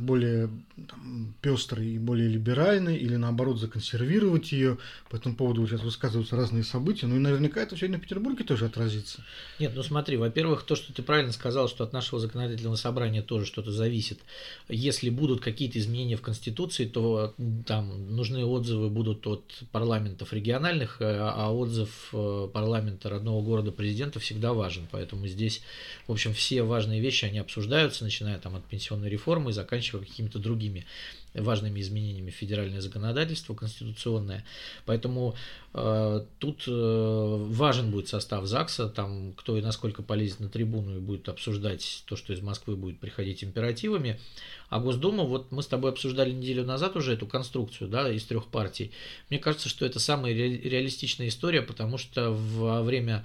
более 0.00 0.48
там, 0.88 1.34
пестрой 1.40 1.86
и 1.86 1.98
более 1.98 2.28
либеральной, 2.28 2.96
или 2.96 3.16
наоборот 3.16 3.58
законсервировать 3.58 4.52
ее. 4.52 4.78
По 5.10 5.16
этому 5.16 5.34
поводу 5.34 5.66
сейчас 5.66 5.82
высказываются 5.82 6.36
разные 6.36 6.62
события. 6.62 7.06
Ну 7.06 7.16
и 7.16 7.18
наверняка 7.18 7.60
это 7.60 7.76
сегодня 7.76 7.98
в 7.98 8.02
Петербурге 8.02 8.44
тоже 8.44 8.66
отразится. 8.66 9.24
Нет, 9.58 9.72
ну 9.74 9.82
смотри, 9.82 10.16
во-первых, 10.16 10.62
то, 10.62 10.76
что 10.76 10.92
ты 10.92 11.02
правильно 11.02 11.32
сказал, 11.32 11.68
что 11.68 11.82
от 11.82 11.92
нашего 11.92 12.20
законодательного 12.20 12.76
собрания 12.76 13.22
тоже 13.22 13.46
что-то 13.46 13.72
зависит. 13.72 14.20
Если 14.68 15.10
будут 15.10 15.40
какие-то 15.40 15.78
изменения 15.80 16.16
в 16.16 16.22
Конституции, 16.22 16.84
то 16.84 17.34
там 17.66 18.14
нужны 18.14 18.44
отзывы 18.44 18.90
будут 18.90 19.26
от 19.26 19.64
парламентов 19.72 20.32
региональных, 20.32 21.00
э, 21.00 21.04
а 21.04 21.52
отзыв 21.52 22.10
э, 22.12 22.48
парламента 22.52 23.10
родного 23.10 23.42
города 23.42 23.72
президента 23.72 24.20
всегда 24.20 24.52
важен. 24.52 24.86
Поэтому 24.92 25.26
здесь, 25.26 25.62
в 26.06 26.12
общем, 26.12 26.32
все 26.32 26.62
важные 26.62 27.00
вещи, 27.00 27.24
они 27.24 27.38
обсуждаются, 27.38 28.04
начиная 28.04 28.38
там 28.38 28.54
от 28.54 28.64
пенсионной 28.64 29.10
реформы, 29.10 29.52
заканчивая 29.64 30.04
какими-то 30.04 30.38
другими 30.38 30.84
важными 31.32 31.80
изменениями 31.80 32.30
в 32.30 32.34
федеральное 32.34 32.80
законодательство 32.80 33.54
конституционное. 33.54 34.44
Поэтому 34.84 35.34
э, 35.72 36.24
тут 36.38 36.64
э, 36.68 37.36
важен 37.48 37.90
будет 37.90 38.08
состав 38.08 38.46
ЗАГСа, 38.46 38.88
там 38.88 39.32
кто 39.32 39.56
и 39.56 39.62
насколько 39.62 40.02
полезет 40.02 40.40
на 40.40 40.48
трибуну 40.48 40.96
и 40.96 41.00
будет 41.00 41.28
обсуждать 41.28 42.04
то, 42.06 42.14
что 42.14 42.32
из 42.32 42.40
Москвы 42.40 42.76
будет 42.76 43.00
приходить 43.00 43.42
императивами. 43.42 44.20
А 44.68 44.78
Госдума, 44.78 45.24
вот 45.24 45.50
мы 45.50 45.62
с 45.62 45.66
тобой 45.66 45.90
обсуждали 45.90 46.30
неделю 46.30 46.64
назад 46.64 46.94
уже 46.96 47.14
эту 47.14 47.26
конструкцию 47.26 47.88
да, 47.88 48.10
из 48.10 48.24
трех 48.24 48.46
партий. 48.46 48.92
Мне 49.30 49.38
кажется, 49.38 49.68
что 49.68 49.84
это 49.84 49.98
самая 49.98 50.32
ре- 50.32 50.60
реалистичная 50.60 51.28
история, 51.28 51.62
потому 51.62 51.98
что 51.98 52.30
во 52.30 52.82
время 52.82 53.24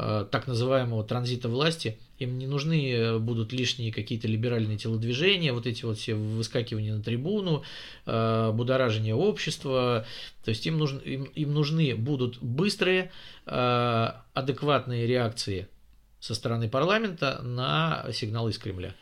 Э, 0.00 0.24
так 0.30 0.46
называемого 0.46 1.02
транзита 1.02 1.48
власти, 1.48 1.98
им 2.18 2.38
не 2.38 2.46
нужны 2.46 2.92
э, 2.92 3.18
будут 3.18 3.52
лишние 3.52 3.92
какие-то 3.92 4.28
либеральные 4.28 4.78
телодвижения, 4.78 5.52
вот 5.52 5.66
эти 5.66 5.84
вот 5.84 5.98
все 5.98 6.14
выскакивания 6.14 6.94
на 6.94 7.02
трибуну, 7.02 7.62
э, 8.06 8.50
будоражение 8.52 9.14
общества, 9.14 10.06
то 10.44 10.48
есть 10.50 10.66
им, 10.66 10.78
нужны 10.78 11.00
им, 11.00 11.24
им 11.24 11.54
нужны 11.54 11.94
будут 11.94 12.38
быстрые, 12.38 13.10
адекватные 13.44 15.06
реакции 15.06 15.68
со 16.20 16.34
стороны 16.34 16.68
парламента 16.68 17.40
на 17.42 18.04
сигналы 18.12 18.50
из 18.50 18.58
Кремля. 18.58 18.94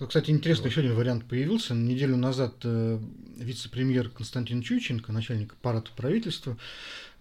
Ну, 0.00 0.06
кстати, 0.06 0.30
интересно, 0.30 0.64
вот. 0.64 0.70
еще 0.70 0.80
один 0.80 0.94
вариант 0.94 1.26
появился. 1.26 1.74
Неделю 1.74 2.16
назад 2.16 2.54
вице-премьер 2.62 4.08
Константин 4.08 4.62
Чученко, 4.62 5.12
начальник 5.12 5.52
аппарата 5.52 5.90
правительства, 5.94 6.56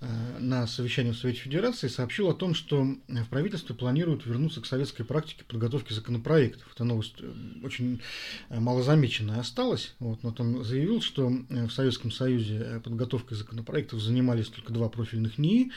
Э, 0.01 0.39
на 0.39 0.65
совещании 0.65 1.11
в 1.11 1.17
Совете 1.17 1.41
Федерации 1.41 1.89
сообщил 1.89 2.29
о 2.29 2.33
том, 2.33 2.53
что 2.53 2.83
в 3.07 3.29
правительстве 3.29 3.75
планируют 3.75 4.25
вернуться 4.25 4.61
к 4.61 4.65
советской 4.65 5.03
практике 5.03 5.43
подготовки 5.43 5.91
законопроектов. 5.91 6.71
Эта 6.73 6.85
новость 6.85 7.15
э, 7.19 7.31
очень 7.63 8.01
э, 8.49 8.59
малозамеченная 8.59 9.39
осталась. 9.39 9.95
Вот, 9.99 10.23
но 10.23 10.33
он 10.37 10.63
заявил, 10.63 11.01
что 11.01 11.29
в 11.49 11.69
Советском 11.71 12.11
Союзе 12.11 12.81
подготовкой 12.83 13.37
законопроектов 13.37 13.99
занимались 13.99 14.47
только 14.47 14.71
два 14.71 14.87
профильных 14.87 15.37
НИИ. 15.37 15.71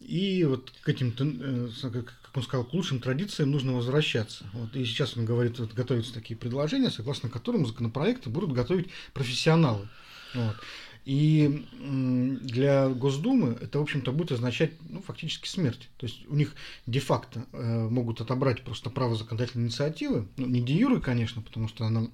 И 0.00 0.44
вот 0.44 0.72
к 0.82 0.88
этим, 0.88 1.12
как 2.30 2.36
он 2.36 2.42
сказал, 2.44 2.64
к 2.64 2.72
лучшим 2.74 3.00
традициям 3.00 3.50
нужно 3.50 3.72
возвращаться. 3.72 4.46
Вот, 4.52 4.76
и 4.76 4.84
сейчас 4.84 5.16
он 5.16 5.24
говорит, 5.24 5.58
вот, 5.58 5.72
готовятся 5.72 6.14
такие 6.14 6.36
предложения, 6.36 6.88
согласно 6.88 7.28
которым 7.28 7.66
законопроекты 7.66 8.30
будут 8.30 8.52
готовить 8.52 8.88
профессионалы. 9.12 9.88
Вот. 10.34 10.54
И 11.04 11.66
для 11.80 12.88
Госдумы 12.88 13.58
это, 13.60 13.80
в 13.80 13.82
общем-то, 13.82 14.12
будет 14.12 14.30
означать 14.30 14.70
ну, 14.88 15.02
фактически 15.02 15.48
смерть. 15.48 15.88
То 15.96 16.06
есть 16.06 16.24
у 16.28 16.36
них 16.36 16.54
де-факто 16.86 17.46
э, 17.52 17.88
могут 17.88 18.20
отобрать 18.20 18.62
просто 18.62 18.90
право 18.90 19.16
законодательной 19.16 19.66
инициативы. 19.66 20.28
Ну, 20.36 20.46
не 20.46 20.60
де 20.60 20.74
юры, 20.74 21.00
конечно, 21.00 21.42
потому 21.42 21.66
что 21.66 21.84
она 21.84 22.08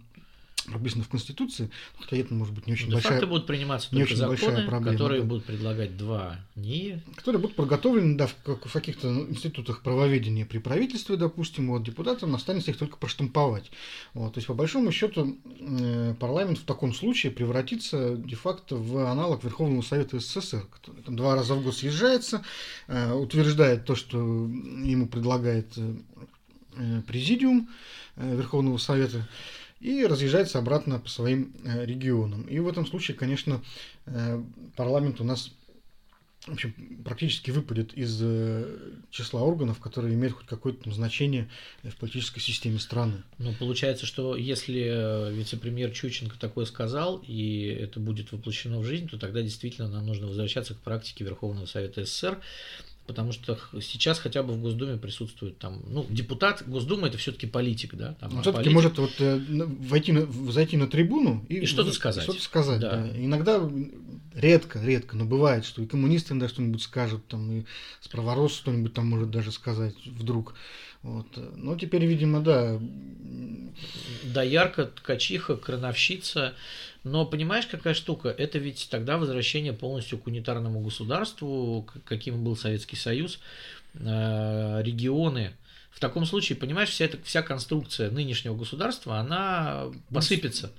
прописано 0.67 1.05
в 1.05 1.09
Конституции, 1.09 1.71
хотя 1.99 2.17
это 2.17 2.35
может 2.35 2.55
быть 2.55 2.67
не 2.67 2.73
очень 2.73 2.89
Де 2.89 2.95
большая... 2.95 3.27
будут 3.27 3.47
приниматься 3.47 3.95
не 3.95 4.03
очень 4.03 4.17
законы, 4.17 4.37
большая 4.37 4.67
проблема, 4.67 4.93
которые 4.93 5.21
да. 5.23 5.27
будут 5.27 5.45
предлагать 5.45 5.97
два 5.97 6.39
НИИ. 6.55 7.03
Которые 7.15 7.41
будут 7.41 7.57
подготовлены, 7.57 8.17
да, 8.17 8.27
в, 8.27 8.35
в 8.45 8.73
каких-то 8.73 9.09
институтах 9.09 9.83
правоведения 9.83 10.45
при 10.45 10.59
правительстве, 10.59 11.17
допустим, 11.17 11.69
вот 11.69 11.83
депутатам 11.83 12.35
останется 12.35 12.71
их 12.71 12.77
только 12.77 12.97
проштамповать. 12.97 13.71
Вот, 14.15 14.35
то 14.35 14.39
есть, 14.39 14.47
по 14.47 14.55
большому 14.55 14.93
счету, 14.93 15.37
э, 15.61 16.15
парламент 16.19 16.59
в 16.59 16.65
таком 16.65 16.93
случае 16.95 17.33
превратится 17.33 18.17
де-факто 18.17 18.77
в 18.77 19.11
аналог 19.11 19.45
Верховного 19.45 19.83
Совета 19.83 20.19
СССР, 20.21 20.67
который 20.71 21.03
там 21.03 21.17
два 21.17 21.35
раза 21.35 21.55
в 21.55 21.63
год 21.63 21.77
съезжается, 21.77 22.43
э, 22.89 23.13
утверждает 23.13 23.85
то, 23.85 23.95
что 23.95 24.19
ему 24.19 25.07
предлагает 25.07 25.73
э, 25.77 27.03
президиум 27.07 27.69
Верховного 28.17 28.79
Совета, 28.79 29.27
и 29.81 30.07
разъезжается 30.07 30.59
обратно 30.59 30.99
по 30.99 31.09
своим 31.09 31.55
э, 31.65 31.85
регионам. 31.85 32.43
И 32.43 32.59
в 32.59 32.69
этом 32.69 32.87
случае, 32.87 33.17
конечно, 33.17 33.63
э, 34.07 34.43
парламент 34.77 35.21
у 35.21 35.25
нас 35.25 35.53
в 36.47 36.53
общем, 36.53 36.75
практически 37.05 37.51
выпадет 37.51 37.93
из 37.95 38.21
э, 38.23 38.79
числа 39.11 39.43
органов, 39.43 39.81
которые 39.81 40.15
имеют 40.15 40.35
хоть 40.35 40.47
какое-то 40.47 40.89
значение 40.93 41.49
в 41.83 41.97
политической 41.97 42.39
системе 42.39 42.79
страны. 42.79 43.25
Ну, 43.39 43.53
получается, 43.59 44.07
что 44.07 44.37
если 44.37 45.33
вице-премьер 45.33 45.91
Чученко 45.91 46.39
такое 46.39 46.65
сказал, 46.65 47.21
и 47.27 47.65
это 47.65 47.99
будет 47.99 48.31
воплощено 48.31 48.79
в 48.79 48.85
жизнь, 48.85 49.09
то 49.09 49.19
тогда 49.19 49.43
действительно 49.43 49.89
нам 49.89 50.07
нужно 50.07 50.29
возвращаться 50.29 50.75
к 50.75 50.79
практике 50.79 51.25
Верховного 51.25 51.67
Совета 51.67 52.05
СССР, 52.05 52.41
потому 53.07 53.33
что 53.33 53.59
сейчас 53.81 54.19
хотя 54.19 54.43
бы 54.43 54.53
в 54.55 54.61
Госдуме 54.61 54.97
присутствует 54.97 55.59
там, 55.59 55.83
ну, 55.87 56.07
депутат 56.09 56.63
Госдумы 56.67 57.09
это 57.09 57.19
все-таки 57.19 57.47
политик, 57.47 57.95
да. 57.95 58.15
Там, 58.15 58.39
а 58.39 58.43
все-таки 58.43 58.71
может 58.71 58.99
вот 58.99 59.13
э, 59.19 59.39
войти 59.39 60.13
на, 60.13 60.27
зайти 60.51 60.77
на 60.77 60.89
трибуну 60.89 61.45
и, 61.49 61.59
и 61.59 61.67
что-то 61.67 61.93
сказать. 61.93 62.25
Что-то 62.25 62.43
сказать, 62.43 62.81
да. 62.81 62.97
да. 62.97 63.19
Иногда 63.19 63.61
редко, 64.35 64.81
редко, 64.81 65.17
но 65.17 65.25
бывает, 65.25 65.65
что 65.65 65.83
и 65.83 65.87
коммунисты 65.87 66.35
иногда 66.35 66.49
что-нибудь 66.49 66.83
скажут, 66.83 67.27
там, 67.27 67.51
и 67.51 67.65
справорос 68.01 68.55
что-нибудь 68.55 68.93
там 68.93 69.09
может 69.09 69.31
даже 69.31 69.53
сказать 69.53 69.95
вдруг. 70.07 70.55
Вот. 71.07 71.27
Но 71.57 71.79
теперь, 71.79 72.05
видимо, 72.05 72.41
да. 72.41 72.81
Ярко, 74.43 74.87
ткачиха, 74.87 75.57
крановщица. 75.57 76.55
Но 77.05 77.25
понимаешь, 77.25 77.67
какая 77.67 77.95
штука? 77.95 78.29
Это 78.29 78.59
ведь 78.59 78.89
тогда 78.91 79.17
возвращение 79.17 79.73
полностью 79.73 80.19
к 80.19 80.27
унитарному 80.27 80.81
государству, 80.81 81.89
каким 82.05 82.43
был 82.43 82.57
Советский 82.57 82.97
Союз, 82.97 83.39
э, 83.95 84.83
регионы. 84.83 85.53
В 85.91 86.01
таком 86.01 86.27
случае, 86.27 86.59
понимаешь, 86.59 86.91
вся 86.91 87.05
эта 87.05 87.23
вся 87.23 87.43
конструкция 87.43 88.11
нынешнего 88.11 88.57
государства, 88.57 89.19
она 89.19 89.85
посыпется. 90.13 90.73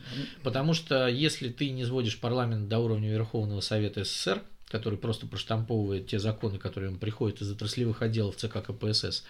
Потому 0.43 0.73
что 0.73 1.07
если 1.07 1.49
ты 1.49 1.69
не 1.69 1.85
сводишь 1.85 2.19
парламент 2.19 2.67
до 2.67 2.79
уровня 2.79 3.09
Верховного 3.09 3.61
Совета 3.61 4.03
СССР, 4.03 4.43
который 4.67 4.97
просто 4.97 5.27
проштамповывает 5.27 6.07
те 6.07 6.19
законы, 6.19 6.59
которые 6.59 6.89
ему 6.89 6.99
приходят 6.99 7.41
из 7.41 7.51
отраслевых 7.51 8.01
отделов 8.01 8.35
ЦК 8.35 8.63
КПСС, 8.63 9.23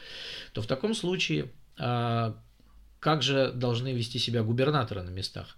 то 0.54 0.62
в 0.62 0.68
таком 0.68 0.96
случае 0.96 1.52
а, 1.78 2.36
как 3.00 3.22
же 3.22 3.52
должны 3.52 3.94
вести 3.94 4.20
себя 4.20 4.44
губернаторы 4.44 5.04
на 5.04 5.10
местах? 5.10 5.58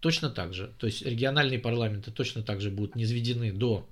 Точно 0.00 0.30
так 0.30 0.54
же. 0.54 0.72
То 0.78 0.86
есть 0.86 1.02
региональные 1.02 1.58
парламенты 1.58 2.10
точно 2.10 2.42
так 2.42 2.60
же 2.60 2.70
будут 2.70 2.94
низведены 2.94 3.52
до 3.52 3.88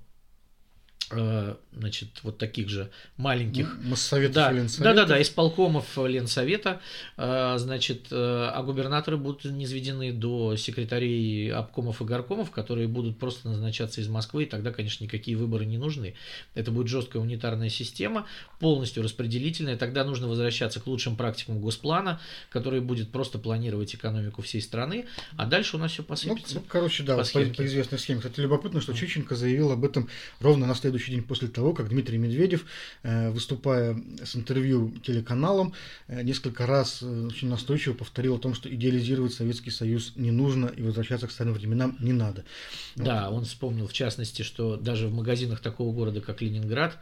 значит, 1.75 2.09
вот 2.23 2.37
таких 2.37 2.69
же 2.69 2.89
маленьких... 3.17 3.77
Моссоветов 3.83 4.35
да, 4.35 4.51
Ленсовета. 4.51 4.83
Да, 4.83 4.93
да, 4.93 5.05
да, 5.07 5.21
исполкомов 5.21 5.97
Ленсовета, 5.97 6.81
э, 7.17 7.55
значит, 7.57 8.07
э, 8.11 8.15
а 8.15 8.61
губернаторы 8.63 9.17
будут 9.17 9.45
низведены 9.45 10.11
до 10.11 10.55
секретарей 10.55 11.51
обкомов 11.51 12.01
и 12.01 12.05
горкомов, 12.05 12.51
которые 12.51 12.87
будут 12.87 13.17
просто 13.17 13.49
назначаться 13.49 14.01
из 14.01 14.07
Москвы, 14.07 14.43
и 14.43 14.45
тогда, 14.45 14.71
конечно, 14.71 15.03
никакие 15.03 15.37
выборы 15.37 15.65
не 15.65 15.77
нужны. 15.77 16.15
Это 16.53 16.71
будет 16.71 16.87
жесткая 16.87 17.21
унитарная 17.21 17.69
система, 17.69 18.27
полностью 18.59 19.03
распределительная, 19.03 19.77
тогда 19.77 20.03
нужно 20.03 20.27
возвращаться 20.27 20.79
к 20.79 20.87
лучшим 20.87 21.15
практикам 21.15 21.59
Госплана, 21.59 22.19
который 22.49 22.81
будет 22.81 23.11
просто 23.11 23.39
планировать 23.39 23.93
экономику 23.95 24.41
всей 24.41 24.61
страны, 24.61 25.05
а 25.37 25.45
дальше 25.45 25.77
у 25.77 25.79
нас 25.79 25.91
все 25.91 26.01
ну, 26.01 26.07
посыпется. 26.07 26.55
Ну, 26.55 26.61
ну 26.61 26.67
короче, 26.67 27.03
да, 27.03 27.17
по, 27.17 27.23
по, 27.23 27.39
по 27.39 27.65
известной 27.65 27.99
схеме. 27.99 28.19
Кстати, 28.19 28.39
любопытно, 28.39 28.81
что 28.81 28.93
Чиченко 28.93 29.35
заявил 29.35 29.71
об 29.71 29.83
этом 29.83 30.09
ровно 30.39 30.67
на 30.67 30.75
следующий 30.75 31.02
день 31.11 31.23
после 31.23 31.47
того, 31.47 31.73
как 31.73 31.89
Дмитрий 31.89 32.17
Медведев, 32.17 32.65
э, 33.03 33.29
выступая 33.29 33.97
с 34.23 34.35
интервью 34.35 34.93
телеканалом, 35.03 35.73
э, 36.07 36.21
несколько 36.23 36.65
раз 36.65 36.99
э, 37.01 37.27
очень 37.27 37.49
настойчиво 37.49 37.93
повторил 37.93 38.35
о 38.35 38.39
том, 38.39 38.53
что 38.53 38.73
идеализировать 38.73 39.33
Советский 39.33 39.71
Союз 39.71 40.13
не 40.15 40.31
нужно 40.31 40.67
и 40.67 40.81
возвращаться 40.81 41.27
к 41.27 41.31
старым 41.31 41.53
временам 41.53 41.97
не 41.99 42.13
надо. 42.13 42.45
Да, 42.95 43.29
вот. 43.29 43.37
он 43.37 43.45
вспомнил 43.45 43.87
в 43.87 43.93
частности, 43.93 44.41
что 44.41 44.77
даже 44.77 45.07
в 45.07 45.13
магазинах 45.13 45.59
такого 45.59 45.93
города, 45.93 46.21
как 46.21 46.41
Ленинград, 46.41 46.99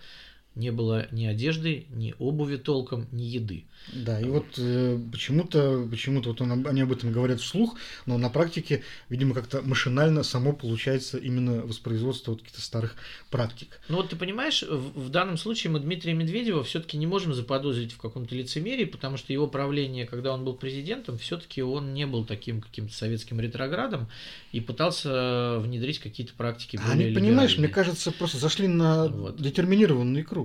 не 0.55 0.71
было 0.71 1.07
ни 1.11 1.25
одежды, 1.25 1.85
ни 1.91 2.13
обуви 2.19 2.57
толком, 2.57 3.07
ни 3.11 3.23
еды. 3.23 3.65
Да, 3.93 4.19
и 4.19 4.25
вот 4.25 4.45
э, 4.57 4.99
почему-то, 5.11 5.87
почему-то 5.89 6.29
вот 6.29 6.41
он, 6.41 6.67
они 6.67 6.81
об 6.81 6.91
этом 6.91 7.11
говорят 7.11 7.39
вслух, 7.39 7.77
но 8.05 8.17
на 8.17 8.29
практике, 8.29 8.83
видимо, 9.09 9.33
как-то 9.33 9.61
машинально 9.61 10.23
само 10.23 10.53
получается 10.53 11.17
именно 11.17 11.61
воспроизводство 11.61 12.31
вот 12.31 12.41
каких-то 12.41 12.61
старых 12.61 12.95
практик. 13.29 13.79
Ну 13.87 13.97
вот 13.97 14.09
ты 14.09 14.15
понимаешь, 14.15 14.61
в, 14.63 15.05
в 15.05 15.09
данном 15.09 15.37
случае 15.37 15.71
мы 15.71 15.79
Дмитрия 15.79 16.13
Медведева 16.13 16.63
все-таки 16.63 16.97
не 16.97 17.07
можем 17.07 17.33
заподозрить 17.33 17.93
в 17.93 17.97
каком-то 17.97 18.35
лицемерии, 18.35 18.85
потому 18.85 19.17
что 19.17 19.33
его 19.33 19.47
правление, 19.47 20.05
когда 20.05 20.33
он 20.33 20.43
был 20.43 20.53
президентом, 20.53 21.17
все-таки 21.17 21.63
он 21.63 21.93
не 21.93 22.05
был 22.05 22.25
таким 22.25 22.61
каким-то 22.61 22.93
советским 22.93 23.39
ретроградом 23.39 24.09
и 24.51 24.59
пытался 24.59 25.59
внедрить 25.59 25.99
какие-то 25.99 26.33
практики 26.33 26.77
более 26.77 27.07
Они, 27.07 27.15
понимаешь, 27.15 27.57
мне 27.57 27.67
кажется, 27.67 28.11
просто 28.11 28.37
зашли 28.37 28.67
на 28.67 29.07
вот. 29.07 29.41
детерминированный 29.41 30.23
круг. 30.23 30.40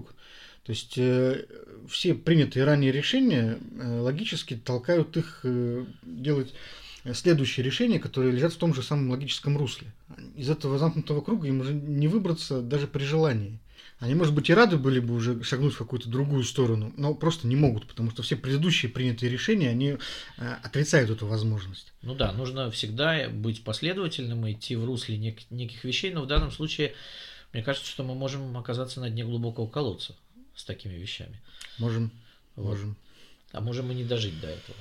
То 0.66 0.72
есть 0.72 0.98
э, 0.98 1.44
все 1.88 2.14
принятые 2.14 2.64
ранее 2.64 2.90
решения 2.90 3.58
э, 3.80 4.00
логически 4.00 4.56
толкают 4.56 5.16
их 5.16 5.40
э, 5.44 5.84
делать 6.02 6.54
следующие 7.12 7.64
решения, 7.64 8.00
которые 8.00 8.32
лежат 8.32 8.52
в 8.52 8.56
том 8.56 8.74
же 8.74 8.82
самом 8.82 9.10
логическом 9.10 9.56
русле. 9.56 9.92
Из 10.36 10.50
этого 10.50 10.76
замкнутого 10.78 11.20
круга 11.20 11.46
им 11.46 11.60
уже 11.60 11.72
не 11.72 12.08
выбраться 12.08 12.62
даже 12.62 12.88
при 12.88 13.04
желании. 13.04 13.60
Они, 14.00 14.14
может 14.14 14.34
быть, 14.34 14.50
и 14.50 14.54
рады 14.54 14.76
были 14.76 14.98
бы 14.98 15.14
уже 15.14 15.42
шагнуть 15.44 15.74
в 15.74 15.78
какую-то 15.78 16.08
другую 16.08 16.42
сторону, 16.42 16.92
но 16.96 17.14
просто 17.14 17.46
не 17.46 17.56
могут, 17.56 17.86
потому 17.86 18.10
что 18.10 18.22
все 18.22 18.34
предыдущие 18.34 18.90
принятые 18.90 19.30
решения, 19.30 19.70
они 19.70 19.96
отрицают 20.36 21.10
эту 21.10 21.26
возможность. 21.26 21.92
Ну 22.02 22.14
да, 22.14 22.32
нужно 22.32 22.70
всегда 22.70 23.28
быть 23.30 23.64
последовательным, 23.64 24.50
идти 24.50 24.76
в 24.76 24.84
русле 24.84 25.16
нек- 25.16 25.46
неких 25.48 25.84
вещей, 25.84 26.12
но 26.12 26.22
в 26.22 26.26
данном 26.26 26.50
случае, 26.50 26.92
мне 27.56 27.64
кажется, 27.64 27.90
что 27.90 28.04
мы 28.04 28.14
можем 28.14 28.54
оказаться 28.58 29.00
на 29.00 29.08
дне 29.08 29.24
глубокого 29.24 29.66
колодца 29.66 30.14
с 30.54 30.62
такими 30.62 30.92
вещами. 30.92 31.40
Можем. 31.78 32.10
Вот. 32.54 32.72
Можем. 32.72 32.96
А 33.52 33.62
можем 33.62 33.90
и 33.90 33.94
не 33.94 34.04
дожить 34.04 34.38
до 34.42 34.48
этого. 34.48 34.76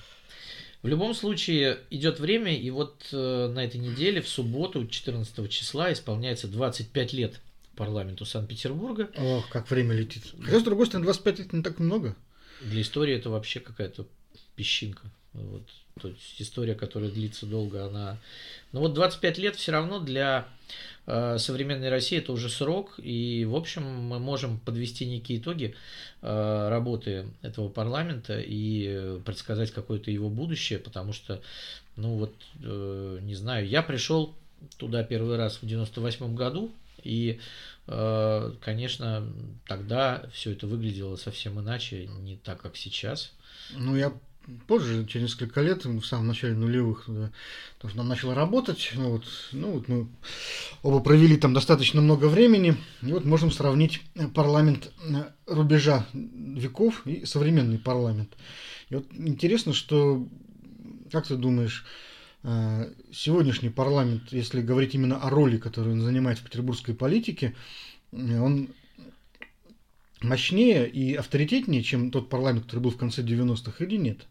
В 0.81 0.88
любом 0.89 1.13
случае 1.13 1.79
идет 1.89 2.19
время, 2.19 2.53
и 2.53 2.69
вот 2.71 3.07
э, 3.13 3.47
на 3.47 3.63
этой 3.63 3.77
неделе, 3.77 4.21
в 4.21 4.27
субботу, 4.27 4.85
14 4.85 5.49
числа, 5.49 5.93
исполняется 5.93 6.49
25 6.49 7.13
лет 7.13 7.39
парламенту 7.77 8.25
Санкт-Петербурга. 8.25 9.09
Ох, 9.15 9.47
как 9.47 9.71
время 9.71 9.95
летит. 9.95 10.23
Хотя, 10.43 10.59
с 10.59 10.63
другой 10.63 10.88
стороны, 10.88 11.05
25 11.05 11.39
лет 11.39 11.53
не 11.53 11.63
так 11.63 11.79
много. 11.79 12.17
Для 12.59 12.81
истории 12.81 13.15
это 13.15 13.29
вообще 13.29 13.61
какая-то 13.61 14.05
песчинка. 14.57 15.09
Вот. 15.31 15.63
То 16.01 16.09
есть 16.09 16.41
история, 16.41 16.75
которая 16.75 17.09
длится 17.09 17.45
долго, 17.45 17.85
она... 17.85 18.19
Но 18.73 18.81
вот 18.81 18.93
25 18.93 19.38
лет 19.38 19.55
все 19.55 19.71
равно 19.71 20.01
для 20.01 20.45
современной 21.05 21.89
России 21.89 22.17
это 22.17 22.31
уже 22.31 22.49
срок, 22.49 22.95
и, 22.97 23.45
в 23.45 23.55
общем, 23.55 23.83
мы 23.83 24.19
можем 24.19 24.59
подвести 24.59 25.05
некие 25.05 25.37
итоги 25.37 25.75
э, 26.21 26.67
работы 26.69 27.27
этого 27.43 27.69
парламента 27.69 28.39
и 28.39 29.19
предсказать 29.23 29.71
какое-то 29.71 30.09
его 30.09 30.29
будущее, 30.29 30.79
потому 30.79 31.13
что, 31.13 31.41
ну 31.95 32.15
вот, 32.17 32.33
э, 32.63 33.19
не 33.21 33.35
знаю, 33.35 33.67
я 33.67 33.83
пришел 33.83 34.35
туда 34.77 35.03
первый 35.03 35.37
раз 35.37 35.57
в 35.61 35.67
98 35.67 36.33
году, 36.33 36.71
и, 37.03 37.39
э, 37.87 38.51
конечно, 38.61 39.31
тогда 39.67 40.25
все 40.33 40.53
это 40.53 40.65
выглядело 40.65 41.17
совсем 41.17 41.59
иначе, 41.59 42.07
не 42.07 42.35
так, 42.35 42.61
как 42.61 42.75
сейчас. 42.77 43.31
Ну, 43.71 43.95
я 43.95 44.11
позже, 44.67 45.05
через 45.05 45.29
несколько 45.29 45.62
лет, 45.62 45.86
в 45.86 46.03
самом 46.03 46.27
начале 46.27 46.53
нулевых, 46.53 47.05
да, 47.08 47.31
потому 47.75 47.91
что 47.91 48.01
она 48.01 48.10
начала 48.10 48.36
работать, 48.36 48.91
ну 48.95 49.12
вот, 49.12 49.25
ну 49.51 49.71
вот 49.71 49.88
мы 49.88 50.08
оба 50.84 50.99
провели 50.99 51.38
там 51.38 51.53
достаточно 51.53 52.01
много 52.01 52.25
времени, 52.25 52.75
и 53.01 53.12
вот 53.12 53.25
можем 53.25 53.51
сравнить 53.51 54.01
парламент 54.34 54.91
э, 55.08 55.23
рубежа 55.45 56.05
веков 56.13 57.05
и 57.05 57.25
современный 57.25 57.79
парламент. 57.79 58.36
И 58.89 58.95
вот 58.95 59.05
интересно, 59.13 59.73
что, 59.73 60.27
как 61.12 61.27
ты 61.27 61.36
думаешь, 61.36 61.86
э, 62.43 62.93
сегодняшний 63.12 63.69
парламент, 63.69 64.23
если 64.31 64.62
говорить 64.62 64.95
именно 64.95 65.17
о 65.17 65.29
роли, 65.29 65.58
которую 65.58 65.95
он 65.95 66.01
занимает 66.01 66.39
в 66.39 66.43
петербургской 66.43 66.93
политике, 66.93 67.55
э, 68.12 68.39
он 68.39 68.69
мощнее 70.21 70.89
и 70.89 71.15
авторитетнее, 71.15 71.84
чем 71.84 72.12
тот 72.12 72.29
парламент, 72.29 72.65
который 72.65 72.79
был 72.81 72.91
в 72.91 72.97
конце 72.97 73.21
90-х, 73.21 73.84
или 73.84 73.97
нет? 73.97 74.27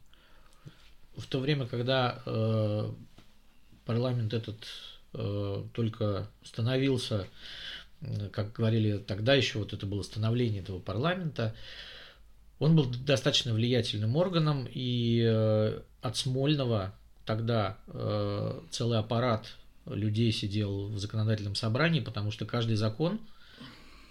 В 1.16 1.27
то 1.27 1.40
время, 1.40 1.66
когда 1.66 2.22
э, 2.24 2.90
парламент 3.85 4.35
этот 4.35 4.66
э, 5.12 5.64
только 5.72 6.29
становился, 6.42 7.27
как 8.33 8.53
говорили 8.53 8.98
тогда 8.98 9.35
еще, 9.35 9.59
вот 9.59 9.72
это 9.72 9.87
было 9.87 10.03
становление 10.03 10.62
этого 10.62 10.79
парламента, 10.79 11.55
он 12.59 12.77
был 12.77 12.87
достаточно 12.87 13.53
влиятельным 13.53 14.16
органом, 14.16 14.66
и 14.70 15.22
э, 15.24 15.81
от 16.03 16.16
Смольного 16.16 16.94
тогда 17.24 17.79
э, 17.88 18.61
целый 18.70 18.98
аппарат 18.98 19.46
людей 19.87 20.33
сидел 20.33 20.88
в 20.88 20.98
законодательном 20.98 21.55
собрании, 21.55 22.00
потому 22.00 22.31
что 22.31 22.46
каждый 22.46 22.77
закон 22.77 23.20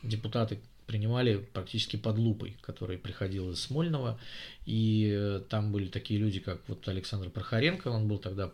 депутаты 0.04 0.62
принимали 0.86 1.38
практически 1.38 1.98
под 1.98 2.17
лупой, 2.17 2.58
который 2.62 2.98
приходил 2.98 3.52
из 3.52 3.62
Смольного. 3.62 4.19
И 4.65 5.12
э, 5.13 5.41
там 5.50 5.72
были 5.72 5.88
такие 5.88 6.19
люди, 6.19 6.39
как 6.39 6.62
вот 6.67 6.88
Александр 6.88 7.30
Прохоренко, 7.30 7.89
он 7.89 8.08
был 8.08 8.17
тогда 8.17 8.52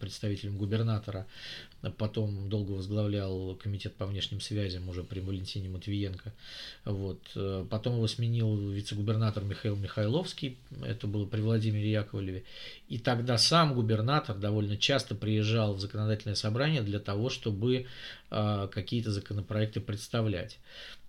представителем 0.00 0.58
губернатора, 0.58 1.26
потом 1.98 2.48
долго 2.48 2.72
возглавлял 2.72 3.54
комитет 3.56 3.94
по 3.94 4.06
внешним 4.06 4.40
связям 4.40 4.88
уже 4.88 5.02
при 5.04 5.20
Валентине 5.20 5.68
Матвиенко. 5.68 6.32
Вот. 6.84 7.20
Э, 7.36 7.64
потом 7.68 7.96
его 7.96 8.08
сменил 8.08 8.70
вице-губернатор 8.70 9.44
Михаил 9.44 9.76
Михайловский, 9.76 10.58
это 10.84 11.06
было 11.06 11.26
при 11.26 11.40
Владимире 11.40 11.92
Яковлеве. 11.92 12.44
И 12.88 12.98
тогда 12.98 13.38
сам 13.38 13.74
губернатор 13.74 14.36
довольно 14.36 14.76
часто 14.76 15.14
приезжал 15.14 15.74
в 15.74 15.80
законодательное 15.80 16.34
собрание 16.34 16.82
для 16.82 16.98
того, 16.98 17.30
чтобы 17.30 17.86
э, 18.30 18.68
какие-то 18.72 19.12
законопроекты 19.12 19.80
представлять. 19.80 20.58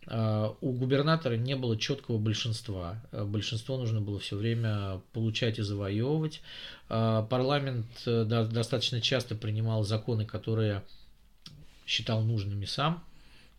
А, 0.08 0.56
у 0.62 0.72
губернатора 0.72 1.36
не 1.36 1.56
было 1.56 1.78
четкого 1.78 2.18
большинства. 2.18 3.02
Большинство 3.12 3.78
нужно 3.78 4.02
было 4.02 4.20
все 4.20 4.36
время 4.36 5.02
получать 5.14 5.60
и 5.60 5.62
завоевывать. 5.62 6.42
Парламент 6.88 7.88
достаточно 8.06 9.02
часто 9.02 9.36
принимал 9.36 9.84
законы, 9.84 10.26
которые 10.26 10.84
считал 11.86 12.22
нужными 12.22 12.66
сам. 12.66 13.04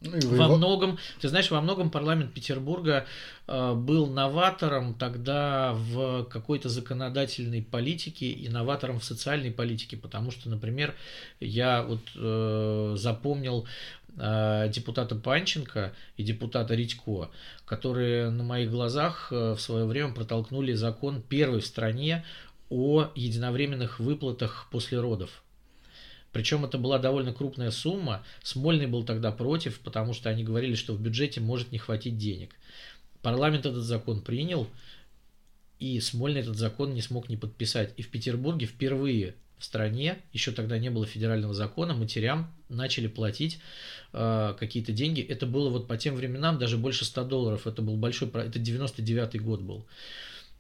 Ну, 0.05 0.37
во 0.37 0.45
его... 0.45 0.57
многом, 0.57 0.99
ты 1.21 1.29
знаешь, 1.29 1.51
во 1.51 1.61
многом 1.61 1.91
парламент 1.91 2.33
Петербурга 2.35 3.07
э, 3.47 3.75
был 3.75 4.07
новатором 4.07 4.95
тогда 4.95 5.73
в 5.75 6.25
какой-то 6.25 6.69
законодательной 6.69 7.63
политике 7.63 8.27
и 8.27 8.49
новатором 8.49 9.01
в 9.01 9.05
социальной 9.05 9.51
политике, 9.51 9.97
потому 9.97 10.31
что, 10.31 10.51
например, 10.51 10.95
я 11.41 11.83
вот 11.83 12.01
э, 12.17 12.95
запомнил 12.99 13.67
э, 14.04 14.04
депутата 14.17 15.17
Панченко 15.17 15.93
и 16.17 16.23
депутата 16.23 16.75
Редько, 16.75 17.31
которые 17.65 18.31
на 18.31 18.45
моих 18.45 18.71
глазах 18.71 19.29
э, 19.33 19.55
в 19.55 19.61
свое 19.61 19.87
время 19.87 20.13
протолкнули 20.13 20.73
закон 20.73 21.21
первый 21.21 21.61
в 21.61 21.67
стране 21.67 22.25
о 22.71 23.11
единовременных 23.15 23.99
выплатах 23.99 24.69
после 24.71 25.01
родов. 25.01 25.43
Причем 26.33 26.65
это 26.65 26.79
была 26.79 26.99
довольно 26.99 27.33
крупная 27.33 27.71
сумма. 27.71 28.25
Смольный 28.43 28.87
был 28.87 29.05
тогда 29.05 29.31
против, 29.31 29.81
потому 29.81 30.15
что 30.15 30.31
они 30.31 30.43
говорили, 30.43 30.75
что 30.75 30.93
в 30.93 31.01
бюджете 31.01 31.41
может 31.41 31.71
не 31.71 31.79
хватить 31.79 32.19
денег. 32.19 32.57
Парламент 33.23 33.67
этот 33.67 33.85
закон 33.85 34.21
принял, 34.21 34.69
и 35.79 36.01
Смольный 36.01 36.41
этот 36.41 36.57
закон 36.57 36.95
не 36.95 37.03
смог 37.03 37.29
не 37.29 37.37
подписать. 37.37 37.95
И 37.97 38.03
в 38.03 38.11
Петербурге 38.11 38.67
впервые 38.67 39.37
в 39.59 39.65
стране, 39.65 40.19
еще 40.33 40.53
тогда 40.53 40.79
не 40.79 40.91
было 40.91 41.07
федерального 41.07 41.55
закона, 41.55 41.95
матерям 41.95 42.53
начали 42.69 43.07
платить 43.07 43.61
э, 44.13 44.55
какие-то 44.59 44.93
деньги. 44.93 45.21
Это 45.21 45.47
было 45.47 45.71
вот 45.71 45.87
по 45.87 45.97
тем 45.97 46.15
временам 46.17 46.59
даже 46.59 46.77
больше 46.77 47.05
100 47.05 47.25
долларов. 47.25 47.67
Это 47.67 47.83
был 47.83 47.97
большой, 47.97 48.29
это 48.29 48.59
99 48.59 49.43
год 49.43 49.61
был. 49.61 49.87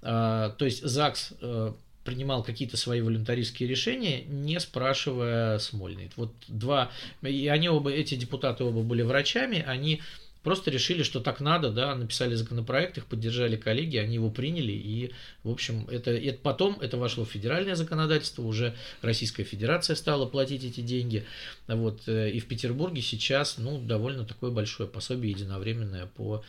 Э, 0.02 0.52
то 0.57 0.64
есть 0.64 0.83
ЗАГС 0.83 1.33
э, 1.40 1.72
принимал 2.04 2.44
какие-то 2.44 2.76
свои 2.76 3.00
волюнтаристские 3.00 3.68
решения, 3.68 4.22
не 4.24 4.61
спрашивая 4.61 5.59
Смольный. 5.59 6.11
Вот 6.16 6.33
два, 6.48 6.90
и 7.22 7.48
они 7.48 7.68
оба, 7.68 7.90
эти 7.90 8.14
депутаты 8.14 8.64
оба 8.64 8.83
были 8.83 9.02
врачами, 9.02 9.64
они 9.66 10.02
просто 10.44 10.70
решили, 10.70 11.02
что 11.02 11.20
так 11.20 11.40
надо, 11.40 11.70
да, 11.70 11.94
написали 11.96 12.35
законопроект, 12.35 12.98
их 12.98 13.07
поддержали 13.07 13.57
коллеги, 13.57 13.96
они 13.96 14.14
его 14.14 14.30
приняли, 14.30 14.72
и, 14.72 15.12
в 15.42 15.50
общем, 15.50 15.88
это, 15.90 16.12
это 16.12 16.38
потом 16.42 16.78
это 16.80 16.96
вошло 16.96 17.24
в 17.24 17.30
федеральное 17.30 17.74
законодательство, 17.74 18.42
уже 18.42 18.74
Российская 19.02 19.44
Федерация 19.44 19.96
стала 19.96 20.26
платить 20.26 20.62
эти 20.62 20.80
деньги, 20.80 21.24
вот, 21.66 22.02
э, 22.07 22.30
и 22.30 22.38
в 22.38 22.46
Петербурге 22.46 23.02
сейчас, 23.02 23.59
ну, 23.59 23.80
довольно 23.80 24.24
такое 24.24 24.52
большое 24.52 24.88
пособие 24.88 25.33
единовременное 25.33 26.07
по 26.07 26.44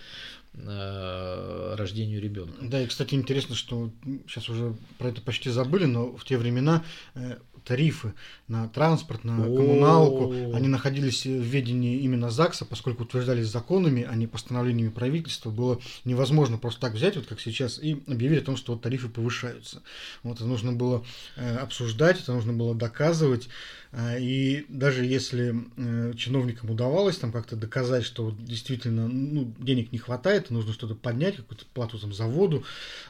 Э, 0.57 1.75
рождению 1.77 2.21
ребенка. 2.21 2.53
Да, 2.61 2.81
и, 2.81 2.87
кстати, 2.87 3.13
интересно, 3.13 3.55
что 3.55 3.91
сейчас 4.25 4.47
уже 4.47 4.73
про 4.97 5.09
это 5.09 5.21
почти 5.21 5.49
забыли, 5.49 5.83
но 5.85 6.15
в 6.15 6.23
те 6.23 6.37
времена 6.37 6.83
э, 7.13 7.37
тарифы 7.65 8.13
на 8.47 8.67
транспорт, 8.67 9.23
на 9.23 9.43
коммуналку, 9.43 10.31
они 10.53 10.67
находились 10.67 11.25
в 11.25 11.41
ведении 11.41 11.99
именно 11.99 12.29
ЗАГСа, 12.29 12.65
поскольку 12.65 13.03
утверждались 13.03 13.47
законами, 13.47 14.07
а 14.09 14.15
не 14.15 14.27
постановлениями 14.27 14.89
правительства, 14.89 15.49
было 15.49 15.79
невозможно 16.05 16.57
просто 16.57 16.81
так 16.81 16.93
взять, 16.93 17.15
вот 17.15 17.25
как 17.25 17.39
сейчас, 17.39 17.79
и 17.79 18.03
объявить 18.07 18.43
о 18.43 18.45
том, 18.45 18.57
что 18.57 18.73
вот 18.73 18.81
тарифы 18.81 19.09
повышаются. 19.09 19.81
Вот 20.23 20.37
это 20.37 20.45
нужно 20.45 20.71
было 20.73 21.03
э, 21.35 21.57
обсуждать, 21.57 22.21
это 22.21 22.33
нужно 22.33 22.53
было 22.53 22.75
доказывать, 22.75 23.49
э, 23.91 24.21
и 24.21 24.65
даже 24.69 25.05
если 25.05 25.55
э, 25.77 26.13
чиновникам 26.15 26.69
удавалось 26.69 27.17
там 27.17 27.31
как-то 27.31 27.55
доказать, 27.55 28.05
что 28.05 28.25
вот 28.25 28.43
действительно 28.43 29.07
ну, 29.07 29.53
денег 29.59 29.91
не 29.91 29.97
хватает, 29.97 30.49
нужно 30.51 30.73
что-то 30.73 30.95
поднять, 30.95 31.37
какую-то 31.37 31.65
плату 31.73 31.97
там 31.97 32.13
за 32.13 32.25
воду 32.25 32.63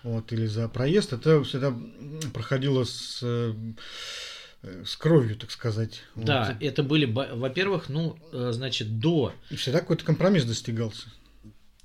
вот, 0.04 0.32
или 0.32 0.46
за 0.46 0.70
проезд, 0.70 1.14
это 1.14 1.44
всегда 1.44 1.76
проходило 2.34 2.84
с 2.84 3.24
с 4.86 4.96
кровью, 4.96 5.36
так 5.36 5.52
сказать. 5.52 6.02
Да, 6.16 6.54
вот. 6.54 6.64
это 6.64 6.84
были, 6.84 7.06
во-первых, 7.06 7.90
ну, 7.90 8.18
э, 8.32 8.52
значит, 8.52 9.00
до... 9.00 9.34
И 9.50 9.56
всегда 9.56 9.80
какой-то 9.80 10.06
компромисс 10.06 10.46
достигался. 10.46 11.08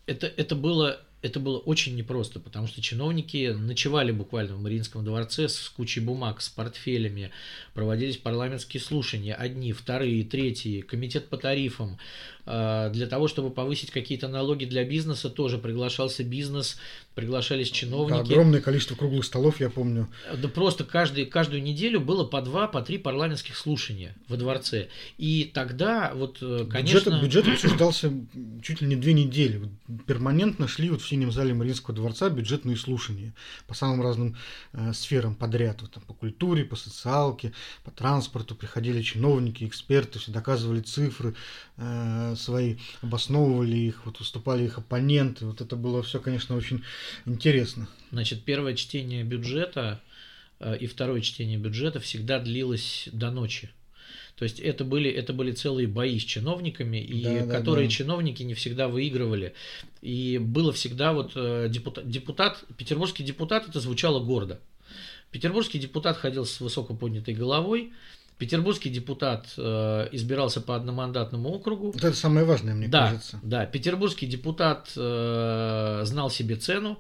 Это, 0.07 0.27
это 0.27 0.55
было 0.55 1.01
это 1.23 1.39
было 1.39 1.59
очень 1.59 1.97
непросто, 1.97 2.41
потому 2.41 2.67
что 2.67 2.81
чиновники 2.81 3.55
ночевали 3.57 4.11
буквально 4.11 4.57
в 4.57 4.63
Мариинском 4.63 5.05
дворце 5.05 5.49
с 5.49 5.69
кучей 5.69 6.01
бумаг, 6.01 6.41
с 6.41 6.49
портфелями, 6.49 7.31
проводились 7.75 8.17
парламентские 8.17 8.81
слушания, 8.81 9.35
одни, 9.35 9.73
вторые, 9.73 10.25
третьи, 10.25 10.81
комитет 10.81 11.29
по 11.29 11.37
тарифам, 11.37 11.99
а, 12.47 12.89
для 12.91 13.07
того, 13.07 13.29
чтобы 13.29 13.51
повысить 13.51 13.91
какие-то 13.91 14.27
налоги 14.27 14.65
для 14.65 14.85
бизнеса, 14.85 15.31
тоже 15.31 15.59
приглашался 15.59 16.25
бизнес, 16.25 16.79
приглашались 17.15 17.71
чиновники. 17.71 18.29
Да, 18.29 18.35
огромное 18.35 18.61
количество 18.61 18.95
круглых 18.95 19.25
столов, 19.25 19.61
я 19.61 19.71
помню. 19.71 20.09
Да 20.37 20.49
просто 20.49 20.85
каждый, 20.85 21.27
каждую 21.27 21.63
неделю 21.63 22.01
было 22.01 22.25
по 22.25 22.41
два, 22.41 22.67
по 22.67 22.83
три 22.83 22.99
парламентских 22.99 23.57
слушания 23.57 24.17
во 24.27 24.37
дворце. 24.37 24.89
И 25.17 25.51
тогда 25.53 26.13
вот, 26.15 26.39
э, 26.41 26.67
конечно... 26.69 27.21
Бюджет, 27.21 27.45
бюджет 27.45 27.55
обсуждался 27.55 28.13
чуть 28.63 28.81
ли 28.81 28.89
не 28.89 28.97
две 28.97 29.13
недели. 29.13 29.61
Перманентно 30.07 30.67
шли 30.67 30.91
вот 30.91 31.03
синем 31.11 31.33
зале 31.33 31.53
Мариинского 31.55 31.94
дворца 31.94 32.31
бюджетные 32.31 32.77
слушания 32.77 33.35
по 33.66 33.75
самым 33.75 34.03
разным 34.03 34.37
э, 34.73 34.92
сферам 34.92 35.35
подряд. 35.35 35.83
Вот, 35.83 35.90
там, 35.90 36.03
по 36.05 36.14
культуре, 36.14 36.64
по 36.64 36.77
социалке, 36.77 37.53
по 37.85 37.90
транспорту 37.90 38.55
приходили 38.55 39.03
чиновники, 39.03 39.64
эксперты, 39.64 40.18
все 40.18 40.31
доказывали 40.31 40.81
цифры, 40.81 41.35
э, 41.77 42.35
свои, 42.37 42.77
обосновывали 43.03 43.77
их, 43.77 44.07
вот 44.07 44.20
выступали 44.20 44.64
их 44.64 44.79
оппоненты. 44.79 45.46
Вот 45.46 45.61
это 45.61 45.77
было 45.77 46.03
все, 46.03 46.20
конечно, 46.20 46.57
очень 46.57 46.85
интересно. 47.27 47.88
Значит, 48.12 48.44
первое 48.44 48.75
чтение 48.75 49.25
бюджета 49.25 50.01
э, 50.61 50.77
и 50.77 50.87
второе 50.87 51.20
чтение 51.23 51.59
бюджета 51.59 51.99
всегда 51.99 52.38
длилось 52.38 53.09
до 53.12 53.31
ночи. 53.33 53.70
То 54.37 54.45
есть 54.45 54.61
это 54.61 54.85
были, 54.85 55.11
это 55.11 55.33
были 55.33 55.53
целые 55.53 55.87
бои 55.87 56.19
с 56.19 56.23
чиновниками, 56.23 56.99
и 56.99 57.23
да, 57.23 57.47
да, 57.47 57.59
которые 57.59 57.88
да. 57.88 57.93
чиновники 57.93 58.43
не 58.43 58.55
всегда 58.55 58.88
выигрывали. 58.88 59.55
И 60.01 60.38
было 60.38 60.73
всегда 60.73 61.12
вот 61.12 61.33
э, 61.35 61.69
депутат, 61.69 62.09
депутат, 62.09 62.64
петербургский 62.77 63.23
депутат, 63.23 63.69
это 63.69 63.81
звучало 63.81 64.21
гордо. 64.25 64.61
Петербургский 65.31 65.79
депутат 65.79 66.16
ходил 66.16 66.45
с 66.45 66.61
высоко 66.61 66.95
поднятой 66.95 67.35
головой, 67.35 67.93
Петербургский 68.40 68.88
депутат 68.88 69.53
э, 69.59 70.09
избирался 70.12 70.62
по 70.62 70.75
одномандатному 70.75 71.51
округу. 71.51 71.90
Вот 71.90 72.03
это 72.03 72.16
самое 72.16 72.47
важное, 72.47 72.75
мне 72.75 72.88
да, 72.88 73.09
кажется. 73.09 73.38
Да, 73.43 73.66
петербургский 73.66 74.27
депутат 74.27 74.90
э, 74.97 76.01
знал 76.07 76.31
себе 76.31 76.57
цену, 76.57 76.99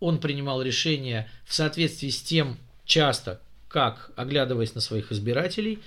он 0.00 0.18
принимал 0.18 0.60
решения 0.60 1.30
в 1.44 1.54
соответствии 1.54 2.08
с 2.08 2.20
тем, 2.20 2.56
часто, 2.84 3.40
как, 3.68 4.10
оглядываясь 4.16 4.74
на 4.74 4.80
своих 4.80 5.12
избирателей. 5.12 5.78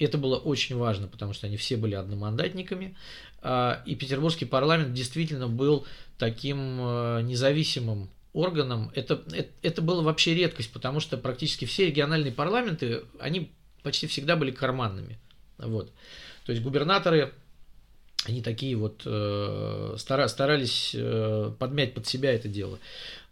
Это 0.00 0.18
было 0.18 0.36
очень 0.36 0.76
важно, 0.76 1.06
потому 1.06 1.32
что 1.32 1.46
они 1.46 1.56
все 1.56 1.76
были 1.76 1.94
одномандатниками. 1.94 2.96
Э, 3.42 3.76
и 3.86 3.94
петербургский 3.94 4.46
парламент 4.46 4.92
действительно 4.94 5.46
был 5.46 5.86
таким 6.18 6.58
э, 6.80 7.22
независимым 7.22 8.10
органом. 8.32 8.90
Это, 8.94 9.22
это, 9.32 9.50
это 9.62 9.82
было 9.82 10.02
вообще 10.02 10.34
редкость, 10.34 10.72
потому 10.72 11.00
что 11.00 11.16
практически 11.16 11.64
все 11.64 11.86
региональные 11.86 12.32
парламенты, 12.32 13.02
они 13.18 13.52
почти 13.82 14.06
всегда 14.06 14.36
были 14.36 14.50
карманными. 14.50 15.18
Вот. 15.58 15.92
То 16.44 16.52
есть 16.52 16.62
губернаторы, 16.62 17.32
они 18.24 18.42
такие 18.42 18.76
вот 18.76 19.02
э, 19.04 19.94
старались 19.98 20.92
э, 20.94 21.52
подмять 21.58 21.94
под 21.94 22.06
себя 22.06 22.32
это 22.32 22.48
дело. 22.48 22.78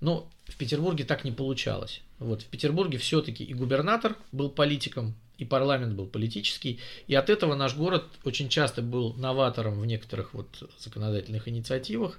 Но 0.00 0.28
в 0.44 0.56
Петербурге 0.56 1.04
так 1.04 1.24
не 1.24 1.32
получалось. 1.32 2.00
Вот. 2.18 2.42
В 2.42 2.46
Петербурге 2.46 2.98
все-таки 2.98 3.44
и 3.44 3.54
губернатор 3.54 4.16
был 4.32 4.50
политиком, 4.50 5.14
и 5.38 5.44
парламент 5.44 5.94
был 5.94 6.06
политический, 6.06 6.80
и 7.06 7.14
от 7.14 7.30
этого 7.30 7.54
наш 7.54 7.76
город 7.76 8.04
очень 8.24 8.48
часто 8.48 8.82
был 8.82 9.14
новатором 9.14 9.80
в 9.80 9.86
некоторых 9.86 10.34
вот 10.34 10.68
законодательных 10.78 11.48
инициативах, 11.48 12.18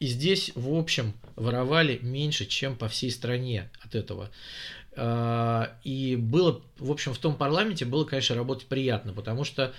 и 0.00 0.06
здесь, 0.06 0.52
в 0.54 0.74
общем, 0.74 1.14
воровали 1.34 1.98
меньше, 2.02 2.46
чем 2.46 2.76
по 2.76 2.88
всей 2.88 3.10
стране 3.10 3.70
от 3.80 3.94
этого. 3.94 4.30
А, 4.96 5.72
и 5.84 6.16
было, 6.16 6.60
в 6.78 6.90
общем, 6.90 7.14
в 7.14 7.18
том 7.18 7.36
парламенте 7.36 7.84
было, 7.84 8.04
конечно, 8.04 8.36
работать 8.36 8.66
приятно, 8.66 9.12
потому 9.12 9.44
что 9.44 9.72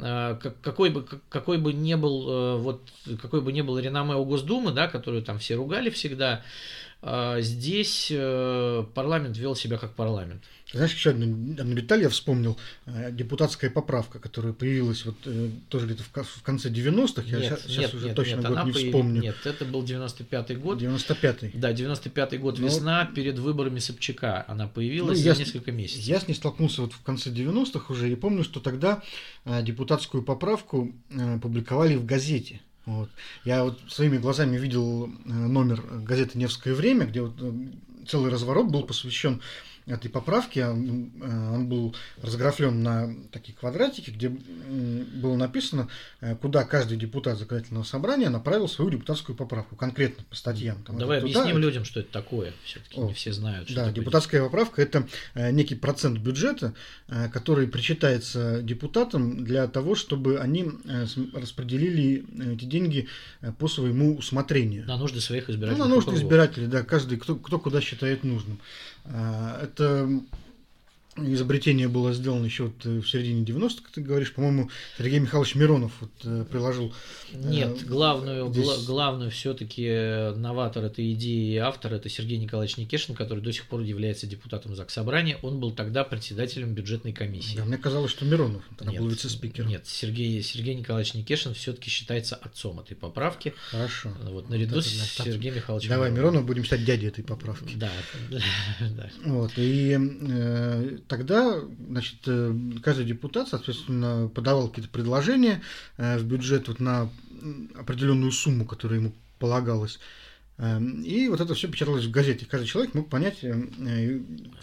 а, 0.00 0.36
какой 0.36 0.90
бы, 0.90 1.06
какой 1.28 1.58
бы 1.58 1.72
не 1.72 1.96
был, 1.96 2.28
э, 2.28 2.56
вот, 2.58 2.82
какой 3.20 3.40
бы 3.40 3.52
не 3.52 3.62
был 3.62 3.78
реноме 3.78 4.14
у 4.14 4.24
Госдумы, 4.24 4.72
да, 4.72 4.88
которую 4.88 5.22
там 5.22 5.38
все 5.38 5.54
ругали 5.54 5.90
всегда, 5.90 6.42
здесь 7.02 8.12
э, 8.14 8.84
парламент 8.94 9.36
вел 9.36 9.56
себя 9.56 9.76
как 9.76 9.94
парламент. 9.94 10.42
Знаешь, 10.72 10.94
еще 10.94 11.10
одну, 11.10 11.26
одну 11.60 11.74
деталь 11.74 12.02
я 12.02 12.08
вспомнил. 12.08 12.56
Э, 12.86 13.10
депутатская 13.10 13.70
поправка, 13.70 14.20
которая 14.20 14.52
появилась 14.52 15.04
вот 15.04 15.16
э, 15.26 15.50
тоже 15.68 15.86
где-то 15.86 16.04
в, 16.04 16.42
конце 16.42 16.70
90-х. 16.70 17.22
Я 17.26 17.40
нет, 17.40 17.60
сейчас, 17.60 17.76
нет, 17.76 17.94
уже 17.94 18.06
нет, 18.06 18.16
точно 18.16 18.36
нет, 18.36 18.46
год 18.46 18.64
не 18.64 18.72
появ... 18.72 18.86
вспомню. 18.86 19.20
Нет, 19.20 19.36
это 19.44 19.64
был 19.64 19.82
95-й 19.82 20.54
год. 20.54 20.80
95-й. 20.80 21.50
Да, 21.58 21.72
95-й 21.72 22.38
год 22.38 22.58
Но... 22.58 22.60
Ну, 22.62 22.66
весна, 22.68 23.04
перед 23.06 23.38
выборами 23.38 23.80
Собчака. 23.80 24.44
Она 24.46 24.68
появилась 24.68 25.18
ну, 25.18 25.24
я, 25.24 25.34
за 25.34 25.40
несколько 25.40 25.72
месяцев. 25.72 26.04
Я 26.04 26.20
с 26.20 26.28
ней 26.28 26.34
столкнулся 26.34 26.82
вот 26.82 26.92
в 26.92 27.02
конце 27.02 27.30
90-х 27.30 27.92
уже 27.92 28.10
и 28.10 28.14
помню, 28.14 28.44
что 28.44 28.60
тогда 28.60 29.02
депутатскую 29.44 30.22
поправку 30.22 30.94
публиковали 31.42 31.96
в 31.96 32.06
газете. 32.06 32.60
Вот. 32.84 33.10
Я 33.44 33.64
вот 33.64 33.80
своими 33.88 34.18
глазами 34.18 34.56
видел 34.56 35.06
номер 35.24 35.82
газеты 35.82 36.38
«Невское 36.38 36.74
время», 36.74 37.06
где 37.06 37.22
вот 37.22 37.34
целый 38.08 38.30
разворот 38.30 38.66
был 38.66 38.82
посвящен 38.82 39.40
этой 39.86 40.10
поправки, 40.10 40.60
он, 40.60 41.10
э, 41.20 41.54
он 41.54 41.68
был 41.68 41.94
разграфлен 42.20 42.82
на 42.82 43.14
такие 43.30 43.56
квадратики, 43.56 44.10
где 44.10 44.28
было 44.28 45.36
написано, 45.36 45.88
э, 46.20 46.36
куда 46.36 46.64
каждый 46.64 46.96
депутат 46.96 47.38
законодательного 47.38 47.84
собрания 47.84 48.30
направил 48.30 48.68
свою 48.68 48.90
депутатскую 48.90 49.36
поправку, 49.36 49.76
конкретно 49.76 50.24
по 50.28 50.36
статьям. 50.36 50.82
Там, 50.84 50.98
Давай 50.98 51.18
объясним 51.18 51.56
туда, 51.56 51.58
людям, 51.58 51.84
что 51.84 52.00
это 52.00 52.12
такое. 52.12 52.52
Все-таки 52.64 53.00
не 53.00 53.12
все 53.12 53.32
знают. 53.32 53.68
Что 53.68 53.84
да, 53.84 53.92
депутатская 53.92 54.40
будет. 54.40 54.50
поправка 54.50 54.82
это 54.82 55.08
э, 55.34 55.50
некий 55.50 55.74
процент 55.74 56.18
бюджета, 56.18 56.74
который 57.32 57.66
причитается 57.66 58.62
депутатам 58.62 59.44
для 59.44 59.66
того, 59.66 59.94
чтобы 59.94 60.38
они 60.38 60.66
распределили 61.34 62.24
эти 62.54 62.64
деньги 62.64 63.08
по 63.58 63.68
своему 63.68 64.16
усмотрению. 64.16 64.86
На 64.86 64.96
нужды 64.96 65.20
своих 65.20 65.50
избирателей. 65.50 65.78
Ну, 65.78 65.88
на 65.88 65.94
нужды 65.94 66.14
избирателей, 66.14 66.66
да, 66.66 66.82
каждый, 66.82 67.18
кто, 67.18 67.36
кто 67.36 67.58
куда 67.58 67.80
считает 67.80 68.24
нужным. 68.24 68.60
Это 69.04 70.08
изобретение 71.16 71.88
было 71.88 72.12
сделано 72.14 72.46
еще 72.46 72.64
вот 72.64 72.86
э, 72.86 73.00
в 73.00 73.08
середине 73.08 73.44
90-х, 73.44 73.82
как 73.82 73.92
ты 73.92 74.00
говоришь, 74.00 74.32
по-моему, 74.32 74.70
Сергей 74.96 75.18
Михайлович 75.18 75.54
Миронов 75.54 75.92
вот, 76.00 76.10
э, 76.24 76.44
приложил. 76.50 76.94
Э, 77.32 77.50
Нет, 77.50 77.86
главную, 77.86 78.50
здесь... 78.50 78.64
гла- 78.64 78.78
главную 78.86 79.30
все-таки 79.30 80.32
новатор 80.36 80.84
этой 80.84 81.12
идеи 81.12 81.52
и 81.52 81.56
автор 81.58 81.92
это 81.94 82.08
Сергей 82.08 82.38
Николаевич 82.38 82.78
Никешин, 82.78 83.14
который 83.14 83.40
до 83.40 83.52
сих 83.52 83.66
пор 83.66 83.82
является 83.82 84.26
депутатом 84.26 84.74
Заксобрания. 84.74 85.38
Он 85.42 85.60
был 85.60 85.72
тогда 85.72 86.04
председателем 86.04 86.72
бюджетной 86.72 87.12
комиссии. 87.12 87.56
Да, 87.56 87.64
мне 87.64 87.76
казалось, 87.76 88.10
что 88.10 88.24
Миронов 88.24 88.62
тогда 88.78 88.92
нет, 88.92 89.02
был 89.02 89.08
вице-спикером. 89.10 89.68
Нет, 89.68 89.86
Сергей, 89.86 90.42
Сергей 90.42 90.74
Николаевич 90.74 91.14
Никешин 91.14 91.52
все-таки 91.52 91.90
считается 91.90 92.36
отцом 92.36 92.80
этой 92.80 92.96
поправки. 92.96 93.52
Хорошо. 93.70 94.12
Вот, 94.22 94.48
наряду 94.48 94.76
вот 94.76 94.86
это, 94.86 94.88
с 94.88 94.96
значит, 94.96 95.34
Сергеем 95.34 95.56
Михайловичем. 95.56 95.90
Давай, 95.90 96.10
Миронов 96.10 96.46
будем 96.46 96.64
считать 96.64 96.84
дядей 96.86 97.08
этой 97.08 97.22
поправки. 97.22 97.74
Да. 97.74 97.90
да. 98.80 99.10
Вот, 99.24 99.52
и 99.56 101.01
тогда, 101.08 101.60
значит, 101.88 102.16
э, 102.26 102.54
каждый 102.82 103.04
депутат, 103.04 103.48
соответственно, 103.48 104.30
подавал 104.34 104.68
какие-то 104.68 104.90
предложения 104.90 105.62
э, 105.96 106.18
в 106.18 106.24
бюджет 106.24 106.68
вот 106.68 106.80
на 106.80 107.10
определенную 107.74 108.32
сумму, 108.32 108.64
которая 108.64 109.00
ему 109.00 109.12
полагалась. 109.38 109.98
Эм, 110.58 111.02
и 111.02 111.28
вот 111.28 111.40
это 111.40 111.54
все 111.54 111.68
печаталось 111.68 112.04
в 112.04 112.10
газете. 112.10 112.46
Каждый 112.46 112.66
человек 112.66 112.94
мог 112.94 113.08
понять, 113.08 113.44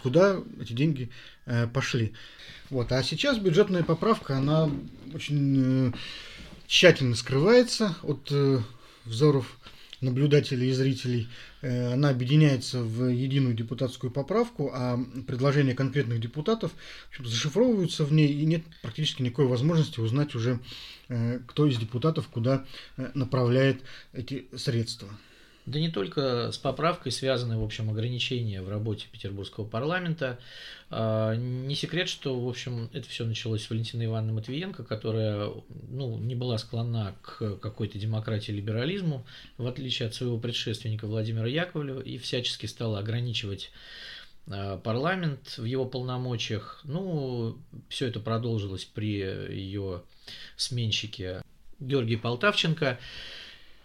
куда 0.02 0.38
эти 0.60 0.72
деньги 0.72 1.10
пошли. 1.74 2.14
Вот. 2.70 2.90
А 2.92 3.02
сейчас 3.02 3.38
бюджетная 3.38 3.82
поправка, 3.82 4.38
она 4.38 4.70
очень 5.12 5.92
тщательно 6.66 7.16
скрывается 7.16 7.96
от 8.02 8.32
взоров 9.04 9.58
наблюдателей 10.00 10.70
и 10.70 10.72
зрителей. 10.72 11.28
Э, 11.62 11.92
она 11.94 12.10
объединяется 12.10 12.82
в 12.82 13.08
единую 13.08 13.54
депутатскую 13.54 14.10
поправку, 14.10 14.70
а 14.72 14.98
предложения 15.26 15.74
конкретных 15.74 16.20
депутатов 16.20 16.72
зашифровываются 17.18 18.04
в 18.04 18.12
ней, 18.12 18.32
и 18.32 18.44
нет 18.44 18.62
практически 18.82 19.22
никакой 19.22 19.46
возможности 19.46 20.00
узнать 20.00 20.34
уже, 20.34 20.60
э, 21.08 21.40
кто 21.46 21.66
из 21.66 21.76
депутатов 21.76 22.28
куда 22.28 22.64
э, 22.96 23.10
направляет 23.14 23.82
эти 24.12 24.46
средства. 24.56 25.08
Да 25.70 25.78
не 25.78 25.88
только 25.88 26.50
с 26.50 26.58
поправкой 26.58 27.12
связаны, 27.12 27.56
в 27.56 27.62
общем, 27.62 27.90
ограничения 27.90 28.60
в 28.60 28.68
работе 28.68 29.06
Петербургского 29.12 29.64
парламента. 29.64 30.40
А, 30.90 31.36
не 31.36 31.76
секрет, 31.76 32.08
что, 32.08 32.38
в 32.40 32.48
общем, 32.48 32.90
это 32.92 33.08
все 33.08 33.24
началось 33.24 33.62
с 33.62 33.70
Валентины 33.70 34.06
Ивановны 34.06 34.32
Матвиенко, 34.32 34.82
которая 34.82 35.50
ну, 35.88 36.18
не 36.18 36.34
была 36.34 36.58
склонна 36.58 37.14
к 37.22 37.56
какой-то 37.58 37.98
демократии 37.98 38.50
либерализму, 38.50 39.24
в 39.58 39.66
отличие 39.68 40.08
от 40.08 40.14
своего 40.16 40.38
предшественника 40.38 41.06
Владимира 41.06 41.46
Яковлева, 41.46 42.00
и 42.00 42.18
всячески 42.18 42.66
стала 42.66 42.98
ограничивать 42.98 43.70
а, 44.48 44.76
парламент 44.78 45.56
в 45.56 45.64
его 45.64 45.86
полномочиях. 45.86 46.80
Ну, 46.82 47.56
все 47.88 48.08
это 48.08 48.18
продолжилось 48.18 48.86
при 48.86 49.20
ее 49.54 50.02
сменщике 50.56 51.42
Георгии 51.78 52.16
Полтавченко. 52.16 52.98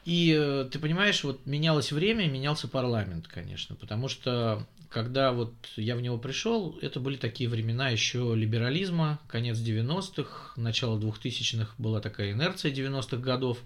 И 0.05 0.35
э, 0.37 0.69
ты 0.71 0.77
понимаешь, 0.77 1.23
вот 1.23 1.45
менялось 1.47 1.91
время, 1.91 2.27
менялся 2.27 2.67
парламент, 2.67 3.27
конечно, 3.27 3.75
потому 3.75 4.07
что 4.07 4.65
когда 4.89 5.31
вот 5.31 5.53
я 5.75 5.95
в 5.95 6.01
него 6.01 6.19
пришел, 6.19 6.77
это 6.81 6.99
были 6.99 7.17
такие 7.17 7.49
времена 7.49 7.89
еще 7.89 8.33
либерализма, 8.35 9.19
конец 9.27 9.57
90-х, 9.57 10.53
начало 10.61 10.99
2000-х 10.99 11.73
была 11.79 12.01
такая 12.01 12.33
инерция 12.33 12.71
90-х 12.71 13.17
годов, 13.17 13.57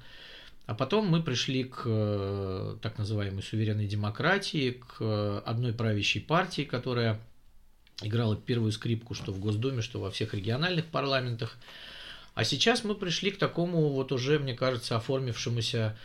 а 0.65 0.73
потом 0.73 1.07
мы 1.07 1.21
пришли 1.21 1.65
к 1.65 1.81
э, 1.85 2.77
так 2.81 2.97
называемой 2.97 3.43
суверенной 3.43 3.87
демократии, 3.87 4.81
к 4.97 5.41
одной 5.41 5.73
правящей 5.73 6.21
партии, 6.21 6.61
которая 6.61 7.19
играла 8.01 8.37
первую 8.37 8.71
скрипку 8.71 9.13
что 9.13 9.33
в 9.33 9.39
Госдуме, 9.39 9.81
что 9.81 9.99
во 9.99 10.09
всех 10.09 10.33
региональных 10.33 10.85
парламентах. 10.85 11.57
А 12.33 12.45
сейчас 12.45 12.85
мы 12.85 12.95
пришли 12.95 13.31
к 13.31 13.37
такому 13.37 13.89
вот 13.89 14.13
уже, 14.13 14.39
мне 14.39 14.53
кажется, 14.53 14.95
оформившемуся 14.95 15.97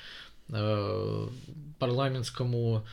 парламентскому 1.78 2.84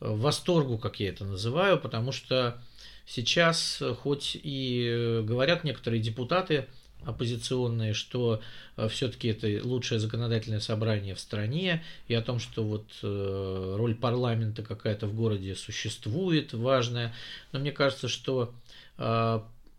э, 0.00 0.08
восторгу, 0.08 0.78
как 0.78 1.00
я 1.00 1.08
это 1.10 1.24
называю, 1.24 1.78
потому 1.78 2.12
что 2.12 2.60
сейчас, 3.06 3.82
хоть 4.02 4.38
и 4.40 5.22
говорят 5.24 5.64
некоторые 5.64 6.02
депутаты 6.02 6.66
оппозиционные, 7.04 7.94
что 7.94 8.42
э, 8.76 8.88
все-таки 8.88 9.28
это 9.28 9.60
лучшее 9.66 10.00
законодательное 10.00 10.60
собрание 10.60 11.14
в 11.14 11.20
стране, 11.20 11.82
и 12.08 12.14
о 12.14 12.22
том, 12.22 12.38
что 12.38 12.64
вот 12.64 12.86
роль 13.02 13.94
парламента 13.94 14.62
какая-то 14.62 15.06
в 15.06 15.14
городе 15.14 15.54
существует, 15.54 16.52
важная, 16.52 17.14
но 17.52 17.60
мне 17.60 17.72
кажется, 17.72 18.08
что 18.08 18.52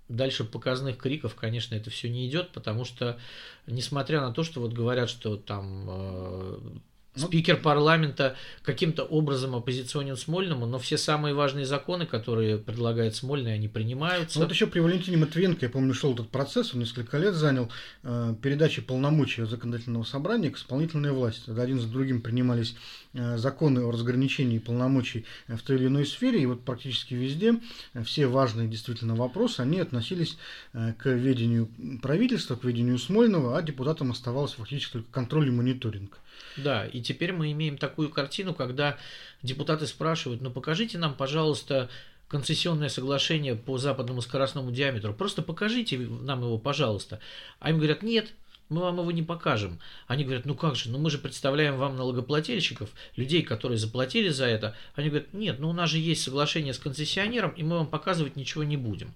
дальше 0.08 0.46
показных 0.46 0.98
криков, 0.98 1.36
конечно, 1.36 1.76
это 1.76 1.90
все 1.90 2.10
не 2.10 2.26
идет, 2.28 2.52
потому 2.52 2.86
что, 2.86 3.20
несмотря 3.68 4.22
на 4.22 4.32
то, 4.34 4.44
что 4.44 4.62
вот 4.62 4.72
говорят, 4.72 5.10
что 5.10 5.36
там 5.36 6.82
ну, 7.20 7.28
спикер 7.28 7.58
парламента 7.58 8.36
каким-то 8.64 9.04
образом 9.04 9.56
оппозиционен 9.56 10.18
Смольному, 10.18 10.66
но 10.66 10.80
все 10.80 10.98
самые 10.98 11.34
важные 11.34 11.66
законы, 11.66 12.06
которые 12.06 12.58
предлагает 12.58 13.16
Смольный, 13.16 13.54
они 13.54 13.68
принимаются. 13.68 14.40
Ну, 14.40 14.46
вот 14.46 14.52
еще 14.52 14.68
при 14.68 14.80
Валентине 14.80 15.18
Матвенко, 15.18 15.66
я 15.66 15.70
помню, 15.70 15.94
шел 15.94 16.14
этот 16.14 16.30
процесс, 16.30 16.74
он 16.74 16.80
несколько 16.80 17.18
лет 17.18 17.34
занял, 17.34 17.70
э, 18.04 18.36
передачи 18.42 18.82
полномочий 18.82 19.44
законодательного 19.46 20.04
собрания 20.04 20.50
к 20.50 20.58
исполнительной 20.58 21.12
власти. 21.12 21.44
Когда 21.46 21.64
один 21.64 21.80
за 21.80 21.88
другим 21.88 22.22
принимались 22.22 22.76
э, 23.14 23.38
законы 23.38 23.82
о 23.82 23.92
разграничении 23.92 24.60
полномочий 24.60 25.26
в 25.48 25.60
той 25.60 25.78
или 25.78 25.88
иной 25.88 26.06
сфере, 26.06 26.42
и 26.42 26.46
вот 26.46 26.64
практически 26.64 27.14
везде 27.14 27.60
э, 27.94 28.04
все 28.04 28.28
важные 28.28 28.68
действительно 28.68 29.16
вопросы, 29.16 29.62
они 29.62 29.80
относились 29.80 30.38
э, 30.74 30.94
к 30.94 31.10
ведению 31.10 31.70
правительства, 32.02 32.56
к 32.56 32.64
ведению 32.64 32.98
Смольного, 32.98 33.58
а 33.58 33.62
депутатам 33.62 34.12
оставалось 34.12 34.54
фактически 34.54 34.94
только 34.94 35.12
контроль 35.12 35.48
и 35.48 35.52
мониторинг. 35.52 36.20
Да, 36.58 36.86
и 36.86 37.02
теперь 37.02 37.34
мы 37.34 37.52
имеем 37.52 37.78
такую 37.78 38.10
картину, 38.10 38.54
когда 38.54 38.98
депутаты 39.44 39.88
спрашивают, 39.88 40.42
ну 40.42 40.52
покажите 40.52 40.98
нам, 40.98 41.16
пожалуйста, 41.16 41.90
концессионное 42.28 42.90
соглашение 42.90 43.56
по 43.56 43.78
западному 43.78 44.22
скоростному 44.22 44.72
диаметру. 44.72 45.14
Просто 45.14 45.42
покажите 45.42 45.98
нам 45.98 46.42
его, 46.42 46.58
пожалуйста. 46.58 47.20
А 47.60 47.70
им 47.72 47.78
говорят, 47.78 48.04
нет, 48.04 48.34
мы 48.70 48.82
вам 48.82 49.00
его 49.00 49.12
не 49.12 49.24
покажем. 49.24 49.80
Они 50.08 50.24
говорят, 50.24 50.46
ну 50.46 50.56
как 50.56 50.76
же, 50.76 50.90
ну 50.90 51.00
мы 51.00 51.10
же 51.10 51.18
представляем 51.18 51.78
вам 51.78 51.98
налогоплательщиков, 51.98 52.90
людей, 53.16 53.42
которые 53.42 53.78
заплатили 53.78 54.30
за 54.30 54.46
это. 54.46 54.76
Они 54.96 55.10
говорят, 55.10 55.34
нет, 55.34 55.60
ну 55.60 55.70
у 55.70 55.74
нас 55.74 55.90
же 55.90 55.98
есть 55.98 56.24
соглашение 56.24 56.74
с 56.74 56.80
концессионером, 56.80 57.52
и 57.52 57.64
мы 57.64 57.78
вам 57.78 57.88
показывать 57.88 58.36
ничего 58.36 58.64
не 58.64 58.78
будем. 58.78 59.14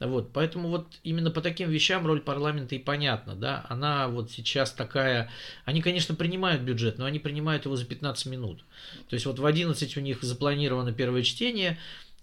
Вот, 0.00 0.32
поэтому 0.32 0.68
вот 0.68 0.86
именно 1.02 1.30
по 1.30 1.42
таким 1.42 1.68
вещам 1.68 2.06
роль 2.06 2.20
парламента 2.20 2.74
и 2.74 2.78
понятна, 2.78 3.34
да, 3.34 3.66
она 3.68 4.08
вот 4.08 4.30
сейчас 4.30 4.72
такая, 4.72 5.30
они, 5.66 5.82
конечно, 5.82 6.14
принимают 6.14 6.62
бюджет, 6.62 6.96
но 6.96 7.04
они 7.04 7.18
принимают 7.18 7.66
его 7.66 7.76
за 7.76 7.84
15 7.84 8.26
минут. 8.26 8.64
То 9.10 9.14
есть 9.14 9.26
вот 9.26 9.38
в 9.38 9.44
11 9.44 9.96
у 9.98 10.00
них 10.00 10.22
запланировано 10.22 10.92
первое 10.92 11.22
чтение, 11.22 11.78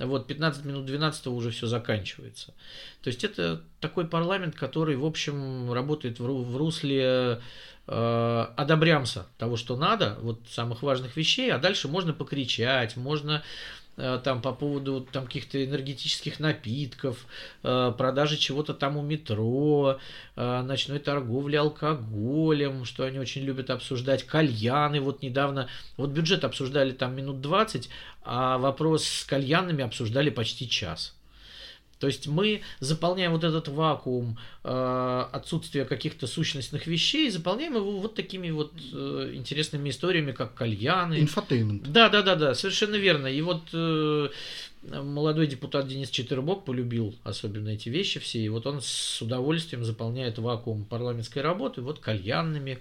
вот 0.06 0.28
15 0.28 0.66
минут 0.66 0.86
12 0.86 1.28
уже 1.28 1.50
все 1.52 1.68
заканчивается. 1.68 2.54
То 3.02 3.08
есть 3.10 3.24
это 3.24 3.62
такой 3.80 4.08
парламент, 4.08 4.56
который, 4.56 4.96
в 4.96 5.06
общем, 5.06 5.72
работает 5.72 6.20
в 6.20 6.58
русле 6.58 7.42
э, 7.88 8.46
одобрямся 8.56 9.26
того, 9.38 9.58
что 9.58 9.76
надо, 9.76 10.18
вот 10.22 10.42
самых 10.50 10.84
важных 10.84 11.18
вещей, 11.18 11.52
а 11.52 11.58
дальше 11.58 11.88
можно 11.88 12.14
покричать, 12.14 12.96
можно 12.96 13.44
там 14.24 14.42
по 14.42 14.54
поводу 14.54 15.02
там 15.02 15.26
каких-то 15.26 15.64
энергетических 15.64 16.40
напитков, 16.40 17.26
э, 17.64 17.94
продажи 17.98 18.38
чего-то 18.38 18.74
там 18.74 18.96
у 18.98 19.02
метро, 19.02 19.98
э, 20.36 20.62
ночной 20.62 21.00
торговли 21.00 21.56
алкоголем, 21.56 22.86
что 22.86 23.04
они 23.06 23.18
очень 23.18 23.42
любят 23.42 23.70
обсуждать, 23.72 24.24
кальяны, 24.24 25.02
вот 25.02 25.24
недавно, 25.24 25.68
вот 25.98 26.12
бюджет 26.12 26.44
обсуждали 26.44 26.92
там 26.92 27.16
минут 27.16 27.42
20, 27.42 27.90
а 28.24 28.58
вопрос 28.60 29.04
с 29.04 29.24
кальянами 29.26 29.84
обсуждали 29.84 30.30
почти 30.30 30.70
час. 30.70 31.16
То 32.00 32.08
есть 32.08 32.28
мы 32.28 32.62
заполняем 32.80 33.32
вот 33.32 33.44
этот 33.44 33.68
вакуум 33.68 34.38
э, 34.64 35.26
отсутствия 35.32 35.86
каких-то 35.86 36.28
сущностных 36.28 36.88
вещей, 36.88 37.30
заполняем 37.30 37.76
его 37.76 38.00
вот 38.00 38.16
такими 38.16 38.52
вот 38.52 38.72
э, 38.94 39.32
интересными 39.34 39.90
историями, 39.90 40.32
как 40.32 40.54
кальяны. 40.54 41.20
Инфотеймент. 41.20 41.92
Да, 41.92 42.10
да, 42.10 42.22
да, 42.22 42.36
да, 42.36 42.54
совершенно 42.54 42.96
верно. 42.96 43.28
И 43.28 43.42
вот 43.42 43.64
э, 43.74 44.30
молодой 44.84 45.48
депутат 45.48 45.88
Денис 45.88 46.10
Четвербок 46.10 46.66
полюбил 46.66 47.16
особенно 47.24 47.70
эти 47.70 47.90
вещи 47.90 48.20
все, 48.20 48.40
и 48.40 48.50
вот 48.50 48.68
он 48.68 48.82
с 48.82 49.22
удовольствием 49.22 49.84
заполняет 49.84 50.38
вакуум 50.38 50.86
парламентской 50.86 51.40
работы 51.40 51.82
вот 51.82 52.00
кальянными 52.00 52.80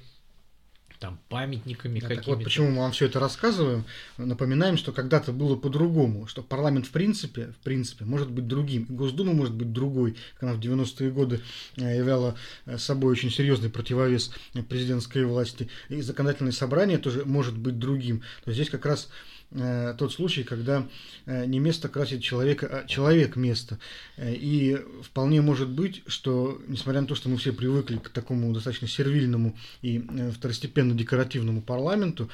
там 0.99 1.18
памятниками 1.28 2.01
да, 2.01 2.09
какими-то. 2.09 2.30
вот 2.30 2.44
почему 2.44 2.70
мы 2.70 2.78
вам 2.78 2.92
все 2.92 3.07
это 3.07 3.20
рассказываем. 3.20 3.84
Напоминаем, 4.16 4.76
что 4.76 4.92
когда-то 4.92 5.32
было 5.32 5.57
по-другому, 5.57 6.26
что 6.26 6.42
парламент 6.42 6.86
в 6.86 6.90
принципе, 6.90 7.53
в 7.61 7.64
принципе 7.64 8.05
может 8.05 8.30
быть 8.30 8.47
другим, 8.47 8.86
Госдума 8.88 9.32
может 9.32 9.55
быть 9.55 9.72
другой, 9.72 10.16
как 10.34 10.44
она 10.44 10.53
в 10.55 10.61
90-е 10.61 11.11
годы 11.11 11.40
э, 11.76 11.97
являла 11.97 12.36
э, 12.64 12.78
собой 12.78 13.12
очень 13.12 13.30
серьезный 13.30 13.70
противовес 13.70 14.32
президентской 14.68 15.24
власти, 15.24 15.68
и 15.88 16.01
законодательное 16.01 16.53
собрание 16.53 16.99
тоже 16.99 17.24
может 17.24 17.57
быть 17.57 17.78
другим. 17.78 18.20
То 18.44 18.51
есть 18.51 18.57
здесь 18.61 18.70
как 18.70 18.86
раз 18.86 19.09
Э, 19.53 19.94
тот 19.97 20.12
случай, 20.12 20.42
когда 20.42 20.86
э, 21.24 21.47
не 21.47 21.61
место 21.61 21.88
красит 21.88 22.22
человека, 22.22 22.66
а 22.66 22.86
человек 22.86 23.36
место. 23.36 23.78
Э, 24.16 24.34
и 24.34 24.76
вполне 25.03 25.40
может 25.40 25.68
быть, 25.68 26.03
что, 26.07 26.61
несмотря 26.66 27.01
на 27.01 27.07
то, 27.07 27.14
что 27.14 27.28
мы 27.28 27.36
все 27.36 27.53
привыкли 27.53 27.99
к 27.99 28.09
такому 28.09 28.53
достаточно 28.53 28.88
сервильному 28.88 29.57
и 29.82 29.99
второстепенно-декоративному 29.99 31.62
парламенту, 31.62 32.28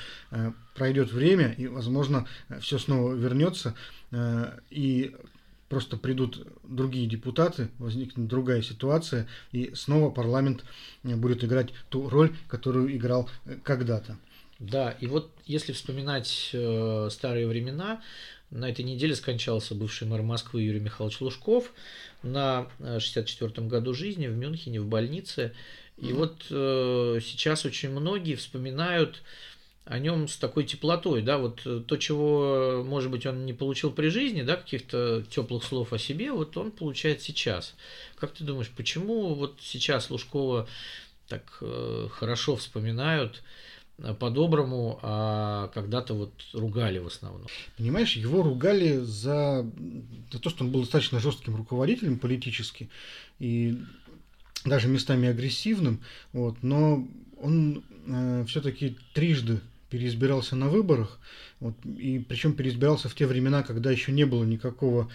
пройдет 0.75 1.13
время, 1.13 1.55
и, 1.59 1.67
возможно, 1.67 2.27
все 2.61 2.79
снова 2.79 3.15
вернется, 3.15 3.75
и 4.71 5.15
просто 5.69 5.97
придут 5.97 6.47
другие 6.65 7.07
депутаты, 7.07 7.69
возникнет 7.79 8.27
другая 8.27 8.63
ситуация, 8.63 9.27
и 9.53 9.73
снова 9.75 10.11
парламент 10.11 10.65
будет 11.03 11.45
играть 11.45 11.73
ту 11.89 12.09
роль, 12.09 12.35
которую 12.49 12.95
играл 12.97 13.29
когда-то. 13.63 14.17
Да, 14.63 14.93
и 15.01 15.09
вот 15.09 15.33
если 15.45 15.73
вспоминать 15.73 16.51
э, 16.53 17.09
старые 17.11 17.49
времена, 17.49 18.01
на 18.51 18.71
этой 18.71 18.85
неделе 18.85 19.17
скончался 19.17 19.75
бывший 19.75 20.07
мэр 20.07 20.23
Москвы 20.23 20.63
Юрий 20.63 20.79
Михайлович 20.79 21.21
Лужков 21.21 21.73
на 22.23 22.69
64-м 22.79 23.65
э, 23.65 23.69
году 23.69 23.93
жизни 23.93 24.29
в 24.29 24.37
Мюнхене 24.37 24.81
в 24.81 24.87
больнице. 24.87 25.53
И 25.99 26.05
mm-hmm. 26.05 26.15
вот 26.15 26.47
э, 26.51 27.21
сейчас 27.25 27.65
очень 27.65 27.91
многие 27.91 28.37
вспоминают 28.37 29.23
о 29.85 29.99
нем 29.99 30.29
с 30.29 30.37
такой 30.37 30.63
теплотой, 30.63 31.23
да, 31.23 31.39
вот 31.39 31.63
э, 31.65 31.83
то, 31.85 31.97
чего, 31.97 32.85
может 32.87 33.11
быть, 33.11 33.27
он 33.27 33.45
не 33.45 33.53
получил 33.53 33.91
при 33.91 34.11
жизни, 34.11 34.43
да, 34.43 34.55
каких-то 34.55 35.25
теплых 35.29 35.65
слов 35.65 35.93
о 35.93 35.99
себе, 35.99 36.31
вот 36.31 36.57
он 36.57 36.71
получает 36.71 37.21
сейчас. 37.21 37.75
Как 38.15 38.31
ты 38.31 38.45
думаешь, 38.45 38.71
почему 38.77 39.35
вот 39.35 39.59
сейчас 39.61 40.09
Лужкова 40.09 40.69
так 41.27 41.59
э, 41.63 42.07
хорошо 42.13 42.55
вспоминают? 42.55 43.43
По-доброму, 44.19 44.99
а 45.03 45.69
когда-то 45.75 46.15
вот 46.15 46.33
ругали 46.53 46.99
в 46.99 47.07
основном. 47.07 47.47
Понимаешь, 47.77 48.17
его 48.17 48.43
ругали 48.43 48.99
за, 48.99 49.67
за 50.33 50.39
то, 50.41 50.51
что 50.51 50.65
он 50.65 50.73
был 50.73 50.81
достаточно 50.81 51.21
жестким 51.21 51.57
руководителем 51.57 52.19
политически 52.19 52.89
и 53.39 53.79
даже 54.65 54.89
местами 54.89 55.29
агрессивным, 55.29 56.01
вот, 56.33 56.63
но 56.63 57.07
он 57.41 57.85
э, 58.07 58.45
все-таки 58.49 58.97
трижды 59.13 59.61
переизбирался 59.91 60.57
на 60.57 60.69
выборах, 60.69 61.19
вот, 61.61 61.75
и 61.85 62.19
причем 62.19 62.55
переизбирался 62.55 63.09
в 63.09 63.15
те 63.15 63.27
времена, 63.27 63.63
когда 63.63 63.91
еще 63.91 64.13
не 64.13 64.25
было 64.25 64.45
никакого 64.45 65.11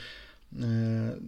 э, 0.51 1.19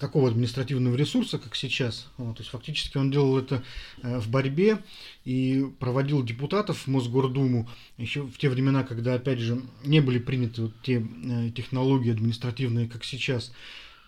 такого 0.00 0.28
административного 0.28 0.94
ресурса, 0.96 1.38
как 1.38 1.54
сейчас. 1.54 2.08
Вот, 2.16 2.36
то 2.36 2.42
есть 2.42 2.50
фактически 2.50 2.98
он 2.98 3.10
делал 3.10 3.38
это 3.38 3.62
э, 4.02 4.18
в 4.18 4.28
борьбе 4.28 4.82
и 5.24 5.66
проводил 5.78 6.22
депутатов 6.22 6.86
в 6.86 6.86
Мосгордуму 6.88 7.68
еще 7.96 8.22
в 8.22 8.36
те 8.38 8.48
времена, 8.48 8.84
когда, 8.84 9.14
опять 9.14 9.38
же, 9.38 9.62
не 9.84 10.00
были 10.00 10.18
приняты 10.18 10.62
вот 10.62 10.72
те 10.82 11.00
э, 11.02 11.50
технологии 11.50 12.10
административные, 12.10 12.88
как 12.88 13.04
сейчас. 13.04 13.52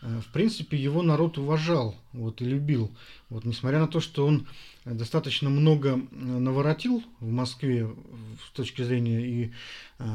Э, 0.03 0.21
в 0.27 0.33
принципе, 0.33 0.77
его 0.77 1.03
народ 1.03 1.39
уважал 1.39 1.97
вот, 2.13 2.43
и 2.43 2.45
любил. 2.45 2.91
Вот, 3.31 3.45
несмотря 3.45 3.79
на 3.79 3.89
то, 3.89 4.01
что 4.01 4.27
он 4.27 4.47
достаточно 4.85 5.51
много 5.51 6.01
наворотил 6.13 7.03
в 7.21 7.31
Москве 7.31 7.89
с 8.47 8.57
точки 8.57 8.81
зрения 8.81 9.21
и 9.21 9.53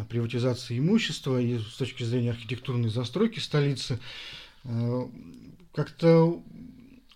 приватизации 0.09 0.79
имущества, 0.79 1.39
и 1.39 1.59
с 1.59 1.75
точки 1.77 2.01
зрения 2.03 2.31
архитектурной 2.31 2.89
застройки 2.89 3.37
столицы, 3.37 3.99
как-то 5.73 6.41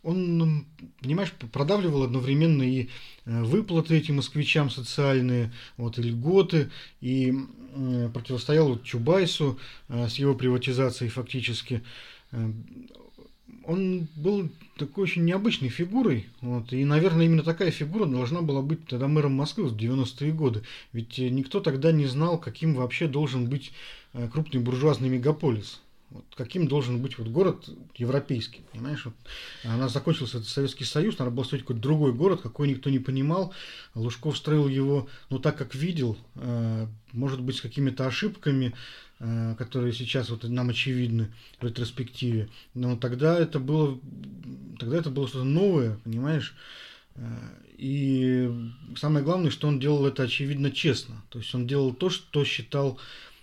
он, 0.07 0.65
понимаешь, 1.01 1.33
продавливал 1.51 2.03
одновременно 2.03 2.63
и 2.63 2.87
э, 3.25 3.43
выплаты 3.43 3.97
этим 3.97 4.15
москвичам 4.15 4.69
социальные, 4.69 5.51
вот, 5.75 5.99
и 5.99 6.01
льготы, 6.01 6.69
и 7.01 7.33
противостоял 8.13 8.69
вот 8.69 8.83
Чубайсу 8.83 9.59
э, 9.89 10.07
с 10.07 10.15
его 10.15 10.33
приватизацией 10.33 11.11
фактически. 11.11 11.83
Э, 12.31 12.51
он 13.65 14.07
был 14.15 14.49
такой 14.77 15.03
очень 15.03 15.25
необычной 15.25 15.67
фигурой, 15.67 16.27
вот, 16.39 16.71
и, 16.71 16.85
наверное, 16.85 17.25
именно 17.25 17.43
такая 17.43 17.71
фигура 17.71 18.05
должна 18.05 18.41
была 18.41 18.61
быть 18.61 18.87
тогда 18.87 19.09
мэром 19.09 19.33
Москвы 19.33 19.65
в 19.65 19.75
90-е 19.75 20.31
годы, 20.31 20.63
ведь 20.93 21.17
никто 21.17 21.59
тогда 21.59 21.91
не 21.91 22.05
знал, 22.05 22.37
каким 22.37 22.75
вообще 22.75 23.09
должен 23.09 23.49
быть 23.49 23.73
крупный 24.31 24.61
буржуазный 24.61 25.09
мегаполис. 25.09 25.81
Вот 26.09 26.25
каким 26.35 26.67
должен 26.69 27.01
быть 27.01 27.17
вот 27.17 27.27
город 27.27 27.69
европейский, 27.95 28.61
понимаешь? 28.71 29.03
Вот 29.03 29.13
она 29.65 29.89
закончился 29.89 30.37
этот 30.37 30.49
Советский 30.49 30.85
Союз, 30.85 31.19
надо 31.19 31.31
было 31.31 31.43
строить 31.43 31.63
какой-то 31.63 31.81
другой 31.81 32.13
город, 32.13 32.41
какой 32.41 32.69
никто 32.69 32.89
не 32.89 32.99
понимал. 32.99 33.53
Лужков 33.93 34.37
строил 34.37 34.69
его, 34.69 35.09
ну, 35.29 35.39
так 35.39 35.57
как 35.57 35.75
видел, 35.75 36.17
э, 36.35 36.87
может 37.11 37.41
быть, 37.41 37.57
с 37.57 37.61
какими-то 37.61 38.07
ошибками, 38.07 38.73
э, 39.19 39.55
которые 39.57 39.91
сейчас 39.91 40.29
вот 40.29 40.43
нам 40.43 40.69
очевидны 40.69 41.33
в 41.59 41.65
ретроспективе. 41.65 42.47
Но 42.73 42.95
тогда 42.95 43.37
это 43.37 43.59
было, 43.59 43.99
тогда 44.79 44.97
это 44.97 45.09
было 45.09 45.27
что-то 45.27 45.43
новое, 45.43 45.97
понимаешь? 46.05 46.55
Э, 47.15 47.37
и 47.77 48.49
самое 48.95 49.23
главное, 49.23 49.51
что 49.51 49.67
он 49.67 49.79
делал 49.79 50.05
это 50.05 50.23
очевидно 50.23 50.71
честно. 50.71 51.21
То 51.29 51.39
есть 51.39 51.53
он 51.53 51.67
делал 51.67 51.93
то, 51.93 52.09
что 52.09 52.43
считал 52.43 52.97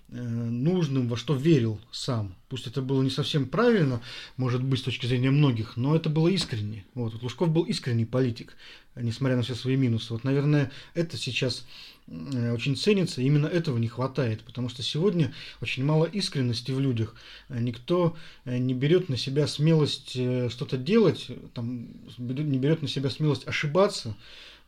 нужным, 0.08 1.08
во 1.08 1.16
что 1.16 1.34
верил 1.34 1.80
сам. 1.90 2.34
Пусть 2.48 2.66
это 2.66 2.82
было 2.82 3.02
не 3.02 3.10
совсем 3.10 3.48
правильно, 3.48 4.00
может 4.36 4.62
быть, 4.62 4.80
с 4.80 4.82
точки 4.82 5.06
зрения 5.06 5.30
многих, 5.30 5.76
но 5.76 5.96
это 5.96 6.08
было 6.08 6.28
искренне. 6.28 6.84
Вот, 6.94 7.14
вот 7.14 7.22
Лужков 7.22 7.50
был 7.50 7.62
искренний 7.62 8.04
политик, 8.04 8.56
несмотря 8.94 9.36
на 9.36 9.42
все 9.42 9.54
свои 9.54 9.76
минусы. 9.76 10.12
Вот, 10.12 10.22
наверное, 10.22 10.70
это 10.94 11.16
сейчас 11.16 11.66
э, 12.06 12.52
очень 12.52 12.76
ценится, 12.76 13.22
именно 13.22 13.46
этого 13.46 13.78
не 13.78 13.88
хватает, 13.88 14.42
потому 14.42 14.68
что 14.68 14.82
сегодня 14.82 15.34
очень 15.60 15.84
мало 15.84 16.04
искренности 16.04 16.70
в 16.70 16.78
людях. 16.78 17.16
Никто 17.48 18.16
э, 18.44 18.58
не 18.58 18.74
берет 18.74 19.08
на 19.08 19.16
себя 19.16 19.46
смелость 19.46 20.10
что-то 20.12 20.76
делать, 20.76 21.28
там, 21.54 21.88
не 22.18 22.58
берет 22.58 22.82
на 22.82 22.88
себя 22.88 23.10
смелость 23.10 23.48
ошибаться, 23.48 24.16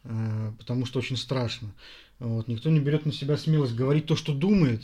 потому 0.03 0.87
что 0.87 0.99
очень 0.99 1.17
страшно. 1.17 1.73
Вот. 2.19 2.49
Никто 2.49 2.71
не 2.71 2.81
берет 2.81 3.07
на 3.07 3.13
себя 3.13 3.37
смелость 3.37 3.75
говорить 3.75 4.07
то, 4.07 4.17
что 4.17 4.33
думает, 4.33 4.83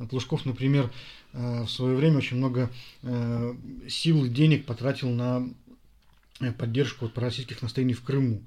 вот 0.00 0.12
Лужков, 0.14 0.46
например, 0.46 0.90
э, 1.34 1.62
в 1.62 1.68
свое 1.68 1.94
время 1.94 2.18
очень 2.18 2.38
много 2.38 2.70
э, 3.02 3.54
сил 3.88 4.24
и 4.24 4.30
денег 4.30 4.64
потратил 4.64 5.10
на 5.10 5.46
э, 6.40 6.52
поддержку 6.52 7.04
вот 7.04 7.14
пророссийских 7.14 7.60
настроений 7.60 7.92
в 7.92 8.02
Крыму. 8.02 8.42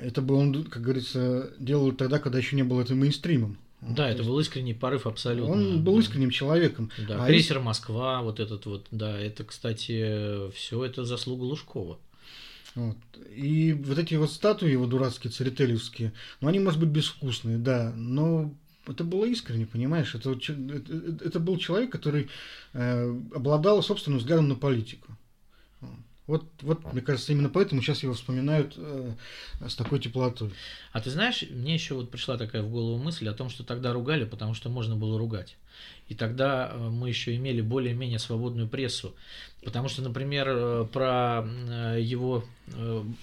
Это 0.00 0.22
был 0.22 0.36
он, 0.36 0.64
как 0.64 0.82
говорится, 0.82 1.52
делал 1.58 1.92
тогда, 1.92 2.18
когда 2.18 2.38
еще 2.38 2.56
не 2.56 2.62
было 2.62 2.80
это 2.80 2.94
мейнстримом. 2.94 3.58
Да, 3.82 4.08
это 4.08 4.22
был 4.22 4.38
искренний 4.38 4.74
порыв 4.74 5.06
абсолютно. 5.06 5.52
Он 5.52 5.82
был 5.82 5.98
искренним 5.98 6.30
человеком. 6.30 6.90
Да, 7.06 7.22
а 7.22 7.26
крейсер 7.26 7.58
Москва, 7.58 8.22
вот 8.22 8.40
этот 8.40 8.64
вот, 8.64 8.86
да, 8.92 9.18
это, 9.18 9.44
кстати, 9.44 10.50
все 10.52 10.84
это 10.84 11.04
заслуга 11.04 11.42
Лужкова. 11.42 11.98
Вот. 12.76 12.96
И 13.34 13.72
вот 13.74 13.98
эти 13.98 14.14
вот 14.14 14.30
статуи 14.30 14.70
его 14.70 14.86
дурацкие, 14.86 15.32
церетелевские, 15.32 16.12
ну, 16.40 16.48
они, 16.48 16.60
может 16.60 16.80
быть, 16.80 16.88
безвкусные, 16.90 17.58
да, 17.58 17.92
но 17.94 18.54
это 18.86 19.04
было 19.04 19.24
искренне, 19.24 19.66
понимаешь? 19.66 20.14
Это, 20.14 20.32
это, 20.32 21.24
это 21.24 21.40
был 21.40 21.56
человек, 21.56 21.90
который 21.90 22.28
э, 22.72 23.20
обладал 23.34 23.82
собственным 23.82 24.18
взглядом 24.18 24.48
на 24.48 24.56
политику. 24.56 25.16
Вот, 26.32 26.46
вот, 26.62 26.94
мне 26.94 27.02
кажется, 27.02 27.30
именно 27.32 27.50
поэтому 27.50 27.82
сейчас 27.82 28.02
его 28.02 28.14
вспоминают 28.14 28.72
э, 28.78 29.12
с 29.68 29.74
такой 29.74 29.98
теплотой. 29.98 30.50
А 30.92 31.02
ты 31.02 31.10
знаешь, 31.10 31.44
мне 31.50 31.74
еще 31.74 31.92
вот 31.92 32.10
пришла 32.10 32.38
такая 32.38 32.62
в 32.62 32.70
голову 32.70 32.96
мысль 32.96 33.28
о 33.28 33.34
том, 33.34 33.50
что 33.50 33.64
тогда 33.64 33.92
ругали, 33.92 34.24
потому 34.24 34.54
что 34.54 34.70
можно 34.70 34.96
было 34.96 35.18
ругать. 35.18 35.58
И 36.08 36.14
тогда 36.14 36.70
э, 36.72 36.88
мы 36.88 37.10
еще 37.10 37.36
имели 37.36 37.60
более-менее 37.60 38.18
свободную 38.18 38.66
прессу. 38.66 39.14
Потому 39.62 39.90
что, 39.90 40.00
например, 40.00 40.46
э, 40.48 40.86
про 40.90 41.44
э, 41.44 41.98
его 42.00 42.44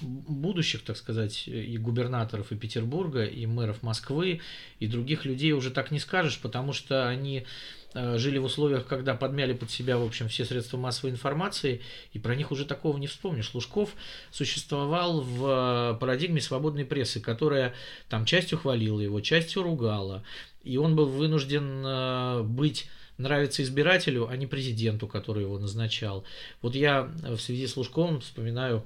будущих, 0.01 0.83
так 0.83 0.95
сказать, 0.95 1.47
и 1.47 1.79
губернаторов 1.79 2.51
и 2.51 2.55
Петербурга, 2.55 3.23
и 3.23 3.47
мэров 3.47 3.81
Москвы, 3.81 4.41
и 4.79 4.85
других 4.85 5.25
людей 5.25 5.53
уже 5.53 5.71
так 5.71 5.89
не 5.89 5.97
скажешь, 5.97 6.39
потому 6.39 6.73
что 6.73 7.07
они 7.07 7.47
жили 7.93 8.37
в 8.37 8.45
условиях, 8.45 8.85
когда 8.85 9.15
подмяли 9.15 9.53
под 9.53 9.71
себя, 9.71 9.97
в 9.97 10.03
общем, 10.05 10.27
все 10.29 10.45
средства 10.45 10.77
массовой 10.77 11.11
информации, 11.11 11.81
и 12.13 12.19
про 12.19 12.35
них 12.35 12.51
уже 12.51 12.65
такого 12.65 12.97
не 12.97 13.07
вспомнишь. 13.07 13.53
Лужков 13.53 13.95
существовал 14.31 15.21
в 15.21 15.97
парадигме 15.99 16.41
свободной 16.41 16.85
прессы, 16.85 17.19
которая 17.19 17.73
там 18.09 18.25
частью 18.25 18.59
хвалила 18.59 18.99
его, 18.99 19.21
частью 19.21 19.63
ругала, 19.63 20.23
и 20.63 20.77
он 20.77 20.95
был 20.95 21.07
вынужден 21.07 22.45
быть 22.47 22.87
нравится 23.17 23.63
избирателю, 23.63 24.27
а 24.29 24.37
не 24.37 24.47
президенту, 24.47 25.07
который 25.07 25.43
его 25.43 25.59
назначал. 25.59 26.23
Вот 26.61 26.75
я 26.75 27.11
в 27.21 27.37
связи 27.37 27.67
с 27.67 27.75
Лужковым 27.75 28.21
вспоминаю 28.21 28.83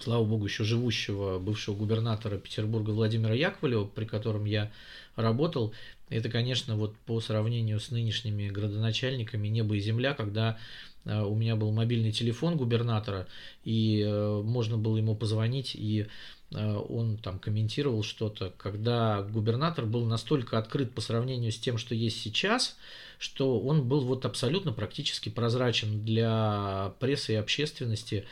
слава 0.00 0.24
богу, 0.24 0.46
еще 0.46 0.64
живущего 0.64 1.38
бывшего 1.38 1.74
губернатора 1.74 2.38
Петербурга 2.38 2.90
Владимира 2.90 3.34
Яковлева, 3.34 3.84
при 3.84 4.04
котором 4.04 4.44
я 4.44 4.70
работал, 5.16 5.72
это, 6.08 6.28
конечно, 6.28 6.76
вот 6.76 6.96
по 7.06 7.20
сравнению 7.20 7.80
с 7.80 7.90
нынешними 7.90 8.48
градоначальниками 8.48 9.48
небо 9.48 9.76
и 9.76 9.80
земля, 9.80 10.14
когда 10.14 10.58
э, 11.04 11.20
у 11.22 11.34
меня 11.34 11.56
был 11.56 11.72
мобильный 11.72 12.12
телефон 12.12 12.56
губернатора, 12.56 13.26
и 13.64 14.02
э, 14.02 14.42
можно 14.42 14.76
было 14.76 14.98
ему 14.98 15.16
позвонить, 15.16 15.74
и 15.74 16.06
э, 16.50 16.76
он 16.76 17.16
там 17.16 17.38
комментировал 17.38 18.02
что-то, 18.02 18.52
когда 18.58 19.22
губернатор 19.22 19.86
был 19.86 20.04
настолько 20.04 20.58
открыт 20.58 20.92
по 20.94 21.00
сравнению 21.00 21.50
с 21.50 21.58
тем, 21.58 21.78
что 21.78 21.94
есть 21.94 22.20
сейчас, 22.20 22.76
что 23.18 23.58
он 23.60 23.88
был 23.88 24.02
вот 24.02 24.26
абсолютно 24.26 24.72
практически 24.72 25.28
прозрачен 25.28 26.04
для 26.04 26.92
прессы 27.00 27.32
и 27.32 27.36
общественности. 27.36 28.26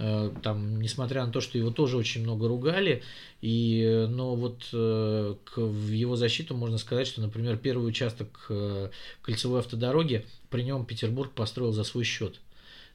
Э, 0.00 0.30
там, 0.42 0.80
несмотря 0.80 1.26
на 1.26 1.32
то, 1.32 1.40
что 1.40 1.58
его 1.58 1.70
тоже 1.72 1.96
очень 1.96 2.22
много 2.22 2.46
ругали, 2.46 3.02
и, 3.40 4.06
но 4.08 4.36
вот 4.36 4.68
э, 4.72 5.34
к, 5.44 5.58
в 5.58 5.90
его 5.90 6.14
защиту 6.14 6.54
можно 6.56 6.78
сказать, 6.78 7.08
что, 7.08 7.20
например, 7.20 7.56
первый 7.56 7.88
участок 7.88 8.46
э, 8.48 8.90
кольцевой 9.22 9.58
автодороги 9.58 10.24
при 10.50 10.62
нем 10.62 10.86
Петербург 10.86 11.32
построил 11.32 11.72
за 11.72 11.82
свой 11.82 12.04
счет, 12.04 12.40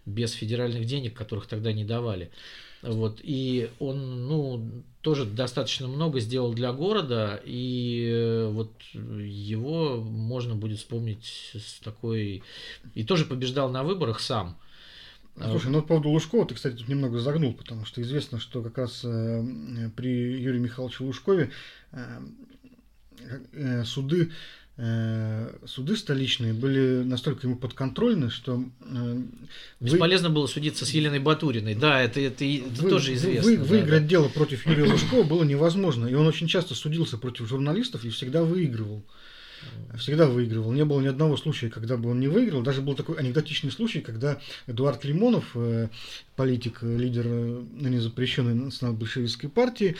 без 0.05 0.31
федеральных 0.31 0.85
денег, 0.85 1.13
которых 1.13 1.47
тогда 1.47 1.73
не 1.73 1.83
давали. 1.83 2.31
Вот, 2.81 3.19
и 3.21 3.69
он, 3.79 4.27
ну, 4.27 4.83
тоже 5.01 5.25
достаточно 5.25 5.89
много 5.89 6.21
сделал 6.21 6.53
для 6.53 6.71
города, 6.71 7.41
и 7.43 8.09
э, 8.09 8.47
вот 8.49 8.71
его 8.93 9.97
можно 9.97 10.55
будет 10.55 10.79
вспомнить 10.79 11.51
с 11.53 11.79
такой... 11.81 12.43
И 12.93 13.03
тоже 13.03 13.25
побеждал 13.25 13.69
на 13.69 13.83
выборах 13.83 14.21
сам. 14.21 14.57
Слушай, 15.35 15.71
ну 15.71 15.81
по 15.81 15.87
поводу 15.89 16.09
Лужкова 16.09 16.45
ты, 16.45 16.55
кстати, 16.55 16.75
тут 16.75 16.87
немного 16.87 17.19
загнул, 17.19 17.53
потому 17.53 17.85
что 17.85 18.01
известно, 18.01 18.39
что 18.39 18.61
как 18.61 18.77
раз 18.77 19.01
э, 19.03 19.89
при 19.95 20.09
Юрии 20.41 20.59
Михайловиче 20.59 21.03
Лужкове 21.03 21.51
э, 21.91 22.19
э, 23.53 23.83
суды 23.83 24.31
Э, 24.75 25.55
суды 25.67 25.95
столичные 25.95 26.51
были 26.51 27.03
настолько 27.03 27.45
ему 27.45 27.55
подконтрольны, 27.55 28.31
что... 28.31 28.63
Э, 28.81 29.21
Бесполезно 29.79 30.29
вы... 30.29 30.35
было 30.35 30.47
судиться 30.47 30.83
с 30.85 30.89
Еленой 30.89 31.19
Батуриной. 31.19 31.75
Да, 31.75 32.01
это, 32.01 32.19
это, 32.19 32.43
это 32.43 32.81
вы, 32.81 32.89
тоже 32.89 33.13
известно. 33.13 33.43
Вы, 33.43 33.57
да, 33.57 33.63
выиграть 33.65 34.03
да. 34.03 34.07
дело 34.07 34.29
против 34.29 34.65
Юрия 34.65 34.91
Лужкова 34.91 35.23
было 35.23 35.43
невозможно. 35.43 36.07
И 36.07 36.15
он 36.15 36.25
очень 36.25 36.47
часто 36.47 36.73
судился 36.73 37.19
против 37.19 37.47
журналистов 37.47 38.03
и 38.03 38.09
всегда 38.09 38.43
выигрывал. 38.43 39.03
Всегда 39.97 40.27
выигрывал. 40.27 40.71
Не 40.71 40.85
было 40.85 41.01
ни 41.01 41.07
одного 41.07 41.37
случая, 41.37 41.69
когда 41.69 41.97
бы 41.97 42.09
он 42.09 42.19
не 42.19 42.27
выиграл. 42.27 42.61
Даже 42.61 42.81
был 42.81 42.95
такой 42.95 43.17
анекдотичный 43.17 43.71
случай, 43.71 44.01
когда 44.01 44.39
Эдуард 44.67 45.03
Лимонов, 45.05 45.51
э, 45.55 45.89
политик, 46.35 46.81
лидер 46.81 47.25
ныне 47.25 48.01
запрещенной 48.01 48.55
национал-большевистской 48.55 49.49
партии, 49.49 49.95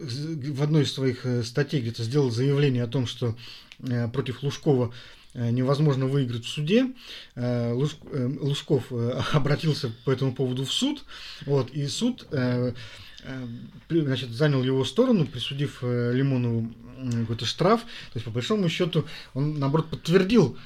в 0.00 0.62
одной 0.62 0.82
из 0.82 0.92
своих 0.92 1.24
э, 1.26 1.42
статей 1.42 1.80
где-то 1.80 2.02
сделал 2.02 2.30
заявление 2.30 2.84
о 2.84 2.88
том, 2.88 3.06
что 3.06 3.36
э, 3.80 4.08
против 4.08 4.42
Лужкова 4.42 4.92
э, 5.34 5.50
невозможно 5.50 6.06
выиграть 6.06 6.44
в 6.44 6.48
суде. 6.48 6.92
Лужков 7.36 8.92
обратился 9.32 9.92
по 10.04 10.10
этому 10.10 10.34
поводу 10.34 10.64
в 10.64 10.72
суд, 10.72 11.04
вот, 11.46 11.70
и 11.70 11.86
суд 11.86 12.26
значит, 13.90 14.30
занял 14.30 14.62
его 14.62 14.84
сторону, 14.84 15.26
присудив 15.26 15.82
Лимонову 15.82 16.72
какой-то 17.20 17.44
штраф. 17.44 17.82
То 17.82 18.16
есть, 18.16 18.24
по 18.24 18.30
большому 18.30 18.68
счету, 18.68 19.06
он, 19.34 19.58
наоборот, 19.58 19.88
подтвердил 19.90 20.56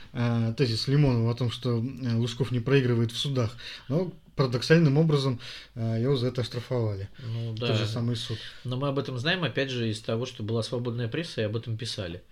тезис 0.57 0.89
Лимонова 0.89 1.33
о 1.33 1.35
том, 1.35 1.51
что 1.51 1.83
Лужков 2.15 2.51
не 2.51 2.61
проигрывает 2.61 3.13
в 3.13 3.17
судах. 3.17 3.57
Но 3.89 4.13
парадоксальным 4.37 4.97
образом 4.97 5.41
э, 5.75 5.99
его 6.01 6.17
за 6.17 6.29
это 6.29 6.41
оштрафовали. 6.41 7.09
Ну, 7.19 7.55
да. 7.55 7.69
Тот 7.69 7.77
же 7.77 7.87
самый 7.87 8.17
суд. 8.17 8.39
Но 8.65 8.77
мы 8.77 8.89
об 8.89 8.99
этом 8.99 9.19
знаем, 9.19 9.45
опять 9.45 9.71
же, 9.71 9.91
из 9.91 10.01
того, 10.01 10.27
что 10.27 10.43
была 10.43 10.63
свободная 10.63 11.09
пресса, 11.09 11.43
и 11.43 11.45
об 11.45 11.57
этом 11.57 11.77
писали. 11.77 12.23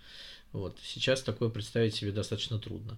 Вот. 0.52 0.78
Сейчас 0.82 1.22
такое 1.22 1.48
представить 1.48 1.94
себе 1.94 2.12
достаточно 2.12 2.58
трудно. 2.58 2.96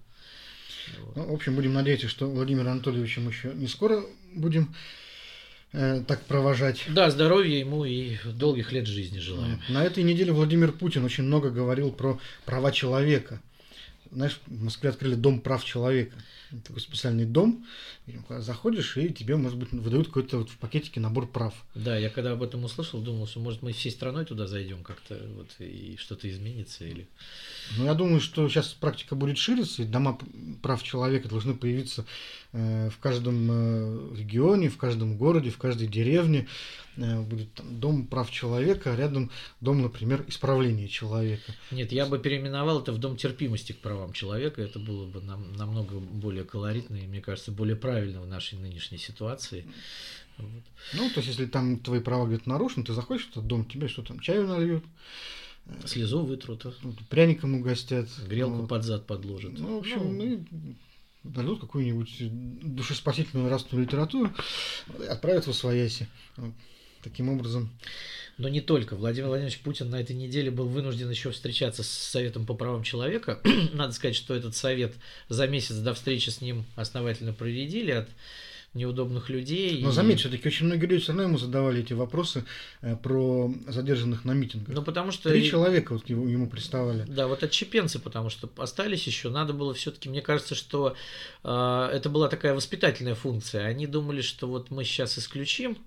Ну, 1.15 1.31
в 1.31 1.33
общем, 1.33 1.55
будем 1.55 1.73
надеяться, 1.73 2.07
что 2.07 2.29
Владимир 2.29 2.67
Анатольевича 2.67 3.21
мы 3.21 3.31
еще 3.31 3.53
не 3.53 3.67
скоро 3.67 4.03
будем 4.33 4.73
э, 5.73 6.03
так 6.07 6.21
провожать. 6.21 6.85
Да, 6.89 7.11
здоровья 7.11 7.59
ему 7.59 7.85
и 7.85 8.17
долгих 8.25 8.71
лет 8.71 8.87
жизни 8.87 9.19
желаем. 9.19 9.61
На 9.69 9.83
этой 9.83 10.03
неделе 10.03 10.31
Владимир 10.31 10.71
Путин 10.71 11.03
очень 11.03 11.23
много 11.23 11.49
говорил 11.49 11.91
про 11.91 12.19
права 12.45 12.71
человека. 12.71 13.41
Знаешь, 14.11 14.39
в 14.45 14.63
Москве 14.63 14.89
открыли 14.89 15.15
дом 15.15 15.41
прав 15.41 15.63
человека 15.65 16.15
такой 16.61 16.81
специальный 16.81 17.25
дом, 17.25 17.65
заходишь, 18.29 18.97
и 18.97 19.09
тебе, 19.09 19.35
может 19.35 19.57
быть, 19.57 19.71
выдают 19.71 20.07
какой-то 20.07 20.39
вот 20.39 20.49
в 20.49 20.57
пакетике 20.57 20.99
набор 20.99 21.27
прав. 21.27 21.53
Да, 21.75 21.97
я 21.97 22.09
когда 22.09 22.31
об 22.31 22.43
этом 22.43 22.63
услышал, 22.63 23.01
думал, 23.01 23.27
что, 23.27 23.39
может, 23.39 23.61
мы 23.61 23.73
всей 23.73 23.91
страной 23.91 24.25
туда 24.25 24.47
зайдем 24.47 24.83
как-то, 24.83 25.19
вот, 25.35 25.49
и 25.59 25.95
что-то 25.97 26.29
изменится, 26.29 26.85
или... 26.85 27.07
Ну, 27.77 27.85
я 27.85 27.93
думаю, 27.93 28.19
что 28.19 28.47
сейчас 28.49 28.69
практика 28.69 29.15
будет 29.15 29.37
шириться, 29.37 29.83
и 29.83 29.85
дома 29.85 30.17
прав 30.61 30.83
человека 30.83 31.29
должны 31.29 31.53
появиться 31.55 32.05
э, 32.51 32.89
в 32.89 32.97
каждом 32.99 33.49
э, 33.49 34.15
регионе, 34.17 34.69
в 34.69 34.77
каждом 34.77 35.17
городе, 35.17 35.49
в 35.49 35.57
каждой 35.57 35.87
деревне. 35.87 36.47
Э, 36.97 37.21
будет 37.21 37.51
там, 37.53 37.79
дом 37.79 38.05
прав 38.05 38.29
человека, 38.29 38.93
а 38.93 38.95
рядом 38.95 39.31
дом, 39.61 39.81
например, 39.81 40.23
исправления 40.27 40.87
человека. 40.87 41.53
Нет, 41.71 41.91
я 41.91 42.05
бы 42.05 42.19
переименовал 42.19 42.81
это 42.81 42.91
в 42.91 42.99
дом 42.99 43.17
терпимости 43.17 43.71
к 43.71 43.79
правам 43.79 44.13
человека. 44.13 44.61
Это 44.61 44.79
было 44.79 45.05
бы 45.07 45.21
нам, 45.21 45.53
намного 45.53 45.99
более 45.99 46.42
колоритно 46.45 46.95
и, 46.95 47.07
мне 47.07 47.21
кажется, 47.21 47.51
более 47.51 47.75
правильно 47.75 48.21
в 48.21 48.27
нашей 48.27 48.57
нынешней 48.57 48.97
ситуации. 48.97 49.65
Вот. 50.37 50.63
Ну, 50.93 51.09
то 51.09 51.17
есть, 51.17 51.27
если 51.29 51.45
там 51.45 51.79
твои 51.79 51.99
права 51.99 52.27
где-то 52.27 52.49
нарушены, 52.49 52.85
ты 52.85 52.93
заходишь 52.93 53.25
в 53.27 53.31
этот 53.31 53.47
дом, 53.47 53.65
тебе 53.65 53.87
что 53.87 54.01
там, 54.01 54.19
чаю 54.19 54.47
нальют, 54.47 54.83
Слезу 55.85 56.25
вытрут. 56.25 56.65
Пряником 57.09 57.55
угостят. 57.55 58.09
Грелку 58.27 58.57
вот. 58.57 58.69
под 58.69 58.83
зад 58.83 59.07
подложат. 59.07 59.53
Ну, 59.57 59.75
в 59.75 59.79
общем, 59.79 60.17
ну, 60.17 60.23
и 60.25 60.39
дадут 61.23 61.61
какую-нибудь 61.61 62.75
душеспасительную 62.75 63.47
нравственную 63.47 63.85
литературу 63.85 64.31
отправят 65.09 65.45
в 65.45 65.49
Освояси. 65.49 66.07
Вот. 66.35 66.53
Таким 67.01 67.29
образом. 67.29 67.69
Но 68.37 68.49
не 68.49 68.61
только. 68.61 68.95
Владимир 68.95 69.27
Владимирович 69.27 69.59
Путин 69.59 69.89
на 69.89 69.99
этой 69.99 70.15
неделе 70.15 70.49
был 70.49 70.67
вынужден 70.67 71.09
еще 71.09 71.31
встречаться 71.31 71.83
с 71.83 71.87
Советом 71.87 72.45
по 72.45 72.53
правам 72.55 72.83
человека. 72.83 73.39
Надо 73.73 73.93
сказать, 73.93 74.15
что 74.15 74.33
этот 74.33 74.55
совет 74.55 74.93
за 75.29 75.47
месяц 75.47 75.75
до 75.75 75.93
встречи 75.93 76.29
с 76.29 76.41
ним 76.41 76.65
основательно 76.75 77.33
проредили 77.33 77.91
от 77.91 78.09
неудобных 78.73 79.29
людей. 79.29 79.81
Но 79.81 79.89
и... 79.89 79.91
заметь, 79.91 80.19
все-таки 80.19 80.47
очень 80.47 80.65
многие 80.65 80.87
люди 80.87 81.01
все 81.03 81.11
равно 81.11 81.23
ему 81.23 81.37
задавали 81.37 81.81
эти 81.81 81.93
вопросы 81.93 82.43
э, 82.81 82.95
про 82.95 83.53
задержанных 83.67 84.25
на 84.25 84.31
митингах. 84.31 84.73
Ну, 84.73 84.81
потому 84.81 85.11
что... 85.11 85.29
Три 85.29 85.47
человека 85.47 85.93
вот 85.93 86.09
ему, 86.09 86.27
ему 86.27 86.49
приставали. 86.49 87.05
Да, 87.07 87.27
вот 87.27 87.43
отчепенцы, 87.43 87.99
потому 87.99 88.29
что 88.29 88.49
остались 88.57 89.05
еще. 89.05 89.29
Надо 89.29 89.53
было 89.53 89.73
все-таки, 89.73 90.09
мне 90.09 90.21
кажется, 90.21 90.55
что 90.55 90.95
э, 91.43 91.89
это 91.93 92.09
была 92.09 92.29
такая 92.29 92.55
воспитательная 92.55 93.15
функция. 93.15 93.65
Они 93.67 93.85
думали, 93.85 94.21
что 94.21 94.47
вот 94.47 94.71
мы 94.71 94.83
сейчас 94.83 95.19
исключим 95.19 95.77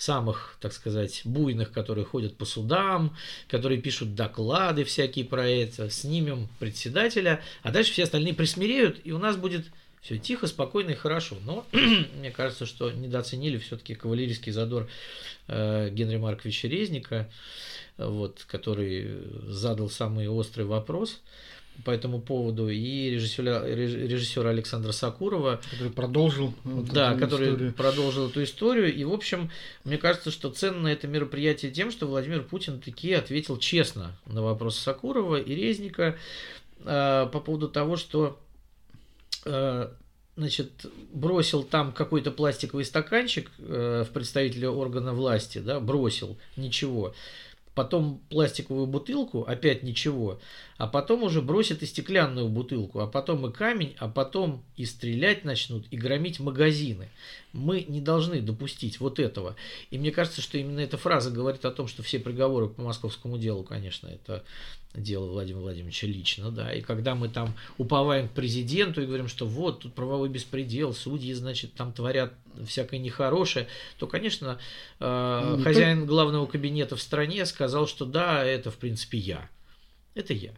самых, 0.00 0.56
так 0.60 0.72
сказать, 0.72 1.20
буйных, 1.24 1.72
которые 1.72 2.06
ходят 2.06 2.34
по 2.36 2.46
судам, 2.46 3.14
которые 3.48 3.80
пишут 3.80 4.14
доклады 4.14 4.84
всякие 4.84 5.26
про 5.26 5.46
это, 5.46 5.90
снимем 5.90 6.48
председателя, 6.58 7.42
а 7.62 7.70
дальше 7.70 7.92
все 7.92 8.04
остальные 8.04 8.32
присмиреют, 8.32 9.00
и 9.04 9.12
у 9.12 9.18
нас 9.18 9.36
будет 9.36 9.66
все 10.00 10.16
тихо, 10.16 10.46
спокойно 10.46 10.92
и 10.92 10.94
хорошо. 10.94 11.36
Но 11.44 11.66
мне 11.72 12.30
кажется, 12.30 12.64
что 12.64 12.90
недооценили 12.90 13.58
все-таки 13.58 13.94
кавалерийский 13.94 14.52
задор 14.52 14.88
э, 15.48 15.90
Генри 15.90 16.16
Марковича 16.16 16.68
Резника, 16.68 17.30
вот, 17.98 18.46
который 18.46 19.18
задал 19.48 19.90
самый 19.90 20.28
острый 20.28 20.64
вопрос 20.64 21.20
по 21.84 21.90
этому 21.90 22.20
поводу, 22.20 22.68
и 22.68 23.10
режиссера, 23.10 23.66
режиссера 23.66 24.50
Александра 24.50 24.92
Сакурова. 24.92 25.60
Который 25.70 25.92
продолжил. 25.92 26.54
Вот 26.64 26.86
да, 26.86 27.14
который 27.14 27.50
историю. 27.50 27.72
продолжил 27.72 28.28
эту 28.28 28.42
историю. 28.42 28.94
И, 28.94 29.04
в 29.04 29.12
общем, 29.12 29.50
мне 29.84 29.98
кажется, 29.98 30.30
что 30.30 30.50
ценно 30.50 30.88
это 30.88 31.06
мероприятие 31.06 31.70
тем, 31.70 31.90
что 31.90 32.06
Владимир 32.06 32.42
Путин 32.42 32.80
таки 32.80 33.12
ответил 33.12 33.58
честно 33.58 34.16
на 34.26 34.42
вопрос 34.42 34.78
Сакурова 34.78 35.36
и 35.36 35.54
Резника 35.54 36.16
э, 36.84 37.28
по 37.32 37.40
поводу 37.40 37.68
того, 37.68 37.96
что 37.96 38.38
э, 39.44 39.88
значит, 40.36 40.86
бросил 41.12 41.62
там 41.62 41.92
какой-то 41.92 42.30
пластиковый 42.30 42.84
стаканчик 42.84 43.50
э, 43.58 44.04
в 44.08 44.12
представителя 44.12 44.70
органа 44.70 45.12
власти, 45.12 45.58
да, 45.58 45.80
бросил, 45.80 46.38
ничего. 46.56 47.14
Потом 47.80 48.20
пластиковую 48.28 48.86
бутылку, 48.86 49.44
опять 49.44 49.82
ничего. 49.82 50.38
А 50.76 50.86
потом 50.86 51.22
уже 51.22 51.40
бросит 51.40 51.82
и 51.82 51.86
стеклянную 51.86 52.50
бутылку, 52.50 53.00
а 53.00 53.06
потом 53.06 53.46
и 53.46 53.50
камень, 53.50 53.96
а 53.98 54.06
потом 54.06 54.62
и 54.76 54.84
стрелять 54.84 55.46
начнут, 55.46 55.86
и 55.90 55.96
громить 55.96 56.40
магазины. 56.40 57.08
Мы 57.54 57.86
не 57.88 58.02
должны 58.02 58.42
допустить 58.42 59.00
вот 59.00 59.18
этого. 59.18 59.56
И 59.90 59.96
мне 59.96 60.10
кажется, 60.10 60.42
что 60.42 60.58
именно 60.58 60.80
эта 60.80 60.98
фраза 60.98 61.30
говорит 61.30 61.64
о 61.64 61.70
том, 61.70 61.88
что 61.88 62.02
все 62.02 62.18
приговоры 62.18 62.68
по 62.68 62.82
московскому 62.82 63.38
делу, 63.38 63.62
конечно, 63.62 64.08
это 64.08 64.44
дело 64.94 65.26
Владимира 65.26 65.62
Владимировича 65.62 66.06
лично, 66.06 66.50
да, 66.50 66.72
и 66.72 66.80
когда 66.80 67.14
мы 67.14 67.28
там 67.28 67.54
уповаем 67.78 68.28
к 68.28 68.32
президенту 68.32 69.02
и 69.02 69.06
говорим, 69.06 69.28
что 69.28 69.46
вот, 69.46 69.80
тут 69.80 69.94
правовой 69.94 70.28
беспредел, 70.28 70.92
судьи, 70.92 71.32
значит, 71.32 71.74
там 71.74 71.92
творят 71.92 72.34
всякое 72.66 72.98
нехорошее, 72.98 73.68
то, 73.98 74.06
конечно, 74.06 74.58
э, 74.98 75.54
ну, 75.56 75.62
хозяин 75.62 76.06
главного 76.06 76.46
кабинета 76.46 76.96
в 76.96 77.02
стране 77.02 77.46
сказал, 77.46 77.86
что 77.86 78.04
да, 78.04 78.44
это, 78.44 78.70
в 78.70 78.76
принципе, 78.76 79.18
я. 79.18 79.48
Это 80.14 80.34
я. 80.34 80.52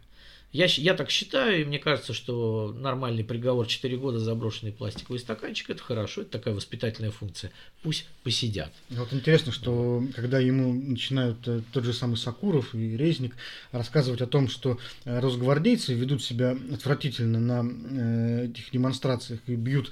Я, 0.53 0.67
я 0.67 0.93
так 0.93 1.09
считаю, 1.09 1.61
и 1.61 1.65
мне 1.65 1.79
кажется, 1.79 2.13
что 2.13 2.75
нормальный 2.77 3.23
приговор 3.23 3.65
4 3.65 3.97
года 3.97 4.19
заброшенный 4.19 4.71
пластиковый 4.71 5.19
стаканчик 5.19 5.71
это 5.71 5.81
хорошо, 5.81 6.21
это 6.21 6.29
такая 6.29 6.53
воспитательная 6.53 7.09
функция. 7.09 7.51
Пусть 7.81 8.05
посидят. 8.23 8.71
Вот 8.91 9.11
интересно, 9.11 9.51
что 9.51 10.03
когда 10.15 10.37
ему 10.37 10.71
начинают 10.71 11.39
э, 11.47 11.61
тот 11.71 11.85
же 11.85 11.91
самый 11.91 12.17
Сакуров 12.17 12.75
и 12.75 12.95
Резник 12.95 13.35
рассказывать 13.71 14.21
о 14.21 14.27
том, 14.27 14.47
что 14.47 14.77
э, 15.05 15.19
росгвардейцы 15.19 15.95
ведут 15.95 16.23
себя 16.23 16.55
отвратительно 16.71 17.39
на 17.39 17.67
э, 17.67 18.45
этих 18.45 18.69
демонстрациях 18.69 19.39
и 19.47 19.55
бьют 19.55 19.91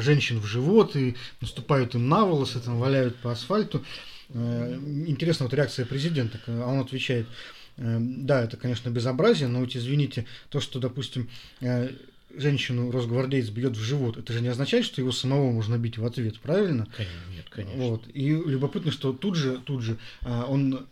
женщин 0.00 0.40
в 0.40 0.44
живот 0.44 0.96
и 0.96 1.14
наступают 1.40 1.94
им 1.94 2.08
на 2.08 2.24
волосы, 2.24 2.58
там 2.58 2.80
валяют 2.80 3.14
по 3.16 3.30
асфальту. 3.30 3.84
Интересна 4.32 5.46
вот 5.46 5.54
реакция 5.54 5.86
президента, 5.86 6.40
а 6.46 6.66
он 6.66 6.80
отвечает– 6.80 7.26
да, 7.76 8.42
это, 8.42 8.56
конечно, 8.56 8.90
безобразие, 8.90 9.48
но 9.48 9.60
ведь, 9.62 9.76
извините, 9.76 10.26
то, 10.48 10.60
что, 10.60 10.78
допустим, 10.78 11.28
э, 11.60 11.90
женщину 12.36 12.90
росгвардеец 12.90 13.48
бьет 13.48 13.76
в 13.76 13.80
живот, 13.80 14.16
это 14.16 14.32
же 14.32 14.40
не 14.40 14.48
означает, 14.48 14.84
что 14.84 15.00
его 15.00 15.12
самого 15.12 15.50
можно 15.50 15.78
бить 15.78 15.98
в 15.98 16.04
ответ, 16.04 16.38
правильно? 16.40 16.86
Конечно, 16.96 17.30
нет, 17.34 17.46
конечно. 17.50 17.82
Вот. 17.82 18.04
И 18.12 18.28
любопытно, 18.28 18.92
что 18.92 19.12
тут 19.12 19.36
же, 19.36 19.58
тут 19.64 19.82
же 19.82 19.98
э, 20.22 20.42
он, 20.48 20.86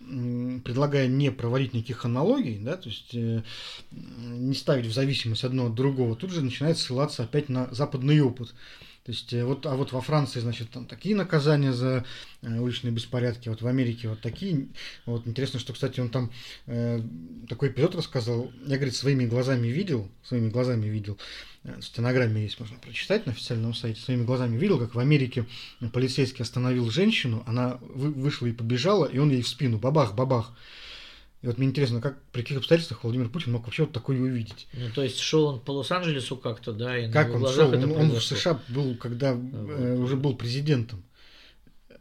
предлагая 0.65 1.07
не 1.07 1.31
проводить 1.31 1.75
никаких 1.75 2.05
аналогий, 2.05 2.59
да, 2.59 2.77
то 2.77 2.89
есть 2.89 3.15
э, 3.15 3.43
не 3.91 4.55
ставить 4.55 4.87
в 4.87 4.93
зависимость 4.93 5.45
одно 5.45 5.67
от 5.67 5.75
другого, 5.75 6.17
тут 6.17 6.31
же 6.31 6.43
начинает 6.43 6.79
ссылаться 6.79 7.25
опять 7.25 7.49
на 7.49 7.73
западный 7.73 8.21
опыт. 8.21 8.55
То 9.09 9.13
есть 9.13 9.33
э, 9.33 9.43
вот, 9.43 9.65
а 9.65 9.75
вот 9.75 9.93
во 9.93 10.03
Франции, 10.03 10.39
значит, 10.39 10.69
там 10.69 10.85
такие 10.85 11.17
наказания 11.17 11.73
за 11.73 12.05
э, 12.43 12.59
уличные 12.59 12.93
беспорядки, 12.93 13.49
вот 13.49 13.63
в 13.63 13.67
Америке 13.67 14.11
вот 14.11 14.21
такие. 14.21 14.69
Вот 15.07 15.27
интересно, 15.27 15.59
что, 15.59 15.73
кстати, 15.73 15.99
он 15.99 16.11
там 16.11 16.31
э, 16.67 17.01
такой 17.49 17.71
эпизод 17.71 17.95
рассказал. 17.95 18.53
Я, 18.67 18.77
говорит, 18.77 18.95
своими 18.95 19.25
глазами 19.25 19.69
видел, 19.69 20.11
своими 20.23 20.51
глазами 20.51 20.89
видел. 20.89 21.17
Э, 21.65 21.79
в 21.79 21.83
стенограмме 21.83 22.43
есть, 22.43 22.61
можно 22.61 22.77
прочитать 22.77 23.25
на 23.25 23.33
официальном 23.33 23.73
сайте. 23.73 23.99
Своими 23.99 24.27
глазами 24.27 24.59
видел, 24.59 24.79
как 24.79 24.95
в 24.95 24.99
Америке 24.99 25.47
полицейский 25.95 26.43
остановил 26.43 26.91
женщину, 26.91 27.43
она 27.47 27.79
вышла 27.81 28.45
и 28.45 28.53
побежала, 28.53 29.07
и 29.07 29.17
он 29.17 29.31
ей 29.31 29.41
в 29.41 29.49
спину 29.49 29.79
бабах, 29.79 30.15
бабах. 30.15 30.53
И 31.41 31.47
вот 31.47 31.57
мне 31.57 31.69
интересно, 31.69 32.01
как 32.01 32.21
при 32.33 32.43
каких 32.43 32.59
обстоятельствах 32.59 33.05
Владимир 33.05 33.29
Путин 33.29 33.53
мог 33.53 33.65
вообще 33.65 33.85
вот 33.85 33.93
такое 33.93 34.21
увидеть? 34.21 34.67
Ну, 34.73 34.91
то 34.93 35.03
есть 35.05 35.21
шел 35.21 35.45
он 35.47 35.61
по 35.61 35.71
Лос-Анджелесу 35.71 36.37
как-то, 36.37 36.73
да, 36.73 36.99
и 36.99 37.11
как 37.11 37.29
на 37.29 37.47
он 37.47 37.53
шел? 37.53 37.69
Он, 37.69 37.93
он 37.93 38.11
в 38.11 38.23
США 38.23 38.61
был, 38.69 38.97
когда 38.97 39.35
вот. 39.35 39.71
э, 39.71 39.97
уже 39.97 40.17
был 40.17 40.35
президентом. 40.35 41.05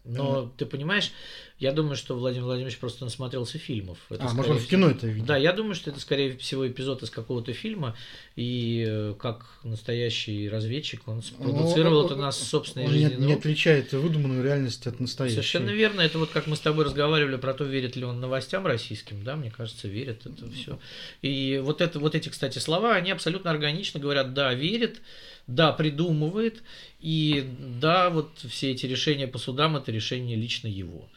Но 0.07 0.51
ты 0.57 0.65
понимаешь, 0.65 1.11
я 1.59 1.71
думаю, 1.71 1.95
что 1.95 2.15
Владимир 2.15 2.45
Владимирович 2.45 2.77
просто 2.77 3.03
насмотрелся 3.03 3.57
фильмов. 3.57 3.97
Это 4.09 4.25
а, 4.25 4.33
может, 4.33 4.51
он 4.51 4.57
в 4.59 4.67
кино 4.67 4.89
это 4.89 5.07
видел? 5.07 5.25
Да, 5.25 5.37
я 5.37 5.53
думаю, 5.53 5.73
что 5.73 5.89
это, 5.89 5.99
скорее 5.99 6.37
всего, 6.37 6.67
эпизод 6.67 7.01
из 7.01 7.09
какого-то 7.09 7.51
фильма, 7.53 7.95
и 8.35 8.85
э, 8.87 9.15
как 9.17 9.47
настоящий 9.63 10.49
разведчик 10.49 11.07
он 11.07 11.23
спродуцировал 11.23 12.05
это 12.05 12.15
на 12.15 12.31
собственной 12.31 12.87
жизни. 12.87 13.15
Не, 13.15 13.25
не 13.25 13.33
отличает 13.33 13.91
выдуманную 13.91 14.43
реальность 14.43 14.85
от 14.85 14.99
настоящей. 14.99 15.35
Совершенно 15.35 15.71
верно. 15.71 16.01
Это 16.01 16.19
вот 16.19 16.29
как 16.29 16.45
мы 16.45 16.55
с 16.55 16.59
тобой 16.59 16.85
разговаривали 16.85 17.37
про 17.37 17.55
то, 17.55 17.63
верит 17.63 17.95
ли 17.95 18.05
он 18.05 18.19
новостям 18.19 18.67
российским, 18.67 19.23
да, 19.23 19.35
мне 19.35 19.49
кажется, 19.49 19.87
верит 19.87 20.27
это 20.27 20.49
все. 20.51 20.77
И 21.23 21.59
вот, 21.63 21.81
это, 21.81 21.99
вот 21.99 22.13
эти, 22.13 22.29
кстати, 22.29 22.59
слова, 22.59 22.93
они 22.93 23.09
абсолютно 23.09 23.49
органично 23.49 23.99
говорят, 23.99 24.35
да, 24.35 24.53
верит, 24.53 25.01
да, 25.47 25.71
придумывает, 25.71 26.61
и 26.99 27.49
да, 27.79 28.09
вот 28.09 28.29
все 28.49 28.71
эти 28.71 28.85
решения 28.85 29.27
по 29.27 29.37
судам, 29.37 29.77
это 29.77 29.91
решение 29.91 30.35
лично 30.35 30.67
его. 30.67 31.09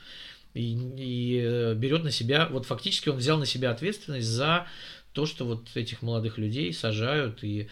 И, 0.54 0.76
и 0.96 1.40
э, 1.44 1.74
берет 1.74 2.02
на 2.04 2.10
себя, 2.10 2.48
вот 2.50 2.66
фактически 2.66 3.08
он 3.08 3.16
взял 3.16 3.38
на 3.38 3.46
себя 3.46 3.70
ответственность 3.70 4.26
за 4.26 4.66
то, 5.12 5.26
что 5.26 5.44
вот 5.44 5.68
этих 5.74 6.02
молодых 6.02 6.38
людей 6.38 6.72
сажают, 6.72 7.42
и 7.42 7.68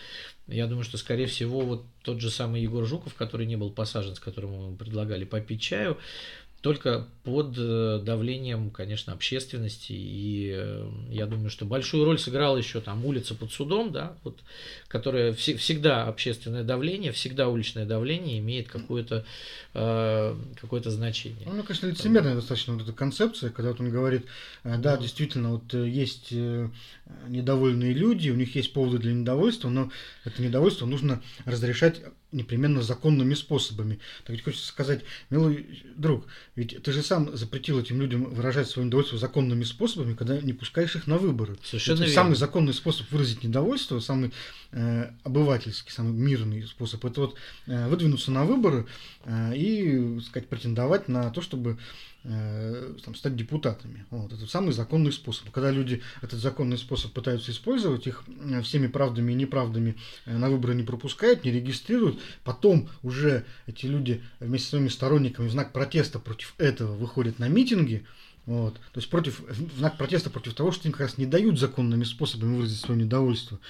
я 0.48 0.66
думаю, 0.66 0.84
что, 0.84 0.96
скорее 0.98 1.26
всего, 1.26 1.60
вот 1.60 1.84
тот 2.02 2.20
же 2.20 2.30
самый 2.30 2.62
Егор 2.62 2.84
Жуков, 2.84 3.14
который 3.14 3.46
не 3.46 3.56
был 3.56 3.70
посажен, 3.70 4.16
с 4.16 4.20
которым 4.20 4.70
мы 4.70 4.76
предлагали 4.76 5.24
попить 5.24 5.60
чаю, 5.60 5.98
только 6.60 7.06
под 7.22 7.54
э, 7.56 8.00
давлением, 8.02 8.70
конечно, 8.70 9.12
общественности. 9.12 9.92
И 9.92 10.50
э, 10.52 10.90
я 11.10 11.26
думаю, 11.26 11.50
что 11.50 11.64
большую 11.64 12.04
роль 12.04 12.18
сыграла 12.18 12.56
еще 12.56 12.80
там 12.80 13.04
улица 13.04 13.36
под 13.36 13.52
судом, 13.52 13.92
да, 13.92 14.16
вот, 14.24 14.40
которая 14.88 15.32
вс- 15.32 15.56
всегда 15.56 16.06
общественное 16.06 16.64
давление, 16.64 17.12
всегда 17.12 17.48
уличное 17.48 17.86
давление 17.86 18.40
имеет 18.40 18.68
какое-то 18.68 19.24
э, 19.74 20.36
какое 20.60 20.82
значение. 20.82 21.46
Ну, 21.46 21.62
конечно, 21.62 21.86
лицемерная 21.86 22.34
достаточно 22.34 22.74
вот 22.74 22.82
эта 22.82 22.92
концепция, 22.92 23.50
когда 23.50 23.70
вот 23.70 23.80
он 23.80 23.90
говорит, 23.90 24.26
э, 24.64 24.76
да, 24.78 24.96
ну, 24.96 25.02
действительно, 25.02 25.50
вот 25.52 25.72
есть 25.74 26.32
недовольные 27.28 27.92
люди, 27.92 28.30
у 28.30 28.34
них 28.34 28.54
есть 28.54 28.72
поводы 28.72 28.98
для 28.98 29.12
недовольства, 29.12 29.68
но 29.68 29.90
это 30.24 30.42
недовольство 30.42 30.86
нужно 30.86 31.22
разрешать 31.44 32.02
непременно 32.30 32.82
законными 32.82 33.34
способами. 33.34 33.98
Так 34.24 34.30
ведь 34.30 34.44
хочется 34.44 34.66
сказать, 34.66 35.02
милый 35.30 35.82
друг, 35.96 36.26
ведь 36.56 36.82
ты 36.82 36.92
же 36.92 37.02
сам 37.02 37.34
запретил 37.36 37.80
этим 37.80 38.00
людям 38.00 38.24
выражать 38.24 38.68
свое 38.68 38.86
недовольство 38.86 39.18
законными 39.18 39.64
способами, 39.64 40.14
когда 40.14 40.38
не 40.38 40.52
пускаешь 40.52 40.94
их 40.94 41.06
на 41.06 41.16
выборы. 41.16 41.56
Совершенно 41.64 42.02
это 42.02 42.12
Самый 42.12 42.36
законный 42.36 42.74
способ 42.74 43.10
выразить 43.10 43.44
недовольство, 43.44 44.00
самый 44.00 44.32
э, 44.72 45.10
обывательский, 45.24 45.92
самый 45.92 46.12
мирный 46.12 46.66
способ, 46.66 47.04
это 47.04 47.20
вот 47.22 47.36
э, 47.66 47.88
выдвинуться 47.88 48.30
на 48.30 48.44
выборы 48.44 48.86
э, 49.24 49.56
и, 49.56 50.20
сказать, 50.20 50.48
претендовать 50.48 51.08
на 51.08 51.30
то, 51.30 51.40
чтобы 51.40 51.78
там, 52.22 53.14
стать 53.14 53.36
депутатами. 53.36 54.04
Вот. 54.10 54.32
Это 54.32 54.46
самый 54.46 54.72
законный 54.72 55.12
способ. 55.12 55.50
Когда 55.50 55.70
люди 55.70 56.02
этот 56.20 56.40
законный 56.40 56.76
способ 56.76 57.12
пытаются 57.12 57.52
использовать, 57.52 58.06
их 58.06 58.24
э, 58.26 58.60
всеми 58.62 58.86
правдами 58.88 59.32
и 59.32 59.36
неправдами 59.36 59.96
э, 60.26 60.36
на 60.36 60.50
выборы 60.50 60.74
не 60.74 60.82
пропускают, 60.82 61.44
не 61.44 61.52
регистрируют, 61.52 62.20
потом 62.44 62.88
уже 63.02 63.44
эти 63.66 63.86
люди 63.86 64.22
вместе 64.40 64.66
с 64.66 64.70
своими 64.70 64.88
сторонниками 64.88 65.48
в 65.48 65.52
знак 65.52 65.72
протеста 65.72 66.18
против 66.18 66.54
этого 66.58 66.94
выходят 66.96 67.38
на 67.38 67.48
митинги, 67.48 68.04
вот. 68.48 68.74
То 68.74 69.00
есть 69.00 69.10
против, 69.10 69.40
в 69.40 69.78
знак 69.78 69.98
протеста 69.98 70.30
против 70.30 70.54
того, 70.54 70.72
что 70.72 70.88
им 70.88 70.92
как 70.92 71.02
раз 71.02 71.18
не 71.18 71.26
дают 71.26 71.58
законными 71.58 72.04
способами 72.04 72.56
выразить 72.56 72.80
свое 72.80 73.00
недовольство 73.00 73.60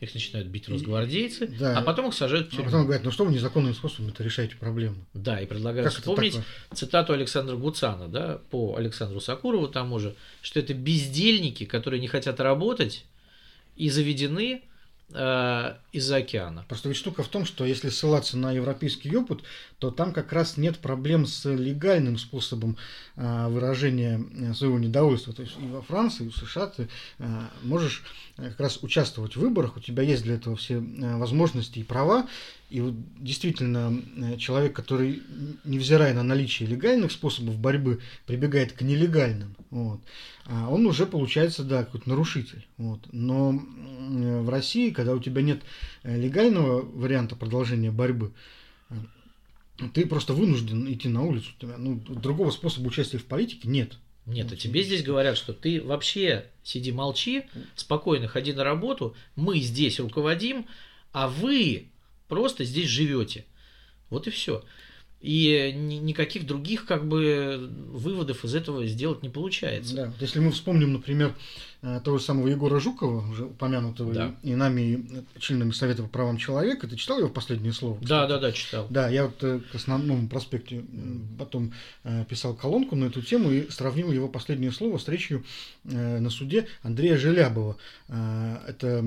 их 0.00 0.14
начинают 0.14 0.48
бить 0.48 0.68
росгвардейцы, 0.68 1.46
да. 1.46 1.76
а 1.76 1.82
потом 1.82 2.08
их 2.08 2.14
сажают 2.14 2.46
в 2.46 2.50
тюрьму. 2.50 2.64
А 2.64 2.66
потом 2.66 2.82
говорят, 2.84 3.04
ну 3.04 3.10
что 3.10 3.24
вы 3.24 3.32
незаконным 3.32 3.74
способом 3.74 4.10
это 4.10 4.22
решаете 4.22 4.56
проблему. 4.56 4.96
Да, 5.12 5.40
и 5.40 5.46
предлагают 5.46 5.90
как 5.90 5.98
вспомнить 5.98 6.38
цитату 6.72 7.12
Александра 7.12 7.56
Гуцана, 7.56 8.08
да, 8.08 8.40
по 8.50 8.76
Александру 8.76 9.20
Сакурову 9.20 9.68
тому 9.68 9.98
же, 9.98 10.14
что 10.40 10.60
это 10.60 10.72
бездельники, 10.72 11.64
которые 11.64 12.00
не 12.00 12.08
хотят 12.08 12.40
работать 12.40 13.04
и 13.76 13.90
заведены 13.90 14.62
из-за 15.12 16.16
океана. 16.16 16.64
Просто 16.68 16.88
ведь 16.88 16.98
штука 16.98 17.22
в 17.22 17.28
том, 17.28 17.44
что 17.44 17.64
если 17.64 17.88
ссылаться 17.88 18.38
на 18.38 18.52
европейский 18.52 19.14
опыт, 19.16 19.40
то 19.80 19.90
там 19.90 20.12
как 20.12 20.32
раз 20.32 20.56
нет 20.56 20.78
проблем 20.78 21.26
с 21.26 21.48
легальным 21.48 22.18
способом 22.18 22.76
э, 23.16 23.48
выражения 23.48 24.22
э, 24.34 24.54
своего 24.54 24.78
недовольства. 24.78 25.32
То 25.32 25.42
есть 25.42 25.56
и 25.58 25.66
во 25.66 25.82
Франции, 25.82 26.26
и 26.26 26.28
в 26.28 26.36
США 26.36 26.66
ты 26.66 26.88
э, 27.18 27.40
можешь 27.62 28.04
э, 28.36 28.50
как 28.50 28.60
раз 28.60 28.82
участвовать 28.82 29.36
в 29.36 29.40
выборах, 29.40 29.76
у 29.76 29.80
тебя 29.80 30.02
есть 30.02 30.22
для 30.22 30.34
этого 30.34 30.56
все 30.56 30.74
э, 30.74 31.16
возможности 31.16 31.78
и 31.78 31.82
права, 31.82 32.28
и 32.70 32.80
вот 32.80 32.94
действительно 33.18 34.00
э, 34.16 34.36
человек, 34.38 34.74
который, 34.74 35.22
невзирая 35.64 36.14
на 36.14 36.22
наличие 36.22 36.68
легальных 36.68 37.10
способов 37.12 37.58
борьбы, 37.58 38.00
прибегает 38.26 38.72
к 38.72 38.82
нелегальным, 38.82 39.56
вот, 39.70 40.00
а 40.46 40.68
он 40.68 40.86
уже 40.86 41.06
получается, 41.06 41.64
да, 41.64 41.84
какой-то 41.84 42.08
нарушитель. 42.08 42.66
Вот. 42.76 43.00
Но 43.12 43.52
в 43.52 44.48
России, 44.48 44.90
когда 44.90 45.14
у 45.14 45.20
тебя 45.20 45.42
нет 45.42 45.62
э, 46.02 46.16
легального 46.16 46.80
варианта 46.82 47.36
продолжения 47.36 47.90
борьбы, 47.90 48.32
э, 48.90 48.94
ты 49.92 50.06
просто 50.06 50.32
вынужден 50.32 50.92
идти 50.92 51.08
на 51.08 51.24
улицу. 51.24 51.50
Ну, 51.60 51.96
другого 51.96 52.50
способа 52.50 52.88
участия 52.88 53.18
в 53.18 53.24
политике 53.24 53.68
нет. 53.68 53.98
Нет, 54.26 54.52
а 54.52 54.56
тебе 54.56 54.82
здесь 54.82 55.02
говорят, 55.02 55.36
что 55.36 55.52
ты 55.52 55.82
вообще 55.82 56.46
сиди 56.62 56.92
молчи, 56.92 57.44
спокойно 57.74 58.28
ходи 58.28 58.52
на 58.52 58.62
работу, 58.62 59.16
мы 59.34 59.58
здесь 59.60 59.98
руководим, 59.98 60.66
а 61.12 61.26
вы 61.26 61.88
просто 62.30 62.64
здесь 62.64 62.88
живете. 62.88 63.44
Вот 64.08 64.28
и 64.28 64.30
все. 64.30 64.64
И 65.20 65.72
никаких 65.74 66.46
других 66.46 66.86
как 66.86 67.06
бы 67.06 67.70
выводов 67.92 68.42
из 68.46 68.54
этого 68.54 68.86
сделать 68.86 69.22
не 69.22 69.28
получается. 69.28 69.94
Да, 69.94 70.12
если 70.18 70.40
мы 70.40 70.50
вспомним, 70.50 70.94
например, 70.94 71.34
э, 71.82 72.00
того 72.02 72.16
же 72.16 72.24
самого 72.24 72.48
Егора 72.48 72.80
Жукова, 72.80 73.30
уже 73.30 73.44
упомянутого 73.44 74.14
да. 74.14 74.34
и 74.42 74.54
нами, 74.54 74.80
и 74.80 75.38
членами 75.38 75.72
Совета 75.72 76.04
по 76.04 76.08
правам 76.08 76.38
человека, 76.38 76.88
ты 76.88 76.96
читал 76.96 77.18
его 77.18 77.28
последнее 77.28 77.74
слово? 77.74 77.96
Кстати? 77.96 78.08
Да, 78.08 78.26
да, 78.26 78.38
да, 78.38 78.52
читал. 78.52 78.86
Да, 78.88 79.10
я 79.10 79.26
вот 79.26 79.44
э, 79.44 79.60
к 79.70 79.74
основному 79.74 80.26
проспекте 80.26 80.86
потом 81.38 81.74
э, 82.04 82.24
писал 82.24 82.54
колонку 82.54 82.96
на 82.96 83.04
эту 83.04 83.20
тему 83.20 83.50
и 83.50 83.68
сравнил 83.68 84.10
его 84.12 84.26
последнее 84.26 84.72
слово 84.72 84.96
с 84.96 85.06
речью 85.06 85.44
на 85.84 86.30
суде 86.30 86.66
Андрея 86.82 87.16
Желябова. 87.16 87.76
Это 88.08 89.04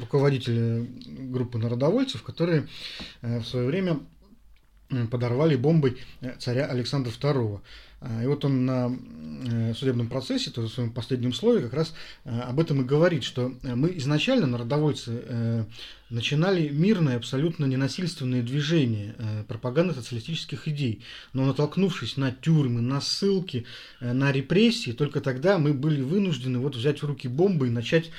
руководитель 0.00 0.88
группы 1.30 1.58
народовольцев, 1.58 2.22
которые 2.22 2.66
в 3.20 3.44
свое 3.44 3.66
время 3.66 4.00
подорвали 5.10 5.56
бомбой 5.56 5.98
э, 6.20 6.34
царя 6.38 6.66
Александра 6.66 7.10
II. 7.10 7.60
А, 8.00 8.22
и 8.22 8.26
вот 8.26 8.44
он 8.44 8.66
на 8.66 8.90
э, 9.46 9.74
судебном 9.74 10.08
процессе, 10.08 10.50
то 10.50 10.62
в 10.62 10.68
своем 10.68 10.92
последнем 10.92 11.32
слове, 11.32 11.62
как 11.62 11.74
раз 11.74 11.94
э, 12.24 12.40
об 12.40 12.60
этом 12.60 12.82
и 12.82 12.84
говорит, 12.84 13.22
что 13.22 13.54
мы 13.62 13.96
изначально, 13.96 14.46
народовольцы, 14.46 15.66
начинали 16.10 16.68
мирное, 16.68 17.16
абсолютно 17.16 17.64
ненасильственное 17.64 18.42
движение 18.42 19.14
пропаганды 19.48 19.94
социалистических 19.94 20.68
идей. 20.68 21.02
Но 21.32 21.46
натолкнувшись 21.46 22.18
на 22.18 22.32
тюрьмы, 22.32 22.82
на 22.82 23.00
ссылки, 23.00 23.64
на 24.00 24.30
репрессии, 24.30 24.90
только 24.90 25.22
тогда 25.22 25.58
мы 25.58 25.72
были 25.72 26.02
вынуждены 26.02 26.58
вот 26.58 26.76
взять 26.76 27.02
в 27.02 27.06
руки 27.06 27.28
бомбы 27.28 27.68
и 27.68 27.70
начать 27.70 28.10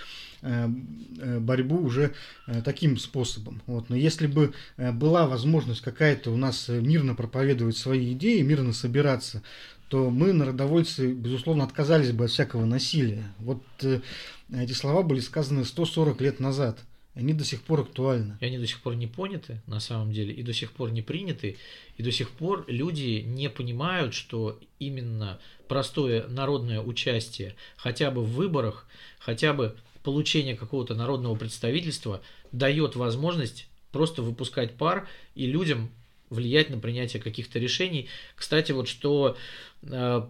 борьбу 0.44 1.78
уже 1.78 2.14
э, 2.48 2.62
таким 2.64 2.98
способом. 2.98 3.62
Вот. 3.66 3.90
Но 3.90 3.96
если 3.96 4.28
бы 4.28 4.54
была 4.78 5.26
возможность 5.28 5.82
какая-то 5.82 6.32
у 6.32 6.38
нас 6.38 6.68
мирно 6.68 7.16
проповедовать 7.16 7.78
свои 7.78 8.14
идеи, 8.14 8.42
мирно 8.42 8.74
собираться, 8.74 9.42
то 9.90 10.10
мы, 10.10 10.34
народовольцы, 10.34 11.14
безусловно, 11.14 11.64
отказались 11.64 12.12
бы 12.12 12.26
от 12.26 12.32
всякого 12.32 12.66
насилия. 12.66 13.24
Вот 13.40 13.64
эти 13.82 14.74
слова 14.74 15.04
были 15.04 15.20
сказаны 15.20 15.66
140 15.66 16.20
лет 16.22 16.40
назад. 16.40 16.80
Они 17.16 17.34
до 17.34 17.46
сих 17.46 17.62
пор 17.62 17.82
актуальны. 17.82 18.38
И 18.40 18.46
они 18.46 18.58
до 18.58 18.66
сих 18.66 18.82
пор 18.82 18.96
не 18.96 19.06
поняты, 19.06 19.62
на 19.68 19.80
самом 19.80 20.12
деле, 20.12 20.34
и 20.34 20.42
до 20.42 20.52
сих 20.52 20.72
пор 20.72 20.92
не 20.92 21.04
приняты. 21.04 21.58
И 21.98 22.04
до 22.04 22.12
сих 22.12 22.32
пор 22.32 22.66
люди 22.68 23.24
не 23.26 23.50
понимают, 23.50 24.16
что 24.16 24.60
именно 24.80 25.40
простое 25.68 26.28
народное 26.28 26.82
участие 26.82 27.56
хотя 27.78 28.10
бы 28.10 28.24
в 28.24 28.34
выборах, 28.34 28.88
хотя 29.20 29.54
бы 29.54 29.76
получение 30.04 30.56
какого-то 30.56 30.96
народного 30.96 31.36
представительства 31.36 32.22
дает 32.52 32.96
возможность 32.96 33.68
просто 33.92 34.22
выпускать 34.22 34.76
пар 34.76 35.08
и 35.36 35.46
людям 35.46 35.90
влиять 36.30 36.70
на 36.70 36.78
принятие 36.78 37.22
каких-то 37.22 37.60
решений. 37.60 38.10
Кстати, 38.36 38.72
вот 38.72 38.88
что 38.88 39.38
э, 39.84 40.22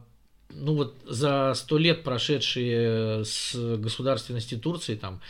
ну 0.50 0.76
вот 0.76 0.96
за 1.06 1.54
сто 1.56 1.78
лет 1.78 2.04
прошедшие 2.04 3.26
с 3.26 3.56
государственности 3.78 4.56
Турции, 4.56 4.96
там 4.96 5.22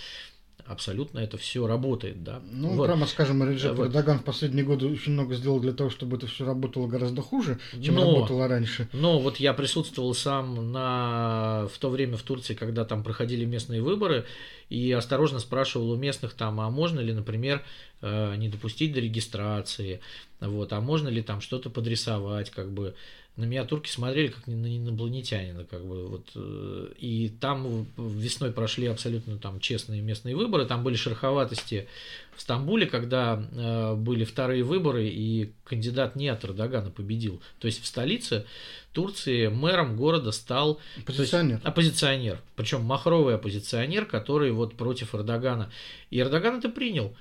абсолютно 0.65 1.19
это 1.19 1.37
все 1.37 1.67
работает, 1.67 2.23
да. 2.23 2.41
Ну, 2.51 2.69
вот. 2.69 2.87
прямо 2.87 3.05
скажем, 3.05 3.43
Реджеп 3.43 3.75
вот. 3.75 3.87
Эрдоган 3.87 4.19
в 4.19 4.23
последние 4.23 4.63
годы 4.63 4.87
очень 4.87 5.13
много 5.13 5.35
сделал 5.35 5.59
для 5.59 5.73
того, 5.73 5.89
чтобы 5.89 6.17
это 6.17 6.27
все 6.27 6.45
работало 6.45 6.87
гораздо 6.87 7.21
хуже, 7.21 7.59
чем 7.81 7.95
но, 7.95 8.05
работало 8.05 8.47
раньше. 8.47 8.87
Но 8.93 9.19
вот 9.19 9.37
я 9.37 9.53
присутствовал 9.53 10.13
сам 10.13 10.71
на, 10.71 11.67
в 11.73 11.77
то 11.79 11.89
время 11.89 12.17
в 12.17 12.23
Турции, 12.23 12.53
когда 12.53 12.85
там 12.85 13.03
проходили 13.03 13.45
местные 13.45 13.81
выборы, 13.81 14.25
и 14.69 14.91
осторожно 14.91 15.39
спрашивал 15.39 15.91
у 15.91 15.95
местных 15.95 16.33
там, 16.33 16.59
а 16.59 16.69
можно 16.69 16.99
ли, 16.99 17.13
например, 17.13 17.63
э, 18.01 18.35
не 18.37 18.49
допустить 18.49 18.93
до 18.93 19.01
регистрации, 19.01 19.99
вот, 20.39 20.73
а 20.73 20.81
можно 20.81 21.09
ли 21.09 21.21
там 21.21 21.41
что-то 21.41 21.69
подрисовать, 21.69 22.49
как 22.49 22.71
бы, 22.71 22.95
на 23.35 23.45
меня 23.45 23.65
турки 23.65 23.89
смотрели 23.89 24.27
как 24.27 24.45
на 24.45 24.77
инопланетянина, 24.77 25.63
как 25.63 25.83
бы 25.83 26.07
вот. 26.07 26.29
Э, 26.35 26.89
и 26.99 27.29
там 27.29 27.87
весной 27.97 28.51
прошли 28.51 28.85
абсолютно 28.85 29.39
там 29.39 29.59
честные 29.59 30.01
местные 30.01 30.35
выборы, 30.35 30.65
там 30.65 30.83
были 30.83 30.95
шероховатости 30.95 31.87
в 32.35 32.41
Стамбуле, 32.41 32.85
когда 32.85 33.43
э, 33.51 33.95
были 33.95 34.23
вторые 34.23 34.63
выборы, 34.63 35.07
и 35.07 35.51
кандидат 35.63 36.15
не 36.15 36.27
от 36.27 36.45
Эрдогана 36.45 36.91
победил. 36.91 37.41
То 37.59 37.65
есть 37.65 37.81
в 37.81 37.87
столице 37.87 38.45
Турции 38.91 39.47
мэром 39.47 39.97
города 39.97 40.31
стал 40.31 40.79
оппозиционер. 40.97 41.55
Есть, 41.55 41.65
оппозиционер. 41.65 42.39
Причем 42.55 42.81
махровый 42.83 43.33
оппозиционер, 43.33 44.05
который 44.05 44.51
вот 44.51 44.75
против 44.75 45.15
Эрдогана. 45.15 45.71
И 46.11 46.19
Эрдоган 46.19 46.59
это 46.59 46.69
принял. 46.69 47.15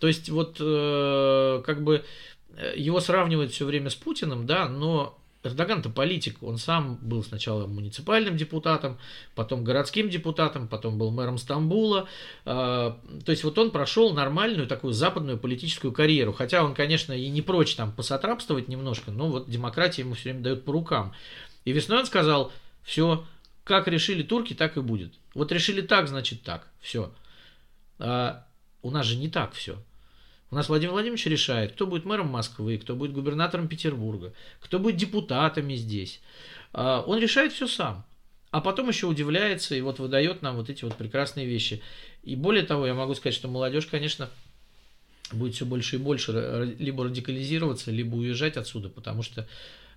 То 0.00 0.08
есть 0.08 0.28
вот 0.28 0.56
э, 0.58 1.62
как 1.64 1.84
бы 1.84 2.04
э, 2.56 2.74
его 2.76 2.98
сравнивают 2.98 3.52
все 3.52 3.64
время 3.64 3.90
с 3.90 3.94
Путиным, 3.94 4.44
да, 4.44 4.68
но 4.68 5.16
Эрдоган-то 5.44 5.90
политик, 5.90 6.40
он 6.42 6.56
сам 6.56 6.98
был 7.02 7.24
сначала 7.24 7.66
муниципальным 7.66 8.36
депутатом, 8.36 8.98
потом 9.34 9.64
городским 9.64 10.08
депутатом, 10.08 10.68
потом 10.68 10.98
был 10.98 11.10
мэром 11.10 11.36
Стамбула. 11.36 12.08
А, 12.44 13.00
то 13.24 13.30
есть 13.30 13.42
вот 13.42 13.58
он 13.58 13.72
прошел 13.72 14.12
нормальную 14.12 14.68
такую 14.68 14.92
западную 14.92 15.38
политическую 15.38 15.92
карьеру, 15.92 16.32
хотя 16.32 16.64
он, 16.64 16.74
конечно, 16.74 17.12
и 17.12 17.28
не 17.28 17.42
прочь 17.42 17.74
там 17.74 17.92
посотрапствовать 17.92 18.68
немножко, 18.68 19.10
но 19.10 19.28
вот 19.28 19.50
демократия 19.50 20.02
ему 20.02 20.14
все 20.14 20.30
время 20.30 20.44
дает 20.44 20.64
по 20.64 20.72
рукам. 20.72 21.12
И 21.64 21.72
весной 21.72 22.00
он 22.00 22.06
сказал, 22.06 22.52
все, 22.84 23.24
как 23.64 23.88
решили 23.88 24.22
турки, 24.22 24.54
так 24.54 24.76
и 24.76 24.80
будет. 24.80 25.14
Вот 25.34 25.50
решили 25.50 25.80
так, 25.80 26.06
значит 26.06 26.42
так, 26.42 26.68
все. 26.80 27.12
А 27.98 28.46
у 28.82 28.90
нас 28.90 29.06
же 29.06 29.16
не 29.16 29.28
так 29.28 29.54
все. 29.54 29.82
У 30.52 30.54
нас 30.54 30.68
Владимир 30.68 30.92
Владимирович 30.92 31.24
решает, 31.24 31.72
кто 31.72 31.86
будет 31.86 32.04
мэром 32.04 32.26
Москвы, 32.28 32.76
кто 32.76 32.94
будет 32.94 33.14
губернатором 33.14 33.68
Петербурга, 33.68 34.34
кто 34.60 34.78
будет 34.78 34.96
депутатами 34.96 35.74
здесь. 35.76 36.20
А, 36.74 37.00
он 37.06 37.18
решает 37.18 37.54
все 37.54 37.66
сам. 37.66 38.04
А 38.50 38.60
потом 38.60 38.88
еще 38.88 39.06
удивляется 39.06 39.74
и 39.74 39.80
вот 39.80 39.98
выдает 39.98 40.42
нам 40.42 40.56
вот 40.56 40.68
эти 40.68 40.84
вот 40.84 40.94
прекрасные 40.94 41.46
вещи. 41.46 41.80
И 42.22 42.36
более 42.36 42.64
того, 42.64 42.86
я 42.86 42.92
могу 42.92 43.14
сказать, 43.14 43.34
что 43.34 43.48
молодежь, 43.48 43.86
конечно, 43.86 44.28
будет 45.32 45.54
все 45.54 45.64
больше 45.64 45.96
и 45.96 45.98
больше 45.98 46.76
либо 46.78 47.04
радикализироваться, 47.04 47.90
либо 47.90 48.16
уезжать 48.16 48.58
отсюда, 48.58 48.90
потому 48.90 49.22
что 49.22 49.48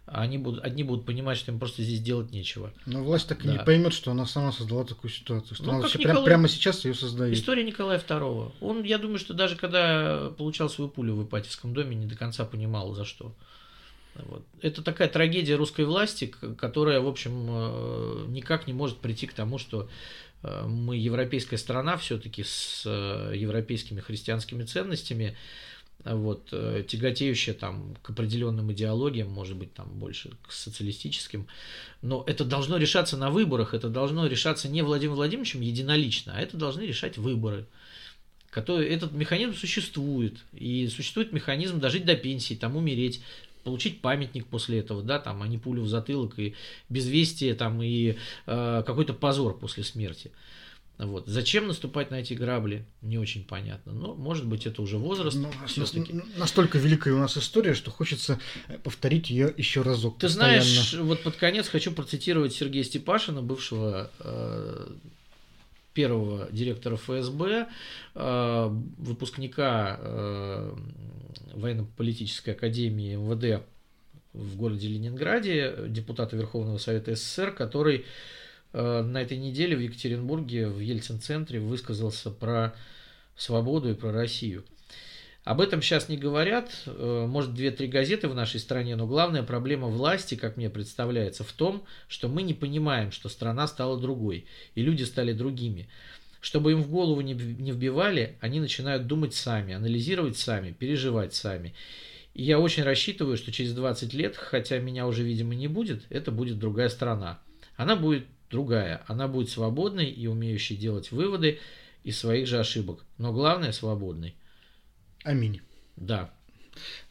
они 0.07 0.37
будут, 0.37 0.63
одни 0.63 0.83
будут 0.83 1.05
понимать, 1.05 1.37
что 1.37 1.51
им 1.51 1.59
просто 1.59 1.81
здесь 1.81 1.99
делать 1.99 2.31
нечего. 2.31 2.71
Но 2.85 3.03
власть 3.03 3.27
так 3.27 3.43
и 3.43 3.47
да. 3.47 3.53
не 3.53 3.59
поймет, 3.59 3.91
что 3.91 4.11
она 4.11 4.25
сама 4.25 4.51
создала 4.51 4.85
такую 4.85 5.09
ситуацию, 5.09 5.55
что 5.55 5.65
ну, 5.65 5.71
она 5.71 5.87
Николай... 5.87 6.03
прямо, 6.03 6.23
прямо 6.23 6.47
сейчас 6.47 6.85
ее 6.85 6.93
создает. 6.93 7.33
История 7.33 7.63
Николая 7.63 7.99
II. 7.99 8.53
Он, 8.61 8.83
я 8.83 8.99
думаю, 8.99 9.17
что 9.17 9.33
даже 9.33 9.55
когда 9.55 10.31
получал 10.37 10.69
свою 10.69 10.89
пулю 10.91 11.15
в 11.15 11.25
Ипатьевском 11.25 11.73
доме, 11.73 11.95
не 11.95 12.05
до 12.05 12.15
конца 12.15 12.45
понимал, 12.45 12.93
за 12.93 13.03
что. 13.03 13.33
Вот. 14.15 14.45
Это 14.61 14.81
такая 14.81 15.09
трагедия 15.09 15.55
русской 15.55 15.85
власти, 15.85 16.33
которая, 16.57 17.01
в 17.01 17.07
общем, 17.07 17.47
э, 17.49 18.25
никак 18.29 18.67
не 18.67 18.73
может 18.73 18.99
прийти 18.99 19.27
к 19.27 19.33
тому, 19.33 19.57
что 19.57 19.89
э, 20.43 20.65
мы 20.67 20.95
европейская 20.95 21.57
страна 21.57 21.97
все-таки 21.97 22.43
с 22.43 22.83
э, 22.85 23.33
европейскими 23.35 23.99
христианскими 23.99 24.63
ценностями, 24.63 25.35
вот, 26.05 26.49
э, 26.51 26.83
тяготеющая 26.87 27.53
там 27.53 27.95
к 28.03 28.11
определенным 28.11 28.71
идеологиям, 28.71 29.29
может 29.29 29.57
быть, 29.57 29.73
там 29.73 29.89
больше 29.89 30.31
к 30.47 30.51
социалистическим. 30.51 31.47
Но 32.01 32.23
это 32.27 32.45
должно 32.45 32.77
решаться 32.77 33.17
на 33.17 33.31
выборах, 33.31 33.73
это 33.73 33.89
должно 33.89 34.27
решаться 34.27 34.69
не 34.69 34.83
Владимиром 34.83 35.15
Владимировичем 35.15 35.61
единолично, 35.61 36.33
а 36.35 36.41
это 36.41 36.57
должны 36.57 36.83
решать 36.83 37.17
выборы. 37.17 37.65
Который, 38.51 38.87
этот 38.87 39.11
механизм 39.11 39.55
существует, 39.55 40.37
и 40.53 40.87
существует 40.87 41.33
механизм 41.33 41.79
дожить 41.79 42.05
до 42.05 42.15
пенсии, 42.15 42.53
там 42.53 42.77
умереть, 42.77 43.21
получить 43.65 43.99
памятник 43.99 44.45
после 44.45 44.79
этого, 44.79 45.01
да, 45.01 45.19
там, 45.19 45.41
а 45.41 45.47
не 45.47 45.57
пулю 45.57 45.81
в 45.81 45.87
затылок 45.87 46.37
и 46.37 46.53
безвестие, 46.87 47.55
там, 47.55 47.81
и 47.81 48.15
э, 48.45 48.83
какой-то 48.85 49.13
позор 49.13 49.57
после 49.57 49.83
смерти. 49.83 50.31
Вот. 50.97 51.27
Зачем 51.27 51.67
наступать 51.67 52.09
на 52.09 52.15
эти 52.15 52.33
грабли, 52.33 52.85
не 53.01 53.17
очень 53.17 53.43
понятно. 53.43 53.91
Но, 53.91 54.15
может 54.15 54.45
быть, 54.45 54.65
это 54.65 54.81
уже 54.81 54.97
возраст. 54.97 55.35
Но, 55.35 55.51
ну, 55.61 55.67
все-таки. 55.67 56.21
Настолько 56.37 56.77
великая 56.77 57.13
у 57.13 57.17
нас 57.19 57.37
история, 57.37 57.73
что 57.73 57.91
хочется 57.91 58.39
э, 58.67 58.77
повторить 58.77 59.29
ее 59.29 59.53
еще 59.57 59.81
разок. 59.81 60.17
Ты 60.19 60.27
постоянно. 60.27 60.63
знаешь, 60.63 60.93
вот 60.93 61.21
под 61.21 61.35
конец 61.35 61.67
хочу 61.67 61.91
процитировать 61.91 62.53
Сергея 62.53 62.83
Степашина, 62.83 63.41
бывшего 63.41 64.09
э, 64.19 64.87
первого 65.93 66.47
директора 66.51 66.95
ФСБ, 66.95 67.67
э, 68.15 68.69
выпускника 68.97 69.97
э, 69.99 70.75
военно-политической 71.53 72.51
академии 72.51 73.15
МВД 73.15 73.65
в 74.33 74.55
городе 74.55 74.87
Ленинграде, 74.87 75.75
депутата 75.87 76.35
Верховного 76.35 76.77
Совета 76.77 77.15
СССР, 77.15 77.51
который 77.51 78.05
на 78.82 79.21
этой 79.21 79.38
неделе 79.38 79.76
в 79.76 79.80
Екатеринбурге 79.80 80.67
в 80.67 80.80
Ельцин-центре 80.80 81.59
высказался 81.59 82.30
про 82.30 82.76
свободу 83.36 83.89
и 83.91 83.93
про 83.93 84.11
Россию. 84.11 84.65
Об 85.45 85.61
этом 85.61 85.80
сейчас 85.84 86.09
не 86.09 86.17
говорят, 86.17 86.71
э, 86.88 87.26
может, 87.30 87.53
две-три 87.53 87.88
газеты 87.88 88.28
в 88.28 88.34
нашей 88.34 88.59
стране, 88.59 88.95
но 88.95 89.05
главная 89.05 89.43
проблема 89.43 89.88
власти, 89.88 90.34
как 90.34 90.57
мне 90.57 90.71
представляется, 90.71 91.43
в 91.43 91.53
том, 91.53 91.86
что 92.07 92.28
мы 92.28 92.41
не 92.41 92.55
понимаем, 92.55 93.11
что 93.11 93.30
страна 93.30 93.67
стала 93.67 94.01
другой, 94.01 94.47
и 94.73 94.82
люди 94.82 95.03
стали 95.03 95.34
другими 95.34 95.88
Чтобы 96.41 96.71
им 96.71 96.82
в 96.82 96.89
голову 96.89 97.21
не 97.21 97.34
вбивали, 97.34 98.38
они 98.41 98.59
начинают 98.59 99.05
думать 99.05 99.36
сами, 99.36 99.76
анализировать 99.76 100.36
сами, 100.38 100.71
переживать 100.71 101.36
сами. 101.36 101.76
И 102.34 102.43
я 102.43 102.59
очень 102.59 102.84
рассчитываю, 102.84 103.38
что 103.38 103.51
через 103.51 103.73
20 103.73 104.15
лет, 104.15 104.36
хотя 104.36 104.80
меня 104.80 105.05
уже, 105.05 105.23
видимо, 105.23 105.53
не 105.53 105.67
будет, 105.67 106.05
это 106.09 106.32
будет 106.32 106.57
другая 106.57 106.89
страна. 106.89 107.39
Она 107.78 107.95
будет 107.95 108.26
другая. 108.55 109.03
Она 109.07 109.27
будет 109.27 109.49
свободной 109.49 110.09
и 110.09 110.27
умеющей 110.27 110.77
делать 110.77 111.11
выводы 111.11 111.59
из 112.03 112.17
своих 112.17 112.47
же 112.47 112.57
ошибок. 112.57 113.03
Но 113.17 113.33
главное, 113.33 113.73
свободной. 113.73 114.35
Аминь. 115.23 115.61
Да. 115.97 116.31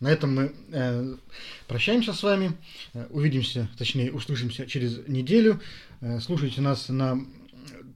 На 0.00 0.08
этом 0.08 0.34
мы 0.34 0.54
э, 0.72 1.16
прощаемся 1.68 2.12
с 2.14 2.22
вами. 2.22 2.56
Э, 2.94 3.06
увидимся, 3.10 3.68
точнее, 3.76 4.10
услышимся 4.12 4.66
через 4.66 5.06
неделю. 5.06 5.60
Э, 6.00 6.20
слушайте 6.20 6.60
нас 6.60 6.88
на 6.88 7.18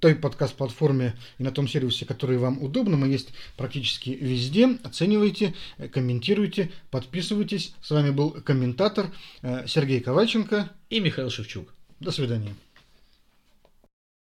той 0.00 0.14
подкаст-платформе 0.14 1.14
и 1.38 1.42
на 1.42 1.50
том 1.50 1.68
сервисе, 1.68 2.04
который 2.04 2.38
вам 2.38 2.62
удобно. 2.62 2.96
Мы 2.96 3.08
есть 3.08 3.30
практически 3.56 4.10
везде. 4.10 4.78
Оценивайте, 4.82 5.54
э, 5.78 5.88
комментируйте, 5.88 6.70
подписывайтесь. 6.90 7.74
С 7.82 7.90
вами 7.90 8.10
был 8.10 8.30
комментатор 8.30 9.10
э, 9.42 9.66
Сергей 9.66 10.00
Ковальченко 10.00 10.70
и 10.90 11.00
Михаил 11.00 11.30
Шевчук. 11.30 11.74
До 12.00 12.10
свидания. 12.10 12.54